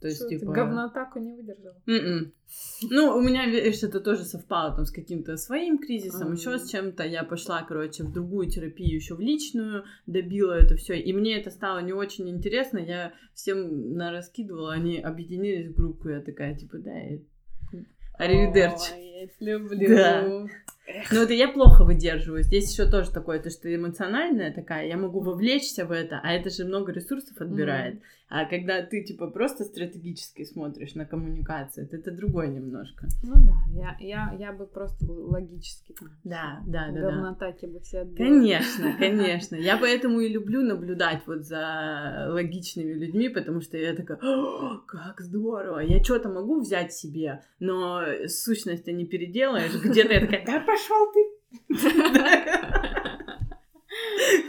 То 0.00 0.08
есть, 0.08 0.20
Что 0.20 0.28
типа... 0.28 0.52
говноатаку 0.52 1.18
не 1.18 1.34
выдержал? 1.34 1.74
М-м. 1.86 2.32
Ну, 2.90 3.16
у 3.16 3.20
меня, 3.20 3.46
видишь, 3.46 3.82
это 3.82 4.00
тоже 4.00 4.24
совпало 4.24 4.74
там 4.74 4.86
с 4.86 4.90
каким-то 4.90 5.36
своим 5.36 5.78
кризисом, 5.78 6.28
Ага. 6.28 6.32
еще 6.32 6.58
с 6.58 6.70
чем-то. 6.70 7.04
Я 7.04 7.22
пошла, 7.22 7.62
короче, 7.62 8.04
в 8.04 8.12
другую 8.12 8.48
терапию, 8.48 8.94
еще 8.94 9.14
в 9.14 9.20
личную, 9.20 9.84
добила 10.06 10.54
это 10.54 10.76
все. 10.76 10.98
И 10.98 11.12
мне 11.12 11.38
это 11.38 11.50
стало 11.50 11.80
не 11.80 11.92
очень 11.92 12.30
интересно. 12.30 12.78
Я 12.78 13.12
всем 13.34 13.92
нараскидывала, 13.92 14.72
они 14.72 14.98
объединились 14.98 15.68
в 15.68 15.74
группу. 15.74 16.08
Я 16.08 16.20
такая, 16.20 16.54
типа, 16.56 16.78
да, 16.78 16.92
Аривидерчи. 18.14 19.30
Люблю. 19.38 19.96
Да. 19.96 20.46
Ну, 21.10 21.22
это 21.22 21.32
я 21.32 21.48
плохо 21.48 21.84
выдерживаю. 21.84 22.42
Здесь 22.42 22.72
еще 22.72 22.90
тоже 22.90 23.10
такое, 23.10 23.40
то, 23.40 23.50
что 23.50 23.74
эмоциональная 23.74 24.52
такая, 24.52 24.86
я 24.86 24.96
могу 24.96 25.20
вовлечься 25.20 25.84
в 25.84 25.92
это, 25.92 26.20
а 26.22 26.32
это 26.32 26.50
же 26.50 26.64
много 26.64 26.92
ресурсов 26.92 27.40
отбирает. 27.40 27.96
Mm. 27.96 28.00
А 28.30 28.44
когда 28.44 28.80
ты, 28.80 29.02
типа, 29.02 29.26
просто 29.26 29.64
стратегически 29.64 30.44
смотришь 30.44 30.94
на 30.94 31.04
коммуникацию, 31.04 31.86
это, 31.86 31.96
это 31.96 32.12
другое 32.12 32.46
немножко. 32.46 33.08
Ну 33.24 33.34
да, 33.34 33.56
я, 33.72 33.96
я, 33.98 34.36
я 34.38 34.52
бы 34.52 34.68
просто 34.68 35.04
логически. 35.04 35.96
Да, 36.22 36.60
да, 36.64 36.92
да. 36.92 37.00
Говнотаки 37.00 37.66
да. 37.66 37.72
бы 37.72 37.80
все 37.80 38.02
отбила. 38.02 38.28
Конечно, 38.28 38.94
конечно. 39.00 39.56
Я 39.56 39.76
поэтому 39.76 40.20
и 40.20 40.28
люблю 40.28 40.62
наблюдать 40.62 41.22
вот 41.26 41.44
за 41.44 42.28
логичными 42.28 42.92
людьми, 42.92 43.28
потому 43.30 43.60
что 43.62 43.76
я 43.76 43.96
такая, 43.96 44.18
как 44.86 45.20
здорово, 45.20 45.80
я 45.80 46.02
что-то 46.02 46.28
могу 46.28 46.60
взять 46.60 46.92
себе, 46.92 47.42
но 47.58 48.04
сущность 48.28 48.86
не 48.86 49.06
переделаешь. 49.06 49.74
Где-то 49.74 50.14
я 50.14 50.20
такая, 50.20 50.46
да 50.46 50.60
пошел 50.80 51.12
ты. 51.12 51.20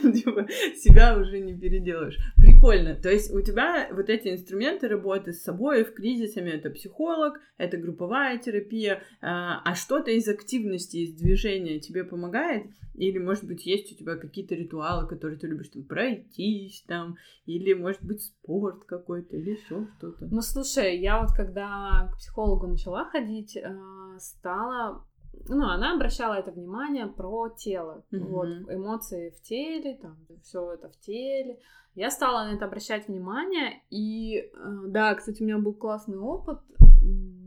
Типа, 0.01 0.47
себя 0.75 1.17
уже 1.17 1.39
не 1.39 1.57
переделаешь. 1.57 2.17
Прикольно. 2.38 2.95
То 2.95 3.09
есть 3.09 3.34
у 3.34 3.41
тебя 3.41 3.89
вот 3.91 4.09
эти 4.09 4.29
инструменты 4.29 4.88
работы 4.88 5.34
с 5.34 5.41
собой 5.41 5.84
в 5.84 5.93
кризисами, 5.93 6.51
это 6.51 6.69
психолог, 6.69 7.39
это 7.57 7.77
групповая 7.77 8.38
терапия, 8.38 9.01
а, 9.21 9.61
а 9.63 9.75
что-то 9.75 10.11
из 10.11 10.27
активности, 10.27 10.97
из 10.97 11.15
движения 11.15 11.79
тебе 11.79 12.03
помогает? 12.03 12.67
Или, 12.93 13.17
может 13.17 13.45
быть, 13.45 13.65
есть 13.65 13.91
у 13.91 13.95
тебя 13.95 14.15
какие-то 14.15 14.53
ритуалы, 14.53 15.07
которые 15.07 15.39
ты 15.39 15.47
любишь 15.47 15.69
там 15.69 15.84
пройтись 15.84 16.84
там, 16.88 17.15
или, 17.45 17.73
может 17.73 18.03
быть, 18.03 18.21
спорт 18.21 18.84
какой-то, 18.86 19.38
или 19.38 19.51
еще 19.51 19.88
что-то? 19.97 20.27
Ну, 20.29 20.41
слушай, 20.41 20.99
я 20.99 21.21
вот 21.21 21.32
когда 21.36 22.11
к 22.13 22.17
психологу 22.17 22.67
начала 22.67 23.05
ходить, 23.05 23.57
а, 23.57 24.19
стала 24.19 25.03
ну, 25.47 25.67
она 25.67 25.93
обращала 25.95 26.36
это 26.36 26.51
внимание 26.51 27.07
про 27.07 27.49
тело, 27.49 28.03
mm-hmm. 28.11 28.19
вот, 28.19 28.47
эмоции 28.47 29.29
в 29.32 29.41
теле, 29.41 29.97
там, 30.01 30.17
все 30.43 30.73
это 30.73 30.89
в 30.89 30.99
теле. 30.99 31.59
Я 31.93 32.09
стала 32.09 32.45
на 32.45 32.55
это 32.55 32.65
обращать 32.65 33.07
внимание, 33.07 33.82
и, 33.89 34.38
э, 34.38 34.49
да, 34.88 35.13
кстати, 35.15 35.41
у 35.41 35.45
меня 35.45 35.57
был 35.57 35.73
классный 35.73 36.17
опыт, 36.17 36.59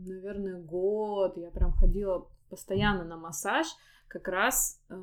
наверное, 0.07 0.61
год, 0.61 1.37
я 1.37 1.49
прям 1.49 1.73
ходила 1.73 2.27
постоянно 2.49 3.03
на 3.03 3.17
массаж, 3.17 3.67
как 4.07 4.27
раз 4.27 4.81
э, 4.89 4.95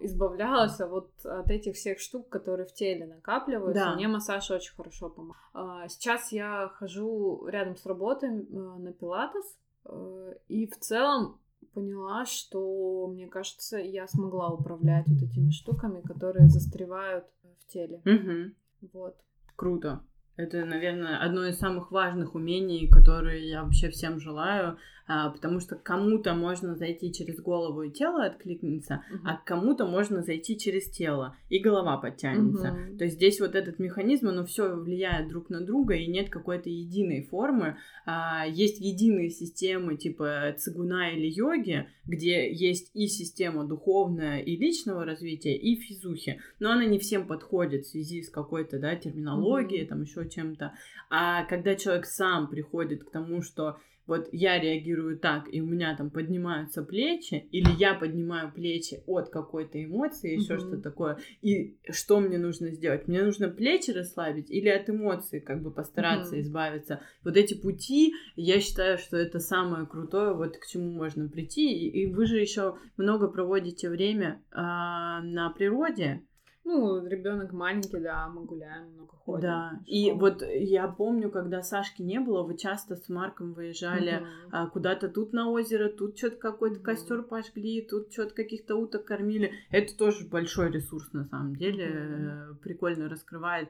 избавлялась 0.00 0.78
вот 0.80 1.10
от 1.24 1.50
этих 1.50 1.76
всех 1.76 2.00
штук, 2.00 2.28
которые 2.28 2.66
в 2.66 2.72
теле 2.72 3.06
накапливаются. 3.06 3.84
Да. 3.84 3.94
Мне 3.94 4.08
массаж 4.08 4.50
очень 4.50 4.74
хорошо 4.74 5.08
помог. 5.08 5.36
Э, 5.54 5.88
сейчас 5.88 6.32
я 6.32 6.68
хожу 6.74 7.46
рядом 7.46 7.76
с 7.76 7.86
работой 7.86 8.30
э, 8.30 8.52
на 8.52 8.92
пилатес, 8.92 9.58
э, 9.84 10.34
и 10.48 10.66
в 10.66 10.78
целом 10.78 11.38
поняла, 11.76 12.24
что, 12.24 13.06
мне 13.06 13.26
кажется, 13.26 13.76
я 13.76 14.08
смогла 14.08 14.48
управлять 14.48 15.06
вот 15.08 15.22
этими 15.22 15.50
штуками, 15.50 16.00
которые 16.00 16.48
застревают 16.48 17.26
в 17.60 17.66
теле. 17.70 18.00
Угу. 18.06 18.88
Вот. 18.94 19.16
Круто. 19.56 20.00
Это, 20.36 20.64
наверное, 20.64 21.18
одно 21.18 21.46
из 21.46 21.58
самых 21.58 21.90
важных 21.90 22.34
умений, 22.34 22.88
которые 22.88 23.48
я 23.48 23.62
вообще 23.62 23.88
всем 23.90 24.20
желаю 24.20 24.78
а, 25.08 25.30
потому 25.30 25.60
что 25.60 25.76
кому-то 25.76 26.34
можно 26.34 26.74
зайти 26.74 27.12
через 27.12 27.40
голову 27.40 27.82
и 27.82 27.90
тело 27.90 28.24
откликнется, 28.24 29.04
uh-huh. 29.08 29.18
а 29.24 29.36
кому-то 29.44 29.86
можно 29.86 30.22
зайти 30.22 30.58
через 30.58 30.90
тело 30.90 31.36
и 31.48 31.60
голова 31.60 31.96
подтянется. 31.96 32.68
Uh-huh. 32.68 32.98
То 32.98 33.04
есть 33.04 33.16
здесь 33.16 33.38
вот 33.40 33.54
этот 33.54 33.78
механизм, 33.78 34.28
оно 34.28 34.44
все 34.44 34.74
влияет 34.74 35.28
друг 35.28 35.48
на 35.48 35.64
друга 35.64 35.94
и 35.94 36.08
нет 36.08 36.28
какой-то 36.28 36.68
единой 36.68 37.22
формы. 37.22 37.76
А, 38.04 38.46
есть 38.48 38.80
единые 38.80 39.30
системы 39.30 39.96
типа 39.96 40.54
цигуна 40.58 41.12
или 41.12 41.28
йоги, 41.28 41.88
где 42.04 42.52
есть 42.52 42.90
и 42.94 43.06
система 43.06 43.64
духовная 43.64 44.40
и 44.40 44.56
личного 44.56 45.04
развития, 45.04 45.56
и 45.56 45.76
физухи, 45.76 46.40
но 46.58 46.72
она 46.72 46.84
не 46.84 46.98
всем 46.98 47.28
подходит 47.28 47.84
в 47.84 47.90
связи 47.90 48.22
с 48.22 48.28
какой-то 48.30 48.80
да 48.80 48.96
терминологией, 48.96 49.84
uh-huh. 49.84 49.88
там 49.88 50.02
еще 50.02 50.25
чем-то. 50.28 50.74
А 51.10 51.44
когда 51.44 51.74
человек 51.74 52.06
сам 52.06 52.48
приходит 52.48 53.04
к 53.04 53.10
тому, 53.10 53.42
что 53.42 53.76
вот 54.06 54.28
я 54.32 54.60
реагирую 54.60 55.18
так, 55.18 55.52
и 55.52 55.60
у 55.60 55.66
меня 55.66 55.96
там 55.96 56.10
поднимаются 56.10 56.82
плечи, 56.82 57.48
или 57.50 57.68
я 57.76 57.94
поднимаю 57.94 58.52
плечи 58.52 59.02
от 59.06 59.30
какой-то 59.30 59.82
эмоции, 59.82 60.36
еще 60.36 60.54
mm-hmm. 60.54 60.58
что 60.58 60.80
такое, 60.80 61.18
и 61.42 61.76
что 61.90 62.20
мне 62.20 62.38
нужно 62.38 62.70
сделать? 62.70 63.08
Мне 63.08 63.22
нужно 63.22 63.48
плечи 63.48 63.90
расслабить 63.90 64.50
или 64.50 64.68
от 64.68 64.88
эмоций 64.88 65.40
как 65.40 65.62
бы 65.62 65.72
постараться 65.72 66.36
mm-hmm. 66.36 66.40
избавиться? 66.40 67.00
Вот 67.24 67.36
эти 67.36 67.54
пути, 67.54 68.14
я 68.36 68.60
считаю, 68.60 68.98
что 68.98 69.16
это 69.16 69.40
самое 69.40 69.86
крутое, 69.86 70.34
вот 70.34 70.56
к 70.56 70.66
чему 70.66 70.92
можно 70.92 71.28
прийти. 71.28 71.72
И, 71.72 72.02
и 72.02 72.06
вы 72.06 72.26
же 72.26 72.38
еще 72.38 72.76
много 72.96 73.28
проводите 73.28 73.90
время 73.90 74.42
а, 74.52 75.20
на 75.22 75.50
природе. 75.50 76.22
Ну, 76.68 77.06
ребенок 77.06 77.52
маленький, 77.52 78.00
да, 78.00 78.28
мы 78.28 78.44
гуляем, 78.44 78.90
много 78.90 79.14
ходим. 79.18 79.42
Да, 79.42 79.80
и 79.86 80.10
вот 80.10 80.42
я 80.42 80.88
помню, 80.88 81.30
когда 81.30 81.62
Сашки 81.62 82.02
не 82.02 82.18
было, 82.18 82.42
вы 82.42 82.56
часто 82.56 82.96
с 82.96 83.08
Марком 83.08 83.52
выезжали 83.52 84.16
угу. 84.16 84.26
а, 84.50 84.66
куда-то 84.66 85.08
тут 85.08 85.32
на 85.32 85.48
озеро, 85.48 85.88
тут 85.88 86.18
что-то 86.18 86.38
какой-то 86.38 86.78
угу. 86.78 86.84
костер 86.84 87.22
пожгли, 87.22 87.86
тут 87.88 88.12
что-то 88.12 88.34
каких-то 88.34 88.74
уток 88.74 89.04
кормили. 89.04 89.52
Это 89.70 89.96
тоже 89.96 90.26
большой 90.26 90.72
ресурс 90.72 91.12
на 91.12 91.24
самом 91.26 91.54
деле, 91.54 92.48
угу. 92.48 92.56
прикольно 92.56 93.08
раскрывает. 93.08 93.68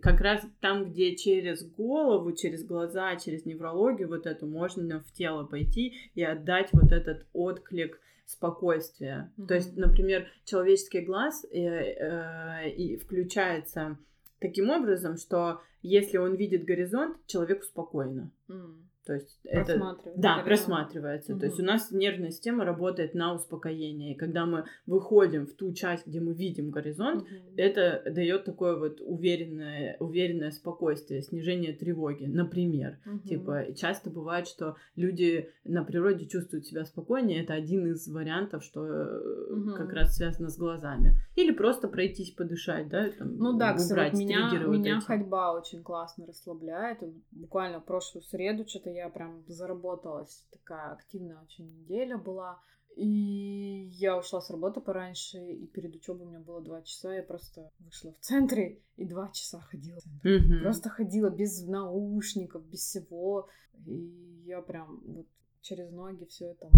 Как 0.00 0.22
раз 0.22 0.40
там, 0.62 0.86
где 0.86 1.16
через 1.16 1.62
голову, 1.62 2.32
через 2.32 2.64
глаза, 2.64 3.16
через 3.16 3.44
неврологию 3.44 4.08
вот 4.08 4.24
эту 4.24 4.46
можно 4.46 5.00
в 5.00 5.12
тело 5.12 5.44
пойти 5.44 5.92
и 6.14 6.22
отдать 6.22 6.70
вот 6.72 6.90
этот 6.90 7.26
отклик 7.34 8.00
спокойствия. 8.26 9.32
Mm-hmm. 9.36 9.46
То 9.46 9.54
есть, 9.54 9.76
например, 9.76 10.26
человеческий 10.44 11.00
глаз 11.00 11.44
э, 11.50 11.58
э, 11.58 12.70
и 12.70 12.96
включается 12.96 13.98
таким 14.40 14.70
образом, 14.70 15.16
что 15.16 15.60
если 15.82 16.18
он 16.18 16.34
видит 16.34 16.64
горизонт, 16.64 17.18
человеку 17.26 17.64
спокойно. 17.64 18.30
Mm. 18.48 18.76
То 19.04 19.12
есть 19.12 19.38
это 19.44 19.96
да, 20.16 20.38
просматривается. 20.38 21.32
Угу. 21.32 21.40
То 21.40 21.46
есть 21.46 21.60
у 21.60 21.62
нас 21.62 21.90
нервная 21.90 22.30
система 22.30 22.64
работает 22.64 23.14
на 23.14 23.34
успокоение. 23.34 24.14
И 24.14 24.16
когда 24.16 24.46
мы 24.46 24.64
выходим 24.86 25.46
в 25.46 25.52
ту 25.52 25.72
часть, 25.74 26.06
где 26.06 26.20
мы 26.20 26.32
видим 26.32 26.70
горизонт, 26.70 27.22
угу. 27.22 27.28
это 27.56 28.02
дает 28.10 28.44
такое 28.44 28.78
вот 28.78 29.00
уверенное, 29.02 29.96
уверенное 30.00 30.50
спокойствие, 30.50 31.20
снижение 31.20 31.74
тревоги. 31.74 32.24
Например, 32.24 32.98
угу. 33.04 33.18
типа 33.28 33.74
часто 33.76 34.08
бывает, 34.08 34.48
что 34.48 34.76
люди 34.96 35.50
на 35.64 35.84
природе 35.84 36.26
чувствуют 36.26 36.66
себя 36.66 36.86
спокойнее. 36.86 37.42
Это 37.42 37.52
один 37.52 37.86
из 37.92 38.08
вариантов, 38.08 38.64
что 38.64 38.80
угу. 38.80 39.74
как 39.74 39.92
раз 39.92 40.16
связано 40.16 40.48
с 40.48 40.56
глазами. 40.56 41.20
Или 41.36 41.52
просто 41.52 41.88
пройтись 41.88 42.30
подышать, 42.30 42.88
да? 42.88 43.10
Там, 43.10 43.36
ну 43.36 43.58
да, 43.58 43.74
кстати, 43.74 44.16
меня, 44.16 44.50
меня 44.66 45.00
ходьба 45.00 45.52
очень 45.52 45.82
классно 45.82 46.26
расслабляет. 46.26 47.00
Буквально 47.32 47.80
в 47.80 47.84
прошлую 47.84 48.22
среду 48.22 48.66
что-то 48.66 48.93
я 48.94 49.08
прям 49.08 49.44
заработалась. 49.46 50.44
Такая 50.50 50.92
активная 50.92 51.40
очень 51.42 51.66
неделя 51.80 52.16
была. 52.16 52.60
И 52.96 53.88
я 53.90 54.16
ушла 54.16 54.40
с 54.40 54.50
работы 54.50 54.80
пораньше, 54.80 55.38
и 55.38 55.66
перед 55.66 55.96
учебой 55.96 56.26
у 56.26 56.30
меня 56.30 56.38
было 56.38 56.60
два 56.62 56.82
часа. 56.82 57.12
Я 57.12 57.22
просто 57.22 57.72
вышла 57.80 58.12
в 58.12 58.20
центре 58.20 58.80
и 58.96 59.04
два 59.04 59.30
часа 59.32 59.60
ходила. 59.60 59.98
Mm-hmm. 60.24 60.60
Просто 60.62 60.90
ходила 60.90 61.28
без 61.28 61.66
наушников, 61.66 62.64
без 62.66 62.80
всего. 62.80 63.48
И 63.84 64.42
я 64.46 64.62
прям 64.62 65.00
вот 65.06 65.26
через 65.64 65.90
ноги 65.90 66.26
все 66.26 66.50
это 66.50 66.68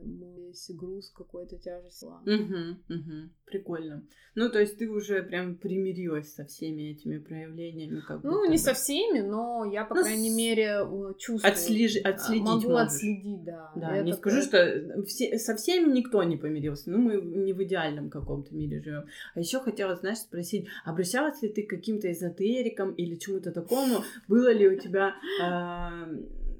весь 0.00 0.70
груз 0.70 1.10
какой-то 1.10 1.56
тяжести. 1.58 2.04
Угу, 2.04 2.94
угу. 2.94 3.30
Прикольно. 3.44 4.04
Ну, 4.36 4.48
то 4.48 4.60
есть 4.60 4.78
ты 4.78 4.88
уже 4.88 5.22
прям 5.24 5.56
примирилась 5.56 6.32
со 6.32 6.44
всеми 6.44 6.92
этими 6.92 7.18
проявлениями, 7.18 8.00
как 8.00 8.22
Ну, 8.22 8.44
не 8.44 8.52
бы. 8.52 8.58
со 8.58 8.74
всеми, 8.74 9.20
но 9.20 9.64
я, 9.64 9.84
по 9.84 9.96
ну, 9.96 10.02
крайней 10.02 10.30
с... 10.30 10.36
мере, 10.36 10.78
чувствую. 11.18 11.52
Отслеж... 11.52 11.96
А, 12.04 12.10
Отследить 12.10 12.44
Могу 12.44 12.68
можешь. 12.68 12.86
отследить, 12.86 13.44
да. 13.44 13.72
Да, 13.74 13.96
это 13.96 14.04
не 14.04 14.12
скажу, 14.12 14.42
что 14.42 15.02
все... 15.06 15.36
со 15.38 15.56
всеми 15.56 15.92
никто 15.92 16.22
не 16.22 16.36
помирился. 16.36 16.90
Ну, 16.90 16.98
мы 16.98 17.20
не 17.20 17.52
в 17.52 17.62
идеальном 17.64 18.08
каком-то 18.08 18.54
мире 18.54 18.80
живем. 18.80 19.04
А 19.34 19.40
еще 19.40 19.58
хотела, 19.58 19.96
знаешь, 19.96 20.18
спросить, 20.18 20.68
обращалась 20.84 21.42
ли 21.42 21.48
ты 21.48 21.64
к 21.64 21.70
каким-то 21.70 22.10
эзотерикам 22.10 22.92
или 22.92 23.16
чему-то 23.16 23.50
такому? 23.50 24.04
Было 24.28 24.52
ли 24.52 24.68
у 24.68 24.78
тебя 24.78 25.16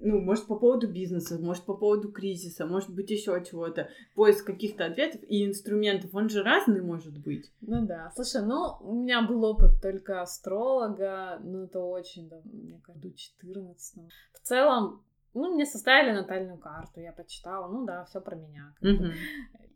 ну, 0.00 0.20
может, 0.20 0.46
по 0.46 0.56
поводу 0.56 0.88
бизнеса, 0.88 1.38
может, 1.38 1.64
по 1.64 1.74
поводу 1.74 2.10
кризиса, 2.10 2.66
может 2.66 2.90
быть, 2.90 3.10
еще 3.10 3.42
чего-то, 3.48 3.88
поиск 4.14 4.46
каких-то 4.46 4.86
ответов 4.86 5.20
и 5.28 5.44
инструментов, 5.44 6.14
он 6.14 6.28
же 6.28 6.42
разный 6.42 6.80
может 6.80 7.18
быть. 7.18 7.50
Ну 7.60 7.86
да, 7.86 8.10
слушай, 8.14 8.42
ну, 8.42 8.76
у 8.80 8.94
меня 8.94 9.22
был 9.22 9.44
опыт 9.44 9.80
только 9.82 10.22
астролога, 10.22 11.40
ну, 11.42 11.64
это 11.64 11.80
очень, 11.80 12.28
да, 12.28 12.40
мне 12.44 12.80
кажется, 12.82 13.12
14 13.12 14.02
В 14.34 14.40
целом, 14.46 15.02
ну, 15.34 15.54
мне 15.54 15.66
составили 15.66 16.12
натальную 16.12 16.58
карту, 16.58 17.00
я 17.00 17.12
почитала, 17.12 17.68
ну 17.68 17.84
да, 17.84 18.04
все 18.04 18.20
про 18.20 18.36
меня. 18.36 18.74
Mm-hmm. 18.82 19.12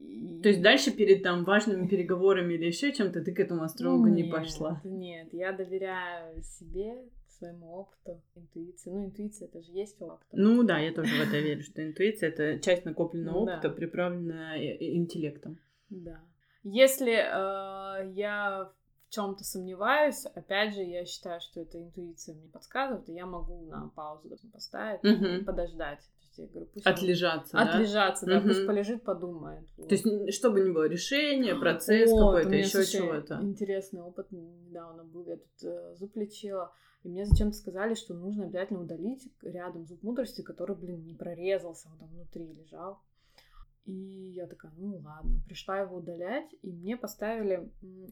И 0.00 0.40
То 0.42 0.48
есть 0.48 0.62
дальше 0.62 0.90
перед 0.90 1.22
там 1.22 1.44
важными 1.44 1.86
переговорами 1.86 2.54
или 2.54 2.66
еще 2.66 2.92
чем-то 2.92 3.22
ты 3.22 3.32
к 3.32 3.38
этому 3.38 3.62
астрологу 3.62 4.08
нет, 4.08 4.26
не 4.26 4.32
пошла? 4.32 4.80
Нет, 4.82 5.28
я 5.32 5.52
доверяю 5.52 6.42
себе, 6.42 7.04
своему 7.42 7.72
опыту, 7.74 8.22
интуиции. 8.36 8.90
Ну, 8.90 9.04
интуиция 9.06 9.48
это 9.48 9.60
же 9.62 9.72
есть 9.72 10.00
опыт. 10.00 10.26
Ну 10.32 10.62
да, 10.62 10.78
я 10.78 10.92
тоже 10.92 11.08
в 11.14 11.20
это 11.28 11.38
верю, 11.38 11.62
что 11.62 11.82
интуиция 11.84 12.28
это 12.30 12.60
часть 12.60 12.84
накопленного 12.84 13.38
опыта, 13.38 13.68
приправленная 13.70 14.58
э, 14.58 14.76
э, 14.76 14.94
интеллектом. 14.96 15.58
Да. 15.90 16.20
Если 16.62 17.12
э, 17.12 18.12
я 18.12 18.70
в 19.08 19.12
чем-то 19.12 19.42
сомневаюсь, 19.44 20.24
опять 20.26 20.74
же, 20.74 20.82
я 20.82 21.04
считаю, 21.04 21.40
что 21.40 21.60
это 21.60 21.82
интуиция 21.82 22.36
мне 22.36 22.48
подсказывает, 22.48 23.08
и 23.08 23.12
я 23.14 23.26
могу 23.26 23.66
на 23.66 23.88
паузу 23.96 24.30
поставить, 24.52 25.02
Мгм. 25.02 25.44
подождать. 25.44 26.00
Я 26.38 26.46
говорю, 26.46 26.66
пусть 26.72 26.86
он- 26.86 26.92
Отлежаться, 26.94 27.52
да? 27.52 27.62
Отлежаться, 27.62 28.24
да, 28.24 28.40
пусть 28.40 28.60
Мгм. 28.60 28.66
полежит, 28.68 29.02
подумает. 29.02 29.68
Вот. 29.76 29.88
То 29.88 29.94
есть, 29.96 30.34
чтобы 30.34 30.60
не 30.62 30.70
было 30.70 30.88
решения, 30.88 31.54
процесс 31.54 32.10
Вот, 32.10 32.22
у 32.22 32.36
какой-то, 32.36 32.56
еще 32.56 32.86
чего-то. 32.86 33.38
Интересный 33.42 34.00
опыт 34.00 34.28
недавно 34.30 35.04
был. 35.04 35.26
Я 35.26 35.36
тут 35.36 35.62
э, 35.64 35.94
зуб 35.96 36.16
лечила, 36.16 36.72
и 37.02 37.08
мне 37.08 37.24
зачем-то 37.24 37.56
сказали, 37.56 37.94
что 37.94 38.14
нужно 38.14 38.44
обязательно 38.44 38.80
удалить 38.80 39.28
рядом 39.42 39.86
зуб 39.86 40.02
мудрости, 40.02 40.42
который, 40.42 40.76
блин, 40.76 41.04
не 41.04 41.14
прорезался, 41.14 41.88
он 41.90 41.98
там 41.98 42.08
внутри 42.08 42.52
лежал. 42.52 43.00
И 43.84 44.32
я 44.36 44.46
такая, 44.46 44.72
ну 44.76 44.98
ладно, 44.98 45.40
пришла 45.46 45.80
его 45.80 45.96
удалять, 45.96 46.54
и 46.62 46.70
мне 46.70 46.96
поставили 46.96 47.68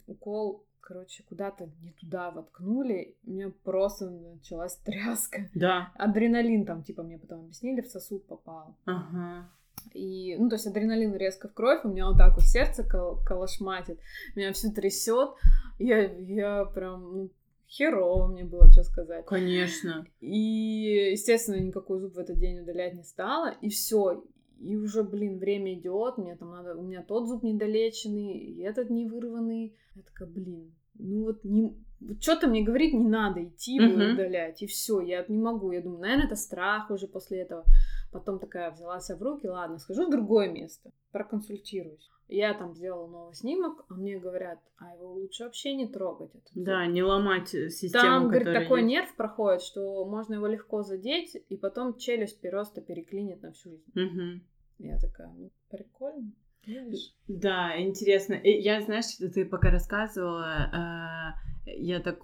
укол, 0.08 0.66
короче, 0.80 1.22
куда-то 1.22 1.70
не 1.82 1.92
туда 1.92 2.32
воткнули, 2.32 3.16
у 3.24 3.30
меня 3.30 3.52
просто 3.62 4.10
началась 4.10 4.76
тряска. 4.78 5.48
Да. 5.54 5.92
Адреналин 5.94 6.66
там, 6.66 6.82
типа, 6.82 7.04
мне 7.04 7.18
потом 7.18 7.42
объяснили, 7.42 7.82
в 7.82 7.86
сосуд 7.86 8.26
попал. 8.26 8.76
Ага. 8.86 9.48
И, 9.94 10.36
ну, 10.38 10.48
то 10.48 10.56
есть 10.56 10.66
адреналин 10.66 11.14
резко 11.14 11.48
в 11.48 11.54
кровь, 11.54 11.84
у 11.84 11.88
меня 11.88 12.06
вот 12.08 12.18
так 12.18 12.34
вот 12.34 12.44
сердце 12.44 12.82
кол- 12.82 13.20
колошматит, 13.24 14.00
меня 14.34 14.52
все 14.52 14.70
трясет, 14.70 15.30
я, 15.78 16.02
я 16.02 16.64
прям, 16.64 17.16
ну, 17.16 17.30
херово 17.70 18.26
мне 18.26 18.44
было, 18.44 18.70
что 18.72 18.82
сказать. 18.82 19.24
Конечно. 19.26 20.04
И, 20.20 21.10
естественно, 21.12 21.56
никакой 21.56 22.00
зуб 22.00 22.14
в 22.14 22.18
этот 22.18 22.38
день 22.38 22.60
удалять 22.60 22.94
не 22.94 23.04
стала, 23.04 23.54
и 23.62 23.68
все. 23.68 24.24
И 24.58 24.76
уже, 24.76 25.02
блин, 25.02 25.38
время 25.38 25.74
идет, 25.74 26.18
мне 26.18 26.36
там 26.36 26.50
надо, 26.50 26.74
у 26.74 26.82
меня 26.82 27.02
тот 27.02 27.28
зуб 27.28 27.42
недолеченный, 27.42 28.32
и 28.32 28.60
этот 28.60 28.90
не 28.90 29.06
вырванный. 29.06 29.74
Я 29.94 30.02
такая, 30.02 30.28
блин, 30.28 30.74
ну 30.98 31.24
вот 31.24 31.44
не, 31.44 31.74
что-то 32.20 32.46
мне 32.46 32.62
говорит, 32.62 32.92
не 32.92 33.08
надо 33.08 33.44
идти 33.44 33.80
Мгм. 33.80 34.12
удалять, 34.12 34.62
и 34.62 34.66
все, 34.66 35.00
я 35.00 35.24
не 35.28 35.38
могу. 35.38 35.72
Я 35.72 35.80
думаю, 35.80 36.00
наверное, 36.00 36.26
это 36.26 36.36
страх 36.36 36.90
уже 36.90 37.06
после 37.06 37.40
этого. 37.40 37.64
Потом 38.12 38.38
такая 38.38 38.70
взяла 38.72 39.00
себя 39.00 39.18
в 39.18 39.22
руки, 39.22 39.46
ладно, 39.46 39.78
схожу 39.78 40.06
в 40.06 40.10
другое 40.10 40.50
место, 40.50 40.90
проконсультируюсь. 41.12 42.10
Я 42.28 42.54
там 42.54 42.74
сделала 42.74 43.08
новый 43.08 43.34
снимок, 43.34 43.84
а 43.88 43.94
мне 43.94 44.18
говорят, 44.18 44.60
а 44.78 44.94
его 44.94 45.12
лучше 45.14 45.44
вообще 45.44 45.74
не 45.74 45.88
трогать. 45.88 46.30
зуб». 46.32 46.64
Да, 46.64 46.86
не 46.86 47.02
ломать 47.02 47.52
э, 47.54 47.70
систему, 47.70 48.04
Там, 48.04 48.28
говорит, 48.28 48.52
такой 48.52 48.80
есть. 48.82 48.90
нерв 48.90 49.16
проходит, 49.16 49.62
что 49.62 50.04
можно 50.04 50.34
его 50.34 50.46
легко 50.46 50.82
задеть, 50.82 51.36
и 51.48 51.56
потом 51.56 51.96
челюсть 51.98 52.40
просто 52.40 52.80
переклинит 52.80 53.42
на 53.42 53.52
всю 53.52 53.70
жизнь. 53.70 53.92
Мгм. 53.94 54.42
Я 54.78 54.98
такая, 54.98 55.28
ну, 55.36 55.50
прикольно. 55.70 56.32
Видишь? 56.66 57.14
Да, 57.26 57.80
интересно. 57.80 58.34
И 58.34 58.60
Я, 58.60 58.80
знаешь, 58.80 59.16
ты 59.16 59.44
пока 59.44 59.70
рассказывала, 59.70 60.70
а, 60.72 61.34
я 61.66 62.00
так... 62.00 62.20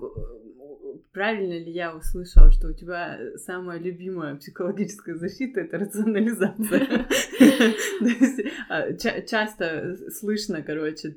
э, 1.17 1.19
Правильно 1.19 1.55
ли 1.64 1.71
я 1.73 1.95
услышала, 1.97 2.51
что 2.53 2.69
у 2.69 2.73
тебя 2.73 3.19
самая 3.37 3.79
любимая 3.79 4.37
психологическая 4.37 5.14
защита— 5.17 5.61
это 5.62 5.79
рационализация? 5.79 7.07
А, 8.69 8.93
ча- 8.95 9.23
Часто 9.23 9.97
слышно, 10.11 10.62
короче, 10.62 11.14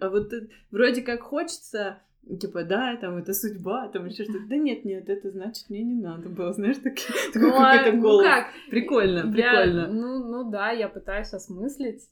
а 0.00 0.08
вот 0.10 0.32
э, 0.32 0.48
вроде 0.70 1.02
как 1.02 1.22
хочется 1.22 1.98
типа, 2.40 2.62
да, 2.64 2.96
там, 2.96 3.16
это 3.16 3.32
судьба, 3.32 3.88
там 3.88 4.06
еще 4.06 4.24
что-то. 4.24 4.46
Да 4.48 4.56
нет, 4.56 4.84
нет, 4.84 5.08
это 5.08 5.30
значит, 5.30 5.70
мне 5.70 5.82
не 5.82 5.94
надо 5.94 6.28
было, 6.28 6.52
знаешь, 6.52 6.76
такой 6.76 6.98
такой 7.32 7.48
Ну, 7.50 7.54
а, 7.56 7.76
какой-то 7.78 7.96
ну 7.96 8.02
голос. 8.02 8.24
как? 8.26 8.46
Прикольно, 8.70 9.18
Я- 9.36 9.52
прикольно. 9.52 9.86
ну, 9.88 10.24
ну 10.28 10.50
да, 10.50 10.70
я 10.72 10.88
пытаюсь 10.88 11.32
осмыслить 11.32 12.02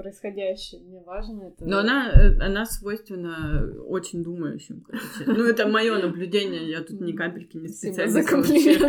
происходящее. 0.00 0.80
Мне 0.82 1.00
важно 1.00 1.42
это. 1.42 1.64
Но 1.64 1.78
она, 1.78 2.10
э, 2.10 2.38
она 2.40 2.64
свойственна 2.64 3.70
очень 3.86 4.22
думающим, 4.22 4.80
короче. 4.80 5.04
Ну, 5.26 5.44
это 5.44 5.68
мое 5.68 5.98
наблюдение, 5.98 6.68
я 6.68 6.82
тут 6.82 7.00
ни 7.00 7.12
капельки 7.12 7.56
не 7.56 7.68
Спасибо 7.68 8.08
за 8.08 8.22
комплимент. 8.22 8.82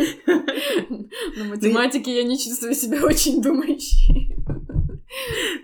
На 1.36 1.44
математике 1.44 2.16
я 2.16 2.24
не 2.24 2.38
чувствую 2.38 2.74
себя 2.74 3.04
очень 3.04 3.42
думающей. 3.42 4.36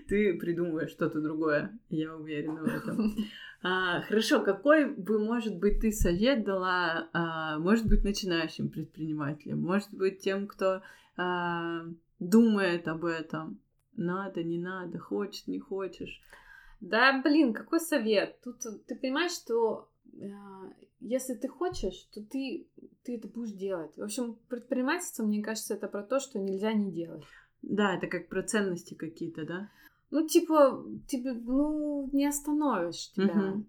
Ты 0.08 0.34
придумываешь 0.34 0.90
что-то 0.90 1.20
другое, 1.20 1.78
я 1.88 2.14
уверена 2.14 2.62
в 2.62 2.66
этом. 2.66 3.16
А, 3.60 4.02
хорошо, 4.02 4.40
какой 4.40 4.84
бы, 4.94 5.18
может 5.18 5.58
быть, 5.58 5.80
ты 5.80 5.90
совет 5.90 6.44
дала, 6.44 7.08
а, 7.12 7.58
может 7.58 7.88
быть, 7.88 8.04
начинающим 8.04 8.68
предпринимателям, 8.68 9.60
может 9.60 9.92
быть, 9.92 10.20
тем, 10.20 10.46
кто 10.46 10.80
а, 11.16 11.82
думает 12.20 12.86
об 12.86 13.04
этом, 13.04 13.58
надо, 13.98 14.42
не 14.42 14.58
надо, 14.58 14.98
хочешь, 14.98 15.46
не 15.46 15.58
хочешь. 15.58 16.22
Да, 16.80 17.20
блин, 17.22 17.52
какой 17.52 17.80
совет? 17.80 18.40
Тут 18.42 18.64
э, 18.64 18.78
ты 18.86 18.94
понимаешь, 18.94 19.32
что 19.32 19.88
э, 20.14 20.28
если 21.00 21.34
ты 21.34 21.48
хочешь, 21.48 22.08
то 22.14 22.22
ты, 22.22 22.68
ты 23.02 23.16
это 23.16 23.28
будешь 23.28 23.52
делать. 23.52 23.96
В 23.96 24.02
общем, 24.02 24.38
предпринимательство, 24.48 25.24
мне 25.24 25.42
кажется, 25.42 25.74
это 25.74 25.88
про 25.88 26.02
то, 26.02 26.20
что 26.20 26.38
нельзя 26.38 26.72
не 26.72 26.92
делать. 26.92 27.24
Да, 27.62 27.96
это 27.96 28.06
как 28.06 28.28
про 28.28 28.42
ценности 28.42 28.94
какие-то, 28.94 29.44
да? 29.44 29.70
Ну, 30.10 30.26
типа, 30.26 30.84
тебе, 31.06 31.32
ну, 31.32 32.08
не 32.12 32.26
остановишь 32.26 33.12
тебя. 33.12 33.60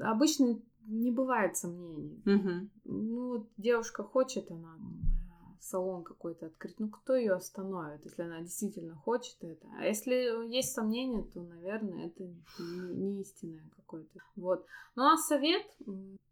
Обычно 0.00 0.58
не 0.86 1.10
бывает 1.10 1.56
сомнений. 1.56 2.22
Мгм. 2.24 2.70
Ну, 2.84 3.28
вот 3.28 3.48
девушка 3.56 4.02
хочет, 4.02 4.50
она 4.50 4.76
салон 5.62 6.02
какой-то 6.02 6.46
открыть, 6.46 6.78
ну, 6.80 6.88
кто 6.88 7.14
ее 7.14 7.34
остановит, 7.34 8.04
если 8.04 8.22
она 8.22 8.40
действительно 8.40 8.94
хочет 8.96 9.36
это? 9.42 9.66
А 9.78 9.84
если 9.86 10.48
есть 10.52 10.72
сомнения, 10.72 11.22
то, 11.22 11.40
наверное, 11.42 12.06
это 12.06 12.24
не, 12.24 12.94
не 12.94 13.20
истинное 13.22 13.68
какое-то. 13.76 14.20
Вот. 14.36 14.66
Ну, 14.96 15.04
а 15.04 15.16
совет, 15.16 15.64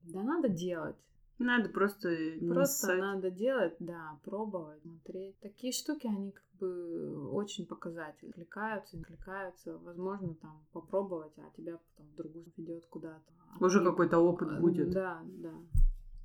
да 0.03 0.23
надо 0.23 0.49
делать. 0.49 0.97
Надо 1.39 1.71
просто 1.71 2.11
Просто 2.49 2.87
ссать. 2.89 3.01
надо 3.01 3.31
делать, 3.31 3.75
да, 3.79 4.19
пробовать, 4.25 4.83
смотреть. 4.83 5.39
Такие 5.41 5.73
штуки, 5.73 6.07
они 6.07 6.33
как 6.33 6.45
бы 6.59 7.31
очень 7.33 7.65
показательны. 7.67 8.33
Кликаются, 8.33 8.99
не 8.99 9.05
кликаются. 9.05 9.79
Возможно, 9.79 10.35
там 10.35 10.63
попробовать, 10.73 11.33
а 11.39 11.51
тебя 11.57 11.79
потом 11.79 12.13
в 12.13 12.17
другую 12.17 12.45
ведет 12.59 12.85
куда-то. 12.91 13.33
Уже 13.65 13.83
какой-то 13.83 14.19
опыт 14.19 14.49
А, 14.51 14.61
будет. 14.61 14.91
Да, 14.91 15.23
да. 15.25 15.55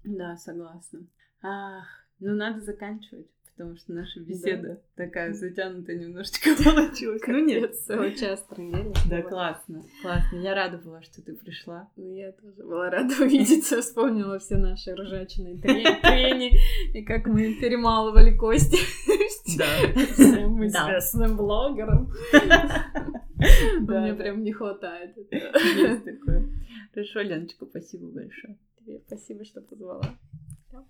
Да, 0.04 0.36
согласна. 0.38 1.08
Ах, 1.42 2.05
ну 2.20 2.34
надо 2.36 2.62
заканчивать, 2.62 3.28
потому 3.56 3.76
что 3.78 3.94
наша 3.94 4.20
беседа 4.20 4.82
такая 4.96 5.34
затянутая 5.34 5.98
немножечко 5.98 6.50
получилась. 6.64 7.22
Ну 7.28 7.40
нет. 7.46 7.76
Целый 7.80 8.16
час 8.16 8.44
трындели. 8.50 8.94
Да, 9.10 9.22
классно, 9.22 9.84
классно. 10.02 10.38
Я 10.38 10.56
рада 10.56 10.78
была, 10.78 11.02
что 11.02 11.22
ты 11.22 11.34
пришла. 11.36 11.90
Ну, 11.96 12.14
я 12.16 12.32
тоже 12.32 12.64
была 12.64 12.90
рада 12.90 13.14
увидеться, 13.24 13.82
вспомнила 13.82 14.40
все 14.40 14.58
наши 14.58 14.94
ржачные 14.96 15.58
тре- 15.58 15.84
трени, 16.02 16.52
и 16.94 17.04
как 17.04 17.28
мы 17.28 17.54
перемалывали 17.56 18.36
кости 18.36 18.78
Да. 19.58 19.66
всем 20.14 20.60
Да. 20.60 20.68
известным 20.68 21.38
блогерам. 21.38 22.12
Да, 23.82 24.02
Мне 24.02 24.14
да. 24.14 24.16
прям 24.16 24.44
не 24.44 24.52
хватает. 24.54 25.16
Есть 25.32 26.06
такое. 26.06 26.50
Хорошо, 26.94 27.22
Леночка, 27.22 27.66
спасибо 27.66 28.08
большое. 28.08 28.58
Тебе 28.80 29.00
спасибо, 29.06 29.44
что 29.46 29.62
позвала. 29.62 30.02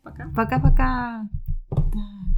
Пока. 0.03 0.31
Пока-пока. 0.35 1.27
Так. 1.69 2.34